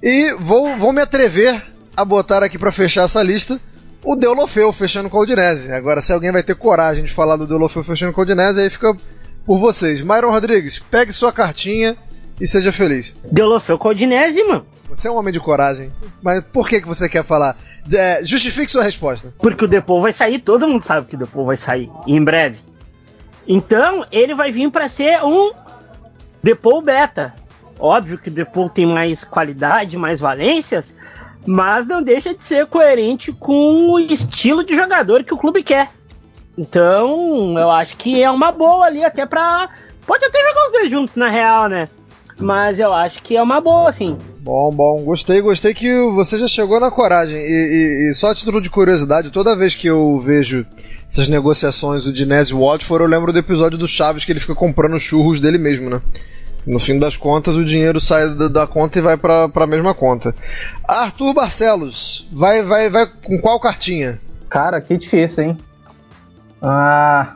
E 0.02 0.34
vou, 0.40 0.76
vou 0.78 0.92
me 0.92 1.00
atrever 1.00 1.62
a 1.96 2.04
botar 2.04 2.42
aqui 2.42 2.58
para 2.58 2.72
fechar 2.72 3.04
essa 3.04 3.22
lista 3.22 3.62
o 4.04 4.16
Deulofeu 4.16 4.74
fechando 4.74 5.12
com 5.12 5.18
o 5.18 5.22
Udinese. 5.22 5.72
Agora, 5.72 6.02
se 6.02 6.12
alguém 6.12 6.32
vai 6.32 6.42
ter 6.42 6.56
coragem 6.56 7.04
de 7.04 7.12
falar 7.12 7.36
do 7.36 7.46
Deulofeu 7.46 7.84
fechando 7.84 8.14
com 8.14 8.22
o 8.22 8.24
Udinese, 8.24 8.60
aí 8.60 8.70
fica 8.72 8.98
por 9.46 9.60
vocês. 9.60 10.02
Myron 10.02 10.32
Rodrigues, 10.32 10.80
pegue 10.90 11.14
sua 11.14 11.32
cartinha 11.32 11.96
e 12.40 12.48
seja 12.48 12.72
feliz. 12.72 13.14
Deulofeu 13.32 13.78
com 13.78 13.90
o 13.90 13.92
Udinese, 13.92 14.44
mano. 14.44 14.66
Você 14.92 15.08
é 15.08 15.12
um 15.12 15.16
homem 15.16 15.32
de 15.32 15.40
coragem. 15.40 15.90
Mas 16.22 16.44
por 16.44 16.68
que, 16.68 16.82
que 16.82 16.88
você 16.88 17.08
quer 17.08 17.24
falar? 17.24 17.56
É, 17.92 18.22
justifique 18.26 18.70
sua 18.70 18.84
resposta. 18.84 19.34
Porque 19.40 19.64
o 19.64 19.68
Depô 19.68 20.02
vai 20.02 20.12
sair, 20.12 20.40
todo 20.40 20.68
mundo 20.68 20.84
sabe 20.84 21.08
que 21.08 21.16
o 21.16 21.18
Depô 21.18 21.46
vai 21.46 21.56
sair. 21.56 21.90
em 22.06 22.22
breve. 22.22 22.60
Então, 23.48 24.06
ele 24.12 24.36
vai 24.36 24.52
vir 24.52 24.70
para 24.70 24.90
ser 24.90 25.24
um 25.24 25.54
Depou 26.44 26.82
beta. 26.82 27.34
Óbvio 27.80 28.18
que 28.18 28.28
o 28.28 28.32
Depou 28.32 28.70
tem 28.70 28.86
mais 28.86 29.24
qualidade, 29.24 29.98
mais 29.98 30.20
valências, 30.20 30.94
mas 31.46 31.88
não 31.88 32.04
deixa 32.04 32.34
de 32.34 32.44
ser 32.44 32.66
coerente 32.68 33.32
com 33.32 33.92
o 33.92 34.00
estilo 34.00 34.62
de 34.64 34.76
jogador 34.76 35.24
que 35.24 35.34
o 35.34 35.38
clube 35.38 35.64
quer. 35.64 35.90
Então, 36.58 37.58
eu 37.58 37.72
acho 37.72 37.96
que 37.96 38.22
é 38.22 38.30
uma 38.30 38.52
boa 38.52 38.86
ali 38.86 39.06
até 39.06 39.26
pra. 39.26 39.70
Pode 40.06 40.26
até 40.26 40.38
jogar 40.50 40.66
os 40.66 40.72
dois 40.74 40.92
juntos, 40.92 41.16
na 41.16 41.30
real, 41.30 41.70
né? 41.70 41.88
Mas 42.42 42.80
eu 42.80 42.94
acho 42.94 43.22
que 43.22 43.38
é 43.38 43.42
uma 43.42 43.62
boa, 43.62 43.90
assim. 43.90 44.18
Bom, 44.40 44.72
bom, 44.72 45.04
gostei, 45.04 45.40
gostei 45.42 45.74
que 45.74 45.94
você 46.12 46.40
já 46.40 46.48
chegou 46.48 46.80
na 46.80 46.90
coragem. 46.90 47.38
E, 47.38 48.08
e, 48.08 48.12
e 48.12 48.14
só 48.16 48.32
a 48.32 48.36
título 48.36 48.60
de 48.60 48.70
curiosidade, 48.70 49.30
toda 49.30 49.56
vez 49.56 49.76
que 49.76 49.88
eu 49.88 50.20
vejo 50.20 50.66
essas 51.08 51.28
negociações 51.28 52.06
do 52.06 52.12
Dinese 52.12 52.54
Watford, 52.54 53.04
eu 53.04 53.10
lembro 53.10 53.32
do 53.32 53.40
episódio 53.40 53.78
do 53.78 53.88
Chaves 53.88 54.26
que 54.26 54.32
ele 54.32 54.40
fica 54.40 54.56
comprando 54.56 55.00
churros 55.00 55.40
dele 55.40 55.58
mesmo, 55.58 55.90
né? 55.90 56.02
No 56.66 56.80
fim 56.80 56.98
das 56.98 57.16
contas, 57.16 57.56
o 57.56 57.66
dinheiro 57.66 58.00
sai 58.00 58.34
da, 58.36 58.48
da 58.48 58.68
conta 58.68 59.00
e 59.00 59.02
vai 59.02 59.18
para 59.18 59.50
a 59.54 59.68
mesma 59.68 59.94
conta. 59.94 60.34
Arthur 60.88 61.34
Barcelos, 61.34 62.28
vai, 62.32 62.62
vai, 62.64 62.90
vai 62.90 63.06
com 63.06 63.40
qual 63.40 63.60
cartinha? 63.60 64.20
Cara, 64.50 64.80
que 64.82 64.98
difícil, 64.98 65.44
hein? 65.44 65.58
Ah, 66.62 67.36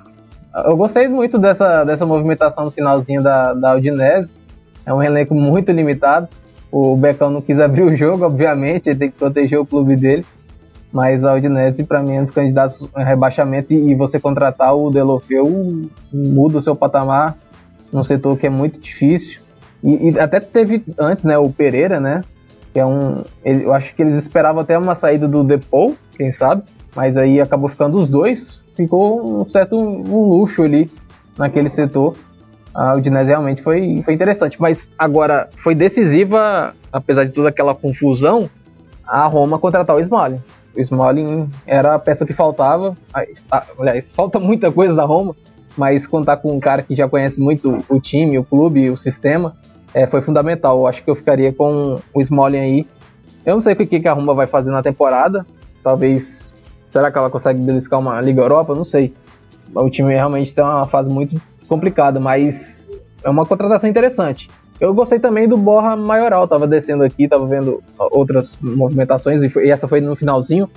eu 0.66 0.78
gostei 0.78 1.08
muito 1.08 1.38
dessa, 1.38 1.84
dessa 1.84 2.06
movimentação 2.06 2.66
no 2.66 2.72
finalzinho 2.72 3.22
da, 3.22 3.54
da 3.54 3.76
Udinese. 3.76 4.38
É 4.86 4.94
um 4.94 5.02
elenco 5.02 5.34
muito 5.34 5.72
limitado. 5.72 6.28
O 6.72 6.96
Becão 6.96 7.30
não 7.30 7.42
quis 7.42 7.60
abrir 7.60 7.84
o 7.84 7.96
jogo, 7.96 8.26
obviamente, 8.26 8.90
ele 8.90 9.00
tem 9.00 9.12
que 9.12 9.18
proteger 9.18 9.60
o 9.60 9.66
clube 9.66 9.96
dele. 9.96 10.26
Mas 10.92 11.24
a 11.24 11.34
Udinese, 11.34 11.84
para 11.84 12.02
mim, 12.02 12.16
é 12.16 12.20
um 12.20 12.24
dos 12.24 12.32
candidatos 12.32 12.88
a 12.94 13.04
rebaixamento 13.04 13.74
e, 13.74 13.96
você 13.96 14.20
contratar 14.20 14.76
o 14.76 14.90
Delofeu 14.90 15.90
muda 16.14 16.58
o 16.58 16.62
seu 16.62 16.76
patamar 16.76 17.38
num 17.92 18.04
setor 18.04 18.38
que 18.38 18.48
é 18.48 18.50
muito 18.50 18.80
difícil. 18.80 19.42
E, 19.84 20.10
e, 20.10 20.20
até 20.20 20.40
teve 20.40 20.84
antes, 20.98 21.24
né, 21.24 21.38
o 21.38 21.50
Pereira, 21.50 22.00
né, 22.00 22.22
que 22.72 22.80
é 22.80 22.86
um, 22.86 23.24
ele, 23.44 23.66
eu 23.66 23.74
acho 23.74 23.94
que 23.96 24.02
eles 24.02 24.16
esperavam 24.18 24.62
até 24.62 24.78
uma 24.78 24.96
saída 24.96 25.28
do 25.28 25.44
Depou, 25.44 25.96
quem 26.18 26.32
sabe, 26.32 26.64
mas 26.96 27.18
aí 27.18 27.42
acabou 27.42 27.70
ficando 27.70 27.98
os 27.98 28.08
dois, 28.08 28.64
ficou 28.76 29.42
um 29.42 29.50
certo 29.50 29.78
um 29.78 30.30
luxo 30.30 30.64
ali 30.64 30.90
naquele 31.38 31.70
setor 31.70 32.16
a 32.76 32.94
Udinese 32.94 33.30
realmente 33.30 33.62
foi, 33.62 34.02
foi 34.04 34.14
interessante. 34.14 34.62
Mas 34.62 34.92
agora, 35.00 35.50
foi 35.64 35.74
decisiva, 35.74 36.76
apesar 36.92 37.24
de 37.24 37.32
toda 37.32 37.48
aquela 37.48 37.74
confusão, 37.74 38.50
a 39.08 39.26
Roma 39.28 39.58
contratar 39.58 39.96
o 39.96 40.00
Smalling. 40.02 40.42
O 40.76 40.82
Smalling 40.82 41.50
era 41.66 41.96
a 41.96 42.00
peça 42.00 42.26
que 42.26 42.34
faltava. 42.34 42.98
Aliás, 43.80 44.12
falta 44.12 44.40
muita 44.40 44.70
coisa 44.74 44.94
da 44.94 45.06
Roma, 45.06 45.34
mas 45.78 46.06
contar 46.06 46.38
com 46.38 46.54
um 46.54 46.60
cara 46.60 46.82
que 46.82 46.94
já 46.94 47.08
conhece 47.08 47.40
muito 47.40 47.78
o 47.88 48.00
time, 48.02 48.38
o 48.38 48.44
clube, 48.44 48.90
o 48.90 48.98
sistema, 48.98 49.56
é, 49.94 50.06
foi 50.06 50.20
fundamental. 50.20 50.80
Eu 50.80 50.88
acho 50.88 51.02
que 51.02 51.10
eu 51.10 51.16
ficaria 51.16 51.54
com 51.54 51.96
o 52.14 52.22
Smalling 52.22 52.60
aí. 52.60 52.88
Eu 53.46 53.56
não 53.56 53.62
sei 53.62 53.72
o 53.72 53.76
que, 53.78 54.02
que 54.02 54.08
a 54.08 54.12
Roma 54.12 54.34
vai 54.34 54.48
fazer 54.48 54.72
na 54.72 54.84
temporada. 54.84 55.46
Talvez. 55.82 56.54
Será 56.90 57.10
que 57.10 57.18
ela 57.18 57.30
consegue 57.30 57.62
beliscar 57.62 58.00
uma 58.00 58.20
Liga 58.20 58.42
Europa? 58.42 58.76
Não 58.76 58.86
sei. 58.86 59.14
O 59.74 59.90
time 59.90 60.14
realmente 60.14 60.54
tem 60.54 60.64
uma 60.64 60.88
fase 60.88 61.10
muito 61.10 61.40
complicado, 61.68 62.20
mas 62.20 62.90
é 63.24 63.30
uma 63.30 63.46
contratação 63.46 63.90
interessante. 63.90 64.50
Eu 64.80 64.94
gostei 64.94 65.20
também 65.20 65.48
do 65.48 65.58
Borra 65.58 65.96
Maioral, 65.96 66.48
tava 66.48 66.68
descendo 66.68 67.04
aqui, 67.04 67.28
tava 67.28 67.46
vendo 67.46 67.82
outras 67.98 68.58
movimentações 68.62 69.42
e, 69.42 69.70
essa 69.70 69.88
foi 69.88 70.02
no 70.02 70.16
finalzinho. 70.16 70.70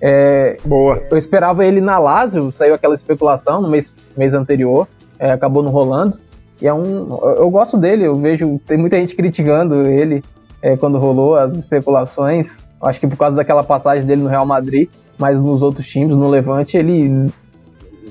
É, 0.00 0.56
Boa. 0.64 1.00
Eu 1.10 1.16
esperava 1.16 1.64
ele 1.64 1.80
na 1.80 1.98
Lazio, 1.98 2.50
saiu 2.52 2.74
aquela 2.74 2.94
especulação 2.94 3.62
no 3.62 3.70
mês, 3.70 3.94
mês 4.16 4.34
anterior, 4.34 4.88
é, 5.18 5.30
acabou 5.30 5.62
não 5.62 5.70
rolando. 5.70 6.18
E 6.60 6.66
é 6.66 6.74
um, 6.74 7.18
eu 7.36 7.48
gosto 7.50 7.76
dele, 7.76 8.04
eu 8.04 8.16
vejo 8.16 8.60
tem 8.66 8.76
muita 8.76 8.96
gente 8.96 9.14
criticando 9.14 9.86
ele 9.86 10.22
é, 10.60 10.76
quando 10.76 10.98
rolou 10.98 11.36
as 11.36 11.54
especulações. 11.56 12.66
Acho 12.82 13.00
que 13.00 13.06
por 13.06 13.16
causa 13.16 13.36
daquela 13.36 13.62
passagem 13.62 14.06
dele 14.06 14.22
no 14.22 14.28
Real 14.28 14.44
Madrid, 14.44 14.88
mas 15.16 15.40
nos 15.40 15.62
outros 15.62 15.86
times, 15.86 16.14
no 16.14 16.28
Levante, 16.28 16.76
ele 16.76 17.30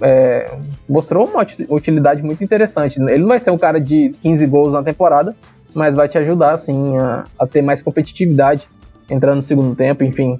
é, 0.01 0.57
mostrou 0.87 1.27
uma 1.27 1.45
utilidade 1.69 2.21
muito 2.21 2.43
interessante. 2.43 2.99
Ele 3.01 3.19
não 3.19 3.27
vai 3.27 3.39
ser 3.39 3.51
um 3.51 3.57
cara 3.57 3.79
de 3.79 4.13
15 4.21 4.45
gols 4.47 4.71
na 4.71 4.83
temporada, 4.83 5.35
mas 5.73 5.95
vai 5.95 6.07
te 6.07 6.17
ajudar 6.17 6.53
assim 6.53 6.97
a, 6.97 7.25
a 7.39 7.47
ter 7.47 7.61
mais 7.61 7.81
competitividade 7.81 8.67
entrando 9.09 9.37
no 9.37 9.43
segundo 9.43 9.75
tempo, 9.75 10.03
enfim. 10.03 10.39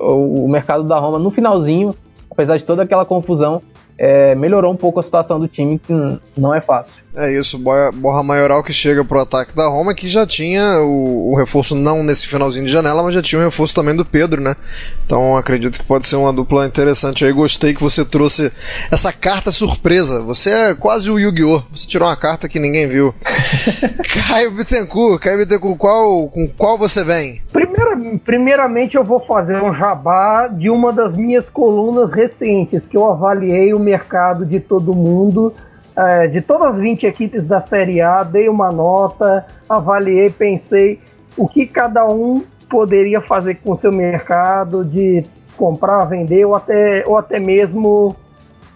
O, 0.00 0.44
o 0.44 0.48
mercado 0.48 0.84
da 0.84 0.98
Roma 0.98 1.18
no 1.18 1.30
finalzinho, 1.30 1.94
apesar 2.30 2.56
de 2.56 2.64
toda 2.64 2.82
aquela 2.82 3.04
confusão, 3.04 3.62
é, 3.98 4.34
melhorou 4.34 4.72
um 4.72 4.76
pouco 4.76 5.00
a 5.00 5.02
situação 5.02 5.40
do 5.40 5.48
time, 5.48 5.78
que 5.78 5.92
não 6.36 6.54
é 6.54 6.60
fácil. 6.60 7.06
É 7.14 7.34
isso, 7.38 7.58
Borra 7.58 8.22
Maioral 8.22 8.62
que 8.62 8.72
chega 8.72 9.02
pro 9.02 9.20
ataque 9.20 9.56
da 9.56 9.66
Roma, 9.68 9.94
que 9.94 10.06
já 10.06 10.26
tinha 10.26 10.80
o, 10.82 11.32
o, 11.32 11.36
reforço, 11.36 11.74
não 11.74 12.02
nesse 12.02 12.26
finalzinho 12.26 12.66
de 12.66 12.70
janela, 12.70 13.02
mas 13.02 13.14
já 13.14 13.22
tinha 13.22 13.40
o 13.40 13.44
reforço 13.44 13.74
também 13.74 13.96
do 13.96 14.04
Pedro, 14.04 14.38
né? 14.38 14.54
Então 15.06 15.34
acredito 15.34 15.78
que 15.78 15.84
pode 15.84 16.06
ser 16.06 16.16
uma 16.16 16.30
dupla 16.30 16.66
interessante 16.66 17.24
aí. 17.24 17.32
Gostei 17.32 17.72
que 17.72 17.82
você 17.82 18.04
trouxe 18.04 18.52
essa 18.90 19.14
carta 19.14 19.50
surpresa. 19.50 20.20
Você 20.24 20.50
é 20.50 20.74
quase 20.74 21.10
o 21.10 21.18
Yu-Gi-Oh! 21.18 21.62
Você 21.72 21.86
tirou 21.86 22.06
uma 22.06 22.16
carta 22.16 22.50
que 22.50 22.58
ninguém 22.58 22.86
viu. 22.86 23.14
Caio 24.28 24.50
Bittencourt, 24.50 25.22
Caio 25.22 25.38
Bittencourt, 25.38 25.78
qual, 25.78 26.28
com 26.28 26.46
qual 26.48 26.76
você 26.76 27.02
vem? 27.02 27.40
Primeira, 27.76 28.18
primeiramente 28.24 28.96
eu 28.96 29.04
vou 29.04 29.20
fazer 29.20 29.62
um 29.62 29.74
jabá 29.74 30.48
de 30.48 30.70
uma 30.70 30.94
das 30.94 31.14
minhas 31.14 31.50
colunas 31.50 32.14
recentes, 32.14 32.88
que 32.88 32.96
eu 32.96 33.04
avaliei 33.04 33.74
o 33.74 33.78
mercado 33.78 34.46
de 34.46 34.58
todo 34.60 34.94
mundo 34.94 35.52
é, 35.94 36.26
de 36.26 36.40
todas 36.40 36.76
as 36.76 36.78
20 36.78 37.06
equipes 37.06 37.46
da 37.46 37.60
Série 37.60 38.00
A, 38.00 38.22
dei 38.22 38.48
uma 38.48 38.70
nota, 38.70 39.46
avaliei, 39.68 40.30
pensei 40.30 41.00
o 41.36 41.46
que 41.46 41.66
cada 41.66 42.06
um 42.06 42.42
poderia 42.68 43.20
fazer 43.20 43.56
com 43.56 43.72
o 43.72 43.76
seu 43.76 43.92
mercado, 43.92 44.82
de 44.82 45.24
comprar, 45.54 46.06
vender 46.06 46.46
ou 46.46 46.54
até, 46.54 47.04
ou 47.06 47.18
até 47.18 47.38
mesmo 47.38 48.16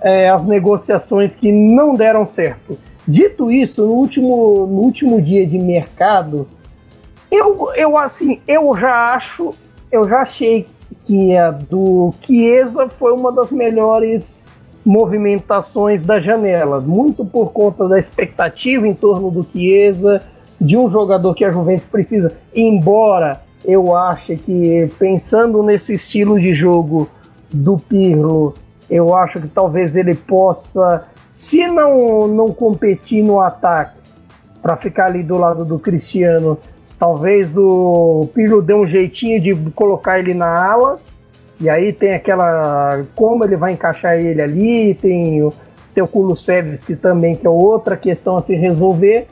é, 0.02 0.28
as 0.28 0.44
negociações 0.44 1.34
que 1.34 1.50
não 1.50 1.94
deram 1.94 2.26
certo. 2.26 2.78
Dito 3.08 3.50
isso, 3.50 3.86
no 3.86 3.94
último, 3.94 4.66
no 4.66 4.80
último 4.80 5.22
dia 5.22 5.46
de 5.46 5.58
mercado, 5.58 6.46
eu, 7.30 7.68
eu 7.74 7.96
assim, 7.96 8.40
eu 8.46 8.76
já 8.76 9.14
acho, 9.14 9.54
eu 9.90 10.08
já 10.08 10.22
achei 10.22 10.66
que 11.06 11.36
a 11.36 11.50
do 11.50 12.12
Chiesa 12.22 12.88
foi 12.88 13.12
uma 13.12 13.32
das 13.32 13.50
melhores 13.50 14.44
movimentações 14.84 16.02
da 16.02 16.20
janela, 16.20 16.80
muito 16.80 17.24
por 17.24 17.52
conta 17.52 17.86
da 17.86 17.98
expectativa 17.98 18.86
em 18.88 18.94
torno 18.94 19.30
do 19.30 19.46
Chiesa, 19.52 20.22
de 20.60 20.76
um 20.76 20.90
jogador 20.90 21.34
que 21.34 21.44
a 21.44 21.50
Juventus 21.50 21.86
precisa, 21.86 22.32
embora 22.54 23.40
eu 23.64 23.94
ache 23.94 24.36
que 24.36 24.90
pensando 24.98 25.62
nesse 25.62 25.94
estilo 25.94 26.40
de 26.40 26.54
jogo 26.54 27.08
do 27.52 27.78
Pirlo, 27.78 28.54
eu 28.88 29.14
acho 29.14 29.40
que 29.40 29.48
talvez 29.48 29.96
ele 29.96 30.14
possa, 30.14 31.04
se 31.30 31.66
não 31.66 32.26
não 32.26 32.52
competir 32.52 33.22
no 33.22 33.40
ataque, 33.40 34.00
para 34.62 34.76
ficar 34.76 35.06
ali 35.06 35.22
do 35.22 35.38
lado 35.38 35.64
do 35.64 35.78
Cristiano, 35.78 36.58
talvez 37.00 37.56
o 37.56 38.28
Pirlo 38.34 38.62
dê 38.62 38.74
um 38.74 38.86
jeitinho 38.86 39.40
de 39.40 39.56
colocar 39.72 40.20
ele 40.20 40.34
na 40.34 40.70
ala 40.70 41.00
e 41.60 41.68
aí 41.68 41.92
tem 41.92 42.14
aquela. 42.14 43.04
Como 43.14 43.44
ele 43.44 43.54
vai 43.54 43.72
encaixar 43.72 44.18
ele 44.18 44.40
ali, 44.40 44.94
tem 44.94 45.42
o, 45.42 45.52
tem 45.94 46.02
o 46.02 46.08
Kulusevski 46.08 46.96
também, 46.96 47.36
que 47.36 47.46
é 47.46 47.50
outra 47.50 47.96
questão 47.96 48.36
a 48.36 48.42
se 48.42 48.54
resolver. 48.54 49.26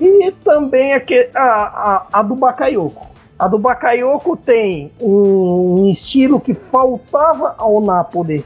E 0.00 0.32
também 0.44 0.94
a, 0.94 1.02
a, 1.34 2.06
a 2.12 2.22
do 2.22 2.34
Bakayoko. 2.34 3.08
A 3.38 3.46
do 3.46 3.58
Bakayoko 3.58 4.36
tem 4.36 4.90
um 5.00 5.90
estilo 5.90 6.40
que 6.40 6.54
faltava 6.54 7.54
ao 7.58 7.80
Napoli 7.80 8.44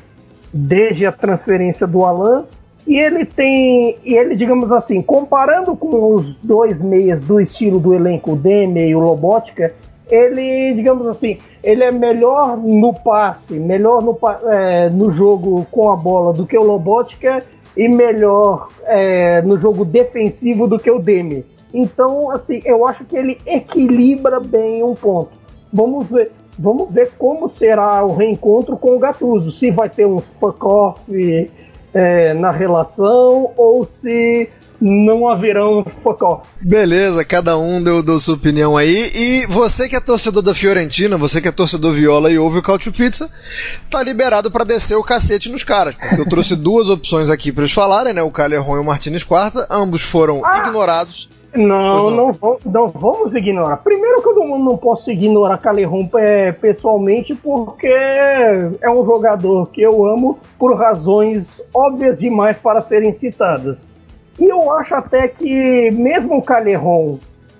desde 0.52 1.06
a 1.06 1.12
transferência 1.12 1.86
do 1.86 2.04
Alan. 2.04 2.44
E 2.86 2.98
ele 2.98 3.24
tem, 3.24 3.96
e 4.04 4.14
ele, 4.14 4.34
digamos 4.34 4.72
assim, 4.72 5.00
comparando 5.00 5.76
com 5.76 6.14
os 6.14 6.36
dois 6.36 6.80
meias 6.80 7.22
do 7.22 7.40
estilo 7.40 7.78
do 7.78 7.94
elenco, 7.94 8.32
o 8.32 8.36
Deme 8.36 8.88
e 8.88 8.94
o 8.94 9.00
Lobotka, 9.00 9.72
ele, 10.10 10.74
digamos 10.74 11.06
assim, 11.06 11.38
ele 11.62 11.84
é 11.84 11.92
melhor 11.92 12.56
no 12.56 12.92
passe, 12.92 13.58
melhor 13.58 14.02
no, 14.02 14.18
é, 14.50 14.90
no 14.90 15.10
jogo 15.10 15.66
com 15.70 15.90
a 15.90 15.96
bola 15.96 16.32
do 16.32 16.44
que 16.44 16.58
o 16.58 16.62
Lobotka 16.62 17.42
e 17.76 17.88
melhor 17.88 18.68
é, 18.84 19.40
no 19.42 19.58
jogo 19.58 19.84
defensivo 19.84 20.66
do 20.66 20.78
que 20.78 20.90
o 20.90 20.98
Demi. 20.98 21.46
Então, 21.72 22.30
assim, 22.30 22.60
eu 22.64 22.86
acho 22.86 23.04
que 23.04 23.16
ele 23.16 23.38
equilibra 23.46 24.38
bem 24.38 24.82
um 24.82 24.94
ponto. 24.94 25.30
Vamos 25.72 26.10
ver, 26.10 26.30
vamos 26.58 26.90
ver 26.90 27.12
como 27.16 27.48
será 27.48 28.04
o 28.04 28.14
reencontro 28.14 28.76
com 28.76 28.94
o 28.94 28.98
Gattuso. 28.98 29.50
Se 29.50 29.70
vai 29.70 29.88
ter 29.88 30.06
um 30.06 30.18
fuck-off 30.18 31.00
é, 31.94 32.34
na 32.34 32.50
relação 32.50 33.52
ou 33.56 33.86
se 33.86 34.48
não 34.82 35.28
haverão 35.28 35.86
focó. 36.02 36.42
Beleza, 36.60 37.24
cada 37.24 37.56
um 37.56 37.82
deu, 37.82 38.02
deu 38.02 38.18
sua 38.18 38.34
opinião 38.34 38.76
aí. 38.76 39.10
E 39.14 39.46
você 39.46 39.88
que 39.88 39.94
é 39.94 40.00
torcedor 40.00 40.42
da 40.42 40.54
Fiorentina, 40.54 41.16
você 41.16 41.40
que 41.40 41.46
é 41.46 41.52
torcedor 41.52 41.92
Viola 41.92 42.30
e 42.32 42.38
ouve 42.38 42.58
o 42.58 42.62
Cautio 42.62 42.92
Pizza, 42.92 43.30
tá 43.88 44.02
liberado 44.02 44.50
para 44.50 44.64
descer 44.64 44.96
o 44.96 45.04
cacete 45.04 45.48
nos 45.48 45.62
caras. 45.62 45.94
Porque 45.94 46.20
eu 46.20 46.28
trouxe 46.28 46.56
duas 46.56 46.88
opções 46.88 47.30
aqui 47.30 47.52
para 47.52 47.62
eles 47.62 47.72
falarem, 47.72 48.12
né? 48.12 48.22
O 48.22 48.30
Calerron 48.30 48.76
e 48.76 48.80
o 48.80 48.84
Martinez 48.84 49.22
Quarta. 49.22 49.66
Ambos 49.70 50.02
foram 50.02 50.44
ah. 50.44 50.58
ignorados. 50.58 51.28
Não, 51.54 52.10
não, 52.10 52.38
não, 52.40 52.58
não, 52.64 52.88
vamos 52.88 53.34
ignorar. 53.34 53.76
Primeiro 53.78 54.22
que 54.22 54.28
eu 54.28 54.34
não, 54.34 54.58
não 54.58 54.76
posso 54.76 55.10
ignorar 55.10 55.58
Calerron 55.58 56.08
é, 56.16 56.50
pessoalmente, 56.50 57.34
porque 57.34 57.88
é 57.88 58.90
um 58.90 59.04
jogador 59.04 59.68
que 59.70 59.82
eu 59.82 60.06
amo 60.06 60.38
por 60.58 60.74
razões 60.74 61.62
óbvias 61.74 62.18
demais 62.18 62.58
para 62.58 62.80
serem 62.80 63.12
citadas. 63.12 63.86
E 64.38 64.50
eu 64.50 64.70
acho 64.72 64.94
até 64.94 65.28
que, 65.28 65.90
mesmo 65.90 66.38
o 66.38 66.42
Calerron 66.42 67.18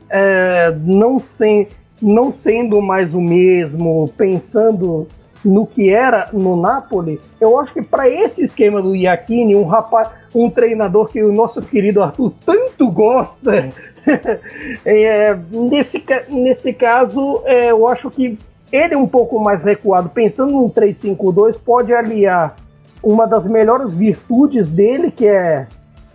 é, 0.08 0.74
não, 0.84 1.18
sem, 1.18 1.68
não 2.00 2.32
sendo 2.32 2.80
mais 2.80 3.12
o 3.12 3.20
mesmo, 3.20 4.10
pensando 4.16 5.06
no 5.44 5.66
que 5.66 5.90
era 5.90 6.28
no 6.32 6.56
Napoli, 6.56 7.20
eu 7.40 7.58
acho 7.58 7.72
que 7.72 7.82
para 7.82 8.08
esse 8.08 8.44
esquema 8.44 8.80
do 8.80 8.94
Iacchini, 8.94 9.56
um 9.56 9.64
rapaz, 9.64 10.08
um 10.34 10.48
treinador 10.48 11.08
que 11.08 11.22
o 11.22 11.32
nosso 11.32 11.60
querido 11.62 12.02
Arthur 12.02 12.32
tanto 12.44 12.90
gosta, 12.90 13.68
é, 14.84 15.36
nesse, 15.50 16.04
nesse 16.28 16.72
caso, 16.72 17.42
é, 17.44 17.70
eu 17.70 17.86
acho 17.88 18.10
que 18.10 18.38
ele 18.70 18.96
um 18.96 19.06
pouco 19.06 19.38
mais 19.38 19.62
recuado, 19.62 20.08
pensando 20.08 20.52
num 20.52 20.70
3-5-2, 20.70 21.58
pode 21.62 21.92
aliar 21.92 22.56
uma 23.02 23.26
das 23.26 23.46
melhores 23.46 23.94
virtudes 23.94 24.70
dele, 24.70 25.10
que 25.10 25.26
é 25.26 25.66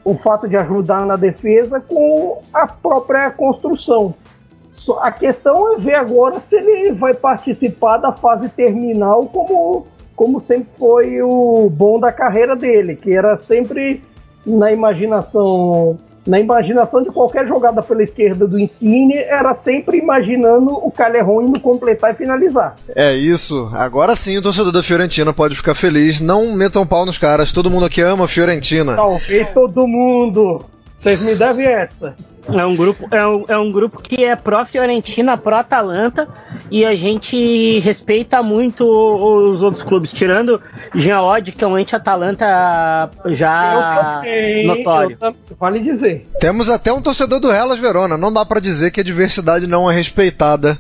o 0.03 0.15
fato 0.15 0.47
de 0.47 0.55
ajudar 0.55 1.05
na 1.05 1.17
defesa 1.17 1.82
com 1.82 2.41
a 2.53 2.65
própria 2.65 3.30
construção. 3.30 4.15
A 4.99 5.11
questão 5.11 5.73
é 5.73 5.78
ver 5.78 5.95
agora 5.95 6.39
se 6.39 6.55
ele 6.55 6.91
vai 6.91 7.13
participar 7.13 7.97
da 7.97 8.11
fase 8.11 8.49
terminal 8.49 9.25
como, 9.25 9.88
como 10.15 10.39
sempre 10.39 10.69
foi 10.78 11.21
o 11.21 11.69
bom 11.69 11.99
da 11.99 12.11
carreira 12.11 12.55
dele, 12.55 12.95
que 12.95 13.15
era 13.15 13.36
sempre 13.38 14.03
na 14.45 14.71
imaginação 14.71 15.99
na 16.28 16.39
imaginação 16.39 17.01
de 17.01 17.09
qualquer 17.09 17.47
jogada 17.47 17.82
pela 17.82 18.03
esquerda 18.03 18.45
do 18.45 18.59
Insigne, 18.59 19.15
era 19.15 19.53
sempre 19.53 19.97
imaginando 19.97 20.73
o 20.73 20.91
Calerron 20.91 21.43
indo 21.43 21.59
completar 21.61 22.13
e 22.13 22.17
finalizar. 22.17 22.75
É 22.93 23.13
isso. 23.13 23.69
Agora 23.73 24.13
sim 24.15 24.38
o 24.38 24.41
torcedor 24.41 24.73
da 24.73 24.84
Fiorentina 24.84 25.32
pode 25.32 25.55
ficar 25.55 25.73
feliz. 25.73 26.19
Não 26.19 26.53
metam 26.53 26.86
pau 26.86 27.05
nos 27.05 27.17
caras. 27.17 27.53
Todo 27.53 27.71
mundo 27.71 27.86
aqui 27.86 28.01
ama 28.01 28.25
a 28.25 28.28
Fiorentina. 28.28 28.95
Talvez 28.95 29.49
todo 29.53 29.88
mundo. 29.88 30.65
Vocês 30.98 31.22
me 31.22 31.36
devem 31.36 31.66
essa. 31.68 32.16
É 32.54 32.66
um 32.66 32.76
grupo, 32.76 33.08
é 33.14 33.28
um, 33.28 33.45
é 33.48 33.58
um 33.58 33.72
grupo 33.72 34.02
que 34.02 34.24
é 34.24 34.36
pró-Fiorentina, 34.36 35.38
pró-Atalanta, 35.38 36.28
e 36.72 36.86
a 36.86 36.95
gente 36.95 37.80
respeita 37.80 38.41
muito 38.41 38.86
os 38.86 39.62
outros 39.62 39.84
clubes, 39.84 40.14
tirando 40.14 40.62
Geode, 40.95 41.52
que 41.52 41.64
é 41.64 41.68
um 41.68 41.76
anti-Atalanta 41.76 43.12
já 43.26 44.22
notório. 44.66 45.18
vale 45.60 45.80
dizer. 45.80 46.26
Temos 46.39 46.70
até 46.70 46.91
um 46.91 47.02
torcedor 47.02 47.41
do 47.41 47.52
Hellas 47.52 47.80
Verona, 47.80 48.18
não 48.18 48.32
dá 48.32 48.45
para 48.45 48.62
dizer 48.62 48.91
que 48.91 49.02
a 49.02 49.04
diversidade 49.04 49.68
não 49.68 49.91
é 49.91 49.93
respeitada 49.93 50.80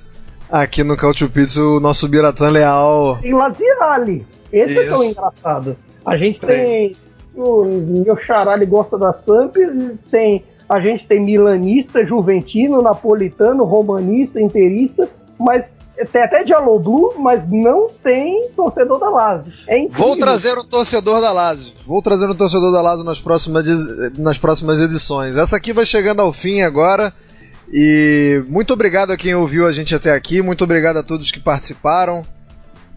aqui 0.49 0.83
no 0.83 0.95
Cautio 0.95 1.29
Pizza, 1.29 1.61
o 1.61 1.81
nosso 1.81 2.07
Biratan 2.07 2.49
Leal. 2.49 3.19
E 3.21 3.33
Laziale, 3.33 4.25
esse 4.53 4.73
Isso. 4.73 4.81
é 4.81 4.89
tão 4.89 5.03
engraçado. 5.03 5.77
A 6.05 6.15
gente 6.15 6.39
tem. 6.39 6.95
O 7.37 7.63
meu 7.65 8.17
xará 8.17 8.57
gosta 8.65 8.97
da 8.97 9.13
Samp, 9.13 9.55
tem 10.11 10.43
a 10.67 10.81
gente 10.81 11.07
tem 11.07 11.23
milanista, 11.23 12.05
juventino, 12.05 12.81
napolitano, 12.81 13.63
romanista, 13.63 14.41
interista, 14.41 15.07
mas 15.39 15.75
tem 16.11 16.21
até 16.21 16.43
Diallo 16.43 17.13
mas 17.17 17.49
não 17.49 17.87
tem 18.03 18.49
torcedor 18.55 18.99
da 18.99 19.09
Lazio. 19.09 19.53
É 19.67 19.87
Vou 19.87 20.17
trazer 20.17 20.57
um 20.57 20.63
torcedor 20.63 21.21
da 21.21 21.31
Lazio. 21.31 21.73
Vou 21.85 22.01
trazer 22.01 22.29
um 22.29 22.35
torcedor 22.35 22.71
da 22.71 22.81
Lazio 22.81 23.05
nas 23.05 23.19
próximas, 23.19 23.65
nas 24.17 24.37
próximas 24.37 24.81
edições. 24.81 25.37
Essa 25.37 25.55
aqui 25.55 25.71
vai 25.71 25.85
chegando 25.85 26.21
ao 26.21 26.33
fim 26.33 26.61
agora. 26.61 27.13
E 27.71 28.43
muito 28.47 28.73
obrigado 28.73 29.11
a 29.11 29.17
quem 29.17 29.33
ouviu 29.35 29.65
a 29.65 29.71
gente 29.71 29.95
até 29.95 30.11
aqui. 30.11 30.41
Muito 30.41 30.63
obrigado 30.63 30.97
a 30.97 31.03
todos 31.03 31.31
que 31.31 31.39
participaram. 31.39 32.25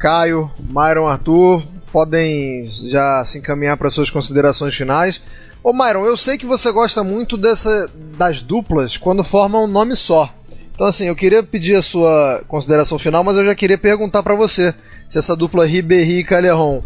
Caio, 0.01 0.51
Myron, 0.59 1.07
Arthur, 1.07 1.62
podem 1.92 2.66
já 2.86 3.22
se 3.22 3.38
encaminhar 3.38 3.76
para 3.76 3.90
suas 3.90 4.09
considerações 4.09 4.74
finais. 4.74 5.22
Ô 5.62 5.74
Myron, 5.74 6.07
eu 6.07 6.16
sei 6.16 6.38
que 6.38 6.46
você 6.46 6.72
gosta 6.72 7.05
muito 7.05 7.36
dessa, 7.36 7.90
das 8.16 8.40
duplas 8.40 8.96
quando 8.96 9.22
formam 9.22 9.64
um 9.64 9.68
nome 9.68 9.94
só. 9.94 10.32
Então 10.74 10.86
assim, 10.86 11.05
eu 11.05 11.14
queria 11.14 11.42
pedir 11.42 11.74
a 11.74 11.82
sua 11.82 12.42
consideração 12.48 12.98
final, 12.98 13.22
mas 13.22 13.36
eu 13.36 13.44
já 13.44 13.55
queria 13.55 13.76
perguntar 13.76 14.22
para 14.22 14.34
você 14.34 14.74
se 15.07 15.18
essa 15.18 15.36
dupla 15.36 15.66
Ribéry 15.66 16.20
e 16.20 16.24
Calerron 16.24 16.82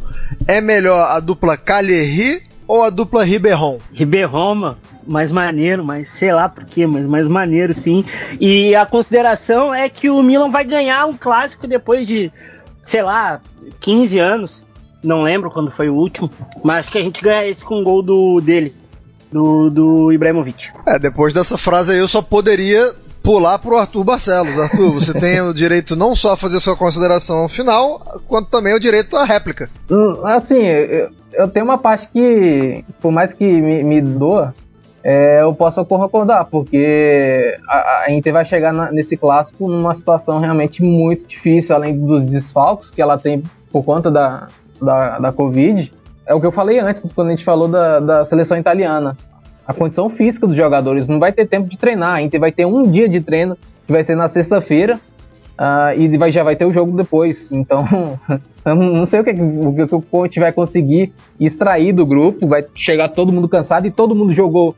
é 0.48 0.60
melhor 0.60 1.06
a 1.06 1.20
dupla 1.20 1.56
Calerry 1.56 2.42
ou 2.66 2.82
a 2.82 2.90
dupla 2.90 3.22
Ribéron? 3.22 3.78
Ribéron, 3.92 4.74
mais 5.06 5.30
maneiro, 5.30 5.84
mas 5.84 6.10
sei 6.10 6.32
lá 6.32 6.48
por 6.48 6.64
quê, 6.64 6.84
mas 6.84 7.06
mais 7.06 7.28
maneiro 7.28 7.72
sim. 7.72 8.04
E 8.40 8.74
a 8.74 8.84
consideração 8.84 9.72
é 9.72 9.88
que 9.88 10.10
o 10.10 10.20
Milan 10.20 10.50
vai 10.50 10.64
ganhar 10.64 11.06
um 11.06 11.16
clássico 11.16 11.68
depois 11.68 12.04
de, 12.04 12.32
sei 12.84 13.02
lá, 13.02 13.40
15 13.80 14.18
anos 14.18 14.64
não 15.02 15.22
lembro 15.22 15.50
quando 15.50 15.70
foi 15.70 15.88
o 15.88 15.94
último, 15.94 16.30
mas 16.62 16.80
acho 16.80 16.92
que 16.92 16.98
a 16.98 17.02
gente 17.02 17.22
ganha 17.22 17.46
esse 17.46 17.64
com 17.64 17.80
o 17.80 17.84
gol 17.84 18.02
do, 18.02 18.40
dele, 18.40 18.74
do, 19.30 19.68
do 19.68 20.12
Ibrahimovic. 20.12 20.70
É, 20.86 20.98
depois 20.98 21.34
dessa 21.34 21.58
frase 21.58 21.92
aí 21.92 21.98
eu 21.98 22.08
só 22.08 22.22
poderia 22.22 22.94
pular 23.22 23.58
pro 23.58 23.76
Arthur 23.76 24.04
Barcelos. 24.04 24.58
Arthur, 24.58 24.92
você 24.92 25.12
tem 25.18 25.40
o 25.40 25.52
direito 25.52 25.96
não 25.96 26.14
só 26.14 26.32
a 26.32 26.36
fazer 26.36 26.60
sua 26.60 26.76
consideração 26.76 27.48
final, 27.48 28.00
quanto 28.26 28.48
também 28.48 28.74
o 28.74 28.80
direito 28.80 29.16
à 29.16 29.24
réplica. 29.24 29.68
Hum, 29.90 30.24
assim, 30.24 30.62
eu, 30.62 31.10
eu 31.32 31.48
tenho 31.48 31.64
uma 31.64 31.78
parte 31.78 32.08
que, 32.12 32.84
por 33.00 33.10
mais 33.12 33.32
que 33.32 33.44
me, 33.44 33.82
me 33.82 34.00
doa, 34.00 34.54
é, 35.04 35.42
eu 35.42 35.54
posso 35.54 35.84
concordar, 35.84 36.46
porque 36.46 37.58
a, 37.68 38.04
a 38.06 38.10
Inter 38.10 38.32
vai 38.32 38.44
chegar 38.46 38.72
na, 38.72 38.90
nesse 38.90 39.18
clássico 39.18 39.68
numa 39.68 39.92
situação 39.92 40.38
realmente 40.38 40.82
muito 40.82 41.26
difícil, 41.26 41.76
além 41.76 41.94
dos 41.94 42.24
desfalques 42.24 42.90
que 42.90 43.02
ela 43.02 43.18
tem 43.18 43.42
por 43.70 43.84
conta 43.84 44.10
da, 44.10 44.48
da, 44.80 45.18
da 45.18 45.30
Covid. 45.30 45.92
é 46.26 46.34
o 46.34 46.40
que 46.40 46.46
eu 46.46 46.52
falei 46.52 46.78
antes, 46.78 47.04
quando 47.14 47.28
a 47.28 47.30
gente 47.32 47.44
falou 47.44 47.68
da, 47.68 48.00
da 48.00 48.24
seleção 48.24 48.56
italiana. 48.56 49.14
A 49.68 49.74
condição 49.74 50.08
física 50.08 50.46
dos 50.46 50.56
jogadores 50.56 51.06
não 51.06 51.18
vai 51.18 51.32
ter 51.32 51.46
tempo 51.46 51.68
de 51.68 51.76
treinar. 51.76 52.14
A 52.14 52.22
Inter 52.22 52.40
vai 52.40 52.52
ter 52.52 52.64
um 52.64 52.82
dia 52.82 53.06
de 53.06 53.20
treino, 53.20 53.58
que 53.86 53.92
vai 53.92 54.02
ser 54.02 54.14
na 54.14 54.26
sexta-feira, 54.26 54.98
uh, 55.58 55.98
e 55.98 56.16
vai, 56.16 56.32
já 56.32 56.42
vai 56.42 56.56
ter 56.56 56.64
o 56.64 56.72
jogo 56.72 56.96
depois. 56.96 57.52
Então, 57.52 57.84
não 58.64 59.04
sei 59.04 59.20
o 59.20 59.24
que, 59.24 59.32
o 59.32 59.74
que 59.74 60.38
o 60.38 60.40
vai 60.40 60.52
conseguir 60.52 61.12
extrair 61.38 61.92
do 61.92 62.06
grupo. 62.06 62.46
Vai 62.46 62.64
chegar 62.74 63.08
todo 63.10 63.32
mundo 63.32 63.48
cansado 63.48 63.86
e 63.86 63.90
todo 63.90 64.14
mundo 64.14 64.32
jogou 64.32 64.74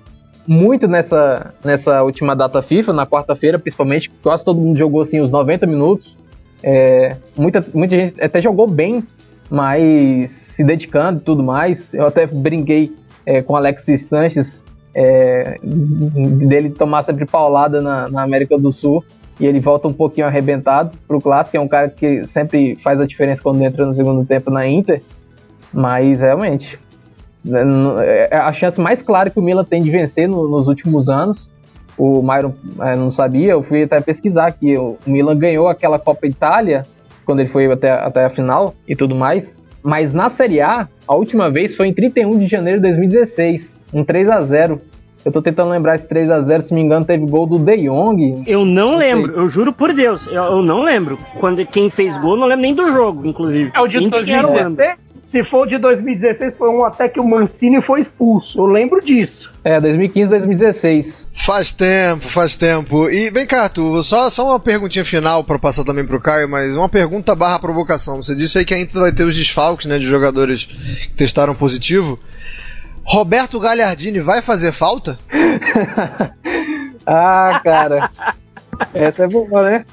muito 0.47 0.87
nessa, 0.87 1.55
nessa 1.65 2.03
última 2.03 2.35
data 2.35 2.63
FIFA, 2.63 2.93
na 2.93 3.07
quarta-feira, 3.07 3.59
principalmente. 3.59 4.11
Quase 4.23 4.45
todo 4.45 4.61
mundo 4.61 4.77
jogou 4.77 5.03
assim 5.03 5.21
os 5.21 5.31
90 5.31 5.67
minutos. 5.67 6.17
É, 6.63 7.17
muita, 7.37 7.65
muita 7.75 7.97
gente 7.97 8.23
até 8.23 8.41
jogou 8.41 8.67
bem, 8.67 9.03
mas 9.51 10.31
se 10.31 10.65
dedicando 10.65 11.21
e 11.21 11.23
tudo 11.23 11.43
mais. 11.43 11.93
Eu 11.95 12.07
até 12.07 12.27
brinquei 12.27 12.95
é, 13.25 13.43
com 13.43 13.57
Alexis 13.57 14.07
Sanches 14.07 14.65
é, 14.95 15.59
dele 15.63 16.71
tomar 16.71 17.03
sempre 17.03 17.27
paulada 17.27 17.83
na, 17.83 18.09
na, 18.09 18.23
América 18.23 18.57
do 18.57 18.73
Sul 18.73 19.05
e 19.39 19.47
ele 19.47 19.61
volta 19.61 19.87
um 19.87 19.93
pouquinho 19.93 20.27
arrebentado 20.27 20.97
pro 21.07 21.21
clássico, 21.21 21.59
é 21.59 21.61
um 21.61 21.69
cara 21.69 21.91
que 21.91 22.27
sempre 22.27 22.77
faz 22.77 22.99
a 22.99 23.07
diferença 23.07 23.43
quando 23.43 23.63
entra 23.63 23.85
no 23.85 23.93
segundo 23.93 24.25
tempo 24.25 24.51
na 24.51 24.67
Inter, 24.67 25.03
mas 25.71 26.21
realmente 26.21 26.79
é, 28.01 28.29
é 28.31 28.37
a 28.37 28.53
chance 28.53 28.81
mais 28.81 29.03
clara 29.03 29.31
que 29.31 29.39
o 29.39 29.43
Milan 29.43 29.65
tem 29.65 29.83
de 29.83 29.91
vencer 29.91 30.29
no, 30.29 30.49
nos 30.49 30.69
últimos 30.69 31.09
anos. 31.09 31.51
O 31.99 32.21
Myron 32.21 32.53
é, 32.81 32.95
não 32.95 33.11
sabia, 33.11 33.53
eu 33.53 33.63
fui 33.63 33.85
até 33.85 34.01
pesquisar 34.01 34.51
que 34.53 34.77
o 34.77 34.99
Milan 35.07 35.37
ganhou 35.37 35.69
aquela 35.69 35.99
Copa 35.99 36.27
Itália 36.27 36.85
quando 37.25 37.41
ele 37.41 37.49
foi 37.49 37.71
até, 37.71 37.91
até 37.91 38.25
a 38.25 38.31
final 38.31 38.75
e 38.87 38.95
tudo 38.95 39.15
mais. 39.15 39.57
Mas 39.83 40.13
na 40.13 40.29
Série 40.29 40.61
A, 40.61 40.89
a 41.07 41.15
última 41.15 41.51
vez 41.51 41.75
foi 41.77 41.89
em 41.89 41.95
31 41.95 42.39
de 42.39 42.47
janeiro 42.47 42.81
de 42.81 42.89
2016, 42.89 43.81
um 43.93 44.05
3 44.05 44.29
a 44.31 44.41
0 44.41 44.81
eu 45.27 45.33
tô 45.33 45.43
tentando 45.43 45.71
lembrar 45.71 45.97
esse 45.97 46.09
3 46.09 46.31
a 46.31 46.41
0 46.41 46.63
se 46.63 46.73
me 46.73 46.81
engano, 46.81 47.05
teve 47.05 47.27
gol 47.27 47.49
do 47.49 47.59
De 47.59 47.89
Jong. 47.89 48.45
Eu 48.47 48.65
não, 48.65 48.93
não 48.93 48.97
lembro, 48.97 49.33
sei. 49.33 49.43
eu 49.43 49.49
juro 49.49 49.73
por 49.73 49.93
Deus, 49.93 50.25
eu, 50.29 50.35
eu, 50.35 50.63
não 50.63 50.83
lembro. 50.83 51.19
Quando 51.41 51.67
quem 51.67 51.91
fez 51.91 52.17
gol, 52.17 52.37
não 52.37 52.47
lembro 52.47 52.63
nem 52.63 52.73
do 52.73 52.93
jogo, 52.93 53.27
inclusive. 53.27 53.73
É 53.75 53.81
o 53.81 53.89
de 53.89 54.09
2016? 54.09 55.06
Se 55.27 55.43
for 55.43 55.67
de 55.67 55.77
2016, 55.77 56.57
foi 56.57 56.71
um 56.71 56.85
até 56.85 57.09
que 57.09 57.19
o 57.19 57.27
Mancini 57.27 57.83
foi 57.83 58.03
expulso. 58.03 58.61
Eu 58.61 58.67
lembro 58.67 59.05
disso. 59.05 59.53
É, 59.65 59.81
2015, 59.81 60.31
2016. 60.31 61.27
Faz 61.33 61.73
tempo, 61.73 62.25
faz 62.29 62.55
tempo. 62.55 63.11
E 63.11 63.29
vem 63.31 63.45
cá, 63.45 63.69
tu, 63.69 64.01
só, 64.05 64.31
só 64.31 64.47
uma 64.47 64.61
perguntinha 64.61 65.05
final 65.05 65.43
para 65.43 65.59
passar 65.59 65.83
também 65.83 66.07
pro 66.07 66.21
Caio, 66.21 66.49
mas 66.49 66.77
uma 66.77 66.89
pergunta 66.89 67.35
barra 67.35 67.59
provocação. 67.59 68.23
Você 68.23 68.37
disse 68.37 68.59
aí 68.59 68.65
que 68.65 68.73
ainda 68.73 69.01
vai 69.01 69.11
ter 69.11 69.25
os 69.25 69.35
desfalques, 69.35 69.87
né, 69.87 69.99
de 69.99 70.07
jogadores 70.07 70.65
que 70.65 71.09
testaram 71.17 71.57
positivo. 71.57 72.17
Roberto 73.03 73.59
Galhardini 73.59 74.21
vai 74.21 74.41
fazer 74.41 74.71
falta? 74.71 75.19
ah, 77.05 77.61
cara. 77.65 78.11
Essa 78.95 79.25
é 79.25 79.29
boa, 79.29 79.71
né? 79.71 79.85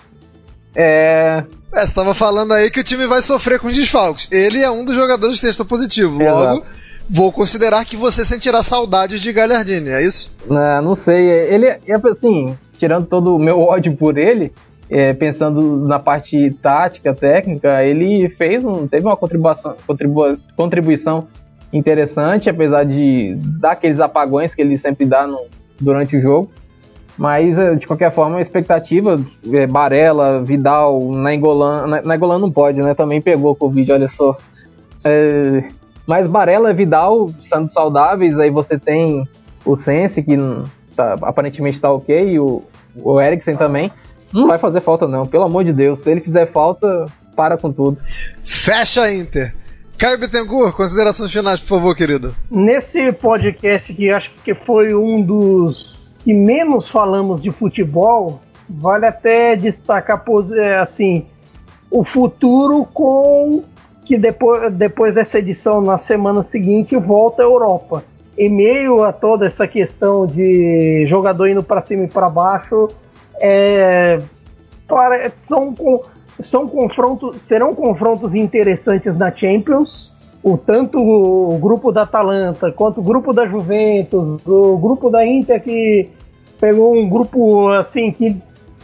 É. 0.75 1.43
É, 1.73 1.79
você 1.79 1.85
estava 1.85 2.13
falando 2.13 2.53
aí 2.53 2.69
que 2.69 2.79
o 2.79 2.83
time 2.83 3.07
vai 3.07 3.21
sofrer 3.21 3.59
com 3.59 3.67
desfalques. 3.67 4.29
Ele 4.31 4.61
é 4.61 4.69
um 4.69 4.85
dos 4.85 4.95
jogadores 4.95 5.39
que 5.39 5.47
testou 5.47 5.65
positivo. 5.65 6.19
Logo, 6.19 6.53
Exato. 6.53 6.65
vou 7.09 7.31
considerar 7.31 7.83
que 7.83 7.95
você 7.95 8.23
sentirá 8.23 8.61
saudades 8.61 9.19
de 9.21 9.33
Galhardini, 9.33 9.89
é 9.89 10.05
isso? 10.05 10.31
Não, 10.47 10.81
não 10.83 10.95
sei. 10.95 11.27
Ele, 11.27 11.65
é, 11.65 11.81
assim, 12.09 12.55
tirando 12.77 13.07
todo 13.07 13.35
o 13.35 13.39
meu 13.39 13.59
ódio 13.65 13.95
por 13.95 14.19
ele, 14.19 14.53
é, 14.87 15.13
pensando 15.13 15.87
na 15.87 15.97
parte 15.97 16.51
tática, 16.61 17.13
técnica, 17.15 17.83
ele 17.83 18.29
fez 18.29 18.63
um, 18.63 18.87
teve 18.87 19.07
uma 19.07 19.17
contribuição, 19.17 19.75
contribu, 19.87 20.37
contribuição 20.55 21.27
interessante, 21.71 22.51
apesar 22.51 22.83
de 22.83 23.35
dar 23.59 23.71
aqueles 23.71 23.99
apagões 23.99 24.53
que 24.53 24.61
ele 24.61 24.77
sempre 24.77 25.07
dá 25.07 25.25
no, 25.25 25.47
durante 25.81 26.15
o 26.15 26.21
jogo. 26.21 26.51
Mas, 27.17 27.57
é, 27.57 27.75
de 27.75 27.85
qualquer 27.85 28.11
forma, 28.11 28.37
a 28.37 28.41
expectativa, 28.41 29.19
é, 29.51 29.67
Barella, 29.67 30.41
Vidal, 30.43 31.11
Nainggolan, 31.11 32.01
Nainggolan 32.03 32.39
não 32.39 32.51
pode, 32.51 32.81
né? 32.81 32.93
Também 32.95 33.21
pegou 33.21 33.55
Covid, 33.55 33.91
olha 33.91 34.07
só. 34.07 34.37
É, 35.05 35.63
mas 36.07 36.27
Barella 36.27 36.71
e 36.71 36.73
Vidal 36.73 37.29
sendo 37.39 37.67
saudáveis, 37.67 38.37
aí 38.39 38.49
você 38.49 38.77
tem 38.79 39.27
o 39.65 39.75
Sense, 39.75 40.23
que 40.23 40.35
tá, 40.95 41.15
aparentemente 41.21 41.75
está 41.75 41.91
ok, 41.91 42.31
e 42.33 42.39
o, 42.39 42.63
o 42.95 43.21
Eriksen 43.21 43.55
também. 43.55 43.91
Não 44.33 44.47
vai 44.47 44.57
fazer 44.57 44.81
falta 44.81 45.07
não, 45.07 45.27
pelo 45.27 45.43
amor 45.43 45.63
de 45.63 45.71
Deus. 45.71 45.99
Se 45.99 46.09
ele 46.09 46.19
fizer 46.19 46.47
falta, 46.47 47.05
para 47.35 47.55
com 47.55 47.71
tudo. 47.71 47.99
Fecha 48.41 49.11
Inter. 49.13 49.53
Caio 49.97 50.19
Bittencourt, 50.19 50.75
considerações 50.75 51.31
finais, 51.31 51.59
por 51.59 51.67
favor, 51.67 51.95
querido. 51.95 52.35
Nesse 52.49 53.11
podcast 53.13 53.93
que 53.93 54.09
acho 54.09 54.31
que 54.43 54.55
foi 54.55 54.93
um 54.93 55.21
dos 55.21 56.02
que 56.23 56.33
menos 56.33 56.87
falamos 56.87 57.41
de 57.41 57.51
futebol, 57.51 58.39
vale 58.69 59.05
até 59.05 59.55
destacar 59.55 60.23
é, 60.55 60.77
assim 60.77 61.25
o 61.91 62.03
futuro 62.03 62.85
com 62.93 63.63
que 64.05 64.17
depois, 64.17 64.73
depois 64.73 65.13
dessa 65.13 65.39
edição 65.39 65.81
na 65.81 65.97
semana 65.97 66.41
seguinte 66.41 66.95
volta 66.97 67.43
à 67.43 67.45
Europa. 67.45 68.03
Em 68.37 68.49
meio 68.49 69.03
a 69.03 69.13
toda 69.13 69.45
essa 69.45 69.67
questão 69.67 70.25
de 70.25 71.05
jogador 71.05 71.47
indo 71.47 71.61
para 71.61 71.81
cima 71.81 72.05
e 72.05 72.07
para 72.07 72.29
baixo, 72.29 72.87
é, 73.39 74.19
são 75.39 75.75
são 76.39 76.67
confrontos, 76.67 77.41
serão 77.41 77.75
confrontos 77.75 78.33
interessantes 78.33 79.15
na 79.15 79.31
Champions. 79.31 80.12
O 80.43 80.57
tanto 80.57 80.99
o 80.99 81.57
grupo 81.57 81.89
da 81.89 82.01
Atalanta 82.01 82.69
quanto 82.69 82.99
o 82.99 83.03
grupo 83.03 83.31
da 83.31 83.45
Juventus, 83.45 84.45
o 84.45 84.77
grupo 84.77 85.09
da 85.09 85.25
Inter 85.25 85.63
que 85.63 86.09
pegou 86.59 86.93
um 86.93 87.07
grupo 87.07 87.69
assim 87.69 88.11
que 88.11 88.35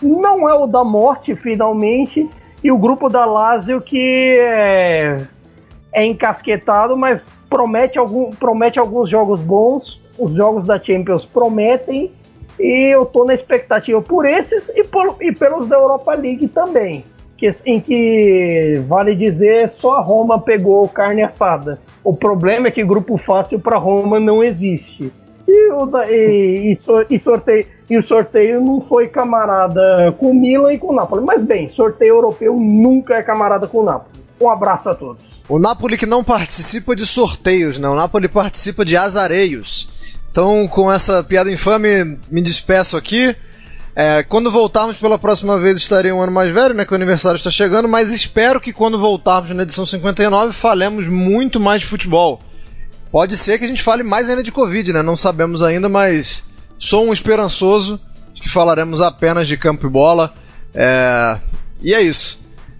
não 0.01 0.47
é 0.47 0.53
o 0.53 0.65
da 0.65 0.85
morte 0.85 1.35
finalmente 1.35 2.29
e 2.63 2.71
o 2.71 2.77
grupo 2.77 3.09
da 3.09 3.25
Lazio 3.25 3.81
que 3.81 4.37
é, 4.39 5.17
é 5.91 6.05
encasquetado, 6.05 6.95
mas 6.95 7.35
promete, 7.49 7.99
algum, 7.99 8.29
promete 8.29 8.79
alguns 8.79 9.09
jogos 9.09 9.41
bons. 9.41 10.01
Os 10.17 10.35
jogos 10.35 10.65
da 10.65 10.81
Champions 10.81 11.25
prometem 11.25 12.11
e 12.57 12.93
eu 12.93 13.05
tô 13.05 13.25
na 13.25 13.33
expectativa 13.33 14.01
por 14.01 14.25
esses 14.25 14.69
e, 14.69 14.83
por, 14.83 15.17
e 15.21 15.33
pelos 15.33 15.67
da 15.67 15.75
Europa 15.75 16.13
League 16.13 16.47
também 16.47 17.03
que, 17.39 17.49
em 17.65 17.79
que, 17.79 18.83
vale 18.87 19.15
dizer, 19.15 19.69
só 19.69 19.95
a 19.95 20.01
Roma 20.01 20.39
pegou 20.39 20.87
carne 20.89 21.23
assada. 21.23 21.79
O 22.03 22.13
problema 22.13 22.67
é 22.67 22.71
que 22.71 22.83
grupo 22.83 23.17
fácil 23.17 23.59
para 23.59 23.77
Roma 23.77 24.19
não 24.19 24.43
existe. 24.43 25.11
E 25.47 25.71
o, 25.71 25.89
e, 26.07 26.77
e, 27.09 27.19
sorteio, 27.19 27.65
e 27.89 27.97
o 27.97 28.03
sorteio 28.03 28.61
não 28.61 28.81
foi 28.81 29.07
camarada 29.07 30.13
com 30.19 30.33
Milan 30.33 30.73
e 30.73 30.77
com 30.77 30.93
Napoli. 30.93 31.23
Mas 31.25 31.41
bem, 31.41 31.71
sorteio 31.71 32.15
europeu 32.15 32.55
nunca 32.55 33.15
é 33.15 33.23
camarada 33.23 33.67
com 33.67 33.79
o 33.79 33.83
Napoli. 33.83 34.23
Um 34.39 34.49
abraço 34.49 34.89
a 34.89 34.95
todos. 34.95 35.23
O 35.47 35.57
Napoli 35.57 35.97
que 35.97 36.05
não 36.05 36.23
participa 36.23 36.95
de 36.95 37.05
sorteios, 37.05 37.79
não. 37.79 37.93
O 37.93 37.95
Napoli 37.95 38.27
participa 38.27 38.85
de 38.85 38.95
azareios. 38.95 40.13
Então, 40.29 40.67
com 40.67 40.91
essa 40.91 41.23
piada 41.23 41.51
infame, 41.51 42.19
me 42.29 42.41
despeço 42.41 42.95
aqui. 42.95 43.35
É, 43.95 44.23
quando 44.23 44.51
voltarmos 44.51 44.97
pela 44.97 45.17
próxima 45.17 45.59
vez 45.59 45.77
estarei 45.77 46.11
um 46.11 46.21
ano 46.21 46.31
mais 46.31 46.53
velho, 46.53 46.73
né? 46.73 46.85
Que 46.85 46.93
o 46.93 46.95
aniversário 46.95 47.37
está 47.37 47.49
chegando, 47.49 47.87
mas 47.87 48.11
espero 48.11 48.61
que 48.61 48.71
quando 48.71 48.97
voltarmos 48.97 49.49
na 49.51 49.63
edição 49.63 49.85
59 49.85 50.53
falemos 50.53 51.07
muito 51.07 51.59
mais 51.59 51.81
de 51.81 51.87
futebol. 51.87 52.39
Pode 53.11 53.35
ser 53.35 53.57
que 53.57 53.65
a 53.65 53.67
gente 53.67 53.81
fale 53.81 54.03
mais 54.03 54.29
ainda 54.29 54.43
de 54.43 54.51
Covid, 54.51 54.93
né? 54.93 55.01
Não 55.01 55.17
sabemos 55.17 55.63
ainda, 55.63 55.89
mas 55.89 56.43
sou 56.77 57.07
um 57.07 57.13
esperançoso 57.13 57.99
que 58.35 58.47
falaremos 58.47 59.01
apenas 59.01 59.47
de 59.47 59.57
campo 59.57 59.87
e 59.87 59.89
bola. 59.89 60.33
É... 60.73 61.37
E 61.81 61.93
é 61.93 62.01
isso. 62.01 62.39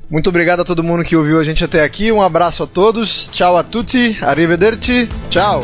Muito 0.10 0.30
obrigado 0.30 0.62
a 0.62 0.66
todo 0.66 0.84
mundo 0.84 1.04
que 1.04 1.16
ouviu 1.16 1.40
a 1.40 1.44
gente 1.44 1.64
até 1.64 1.84
aqui. 1.84 2.12
Um 2.12 2.22
abraço 2.22 2.64
a 2.64 2.68
todos. 2.68 3.28
Tchau 3.28 3.58
a 3.58 3.64
tutti. 3.64 4.18
Arrivederci. 4.22 5.08
Tchau. 5.30 5.64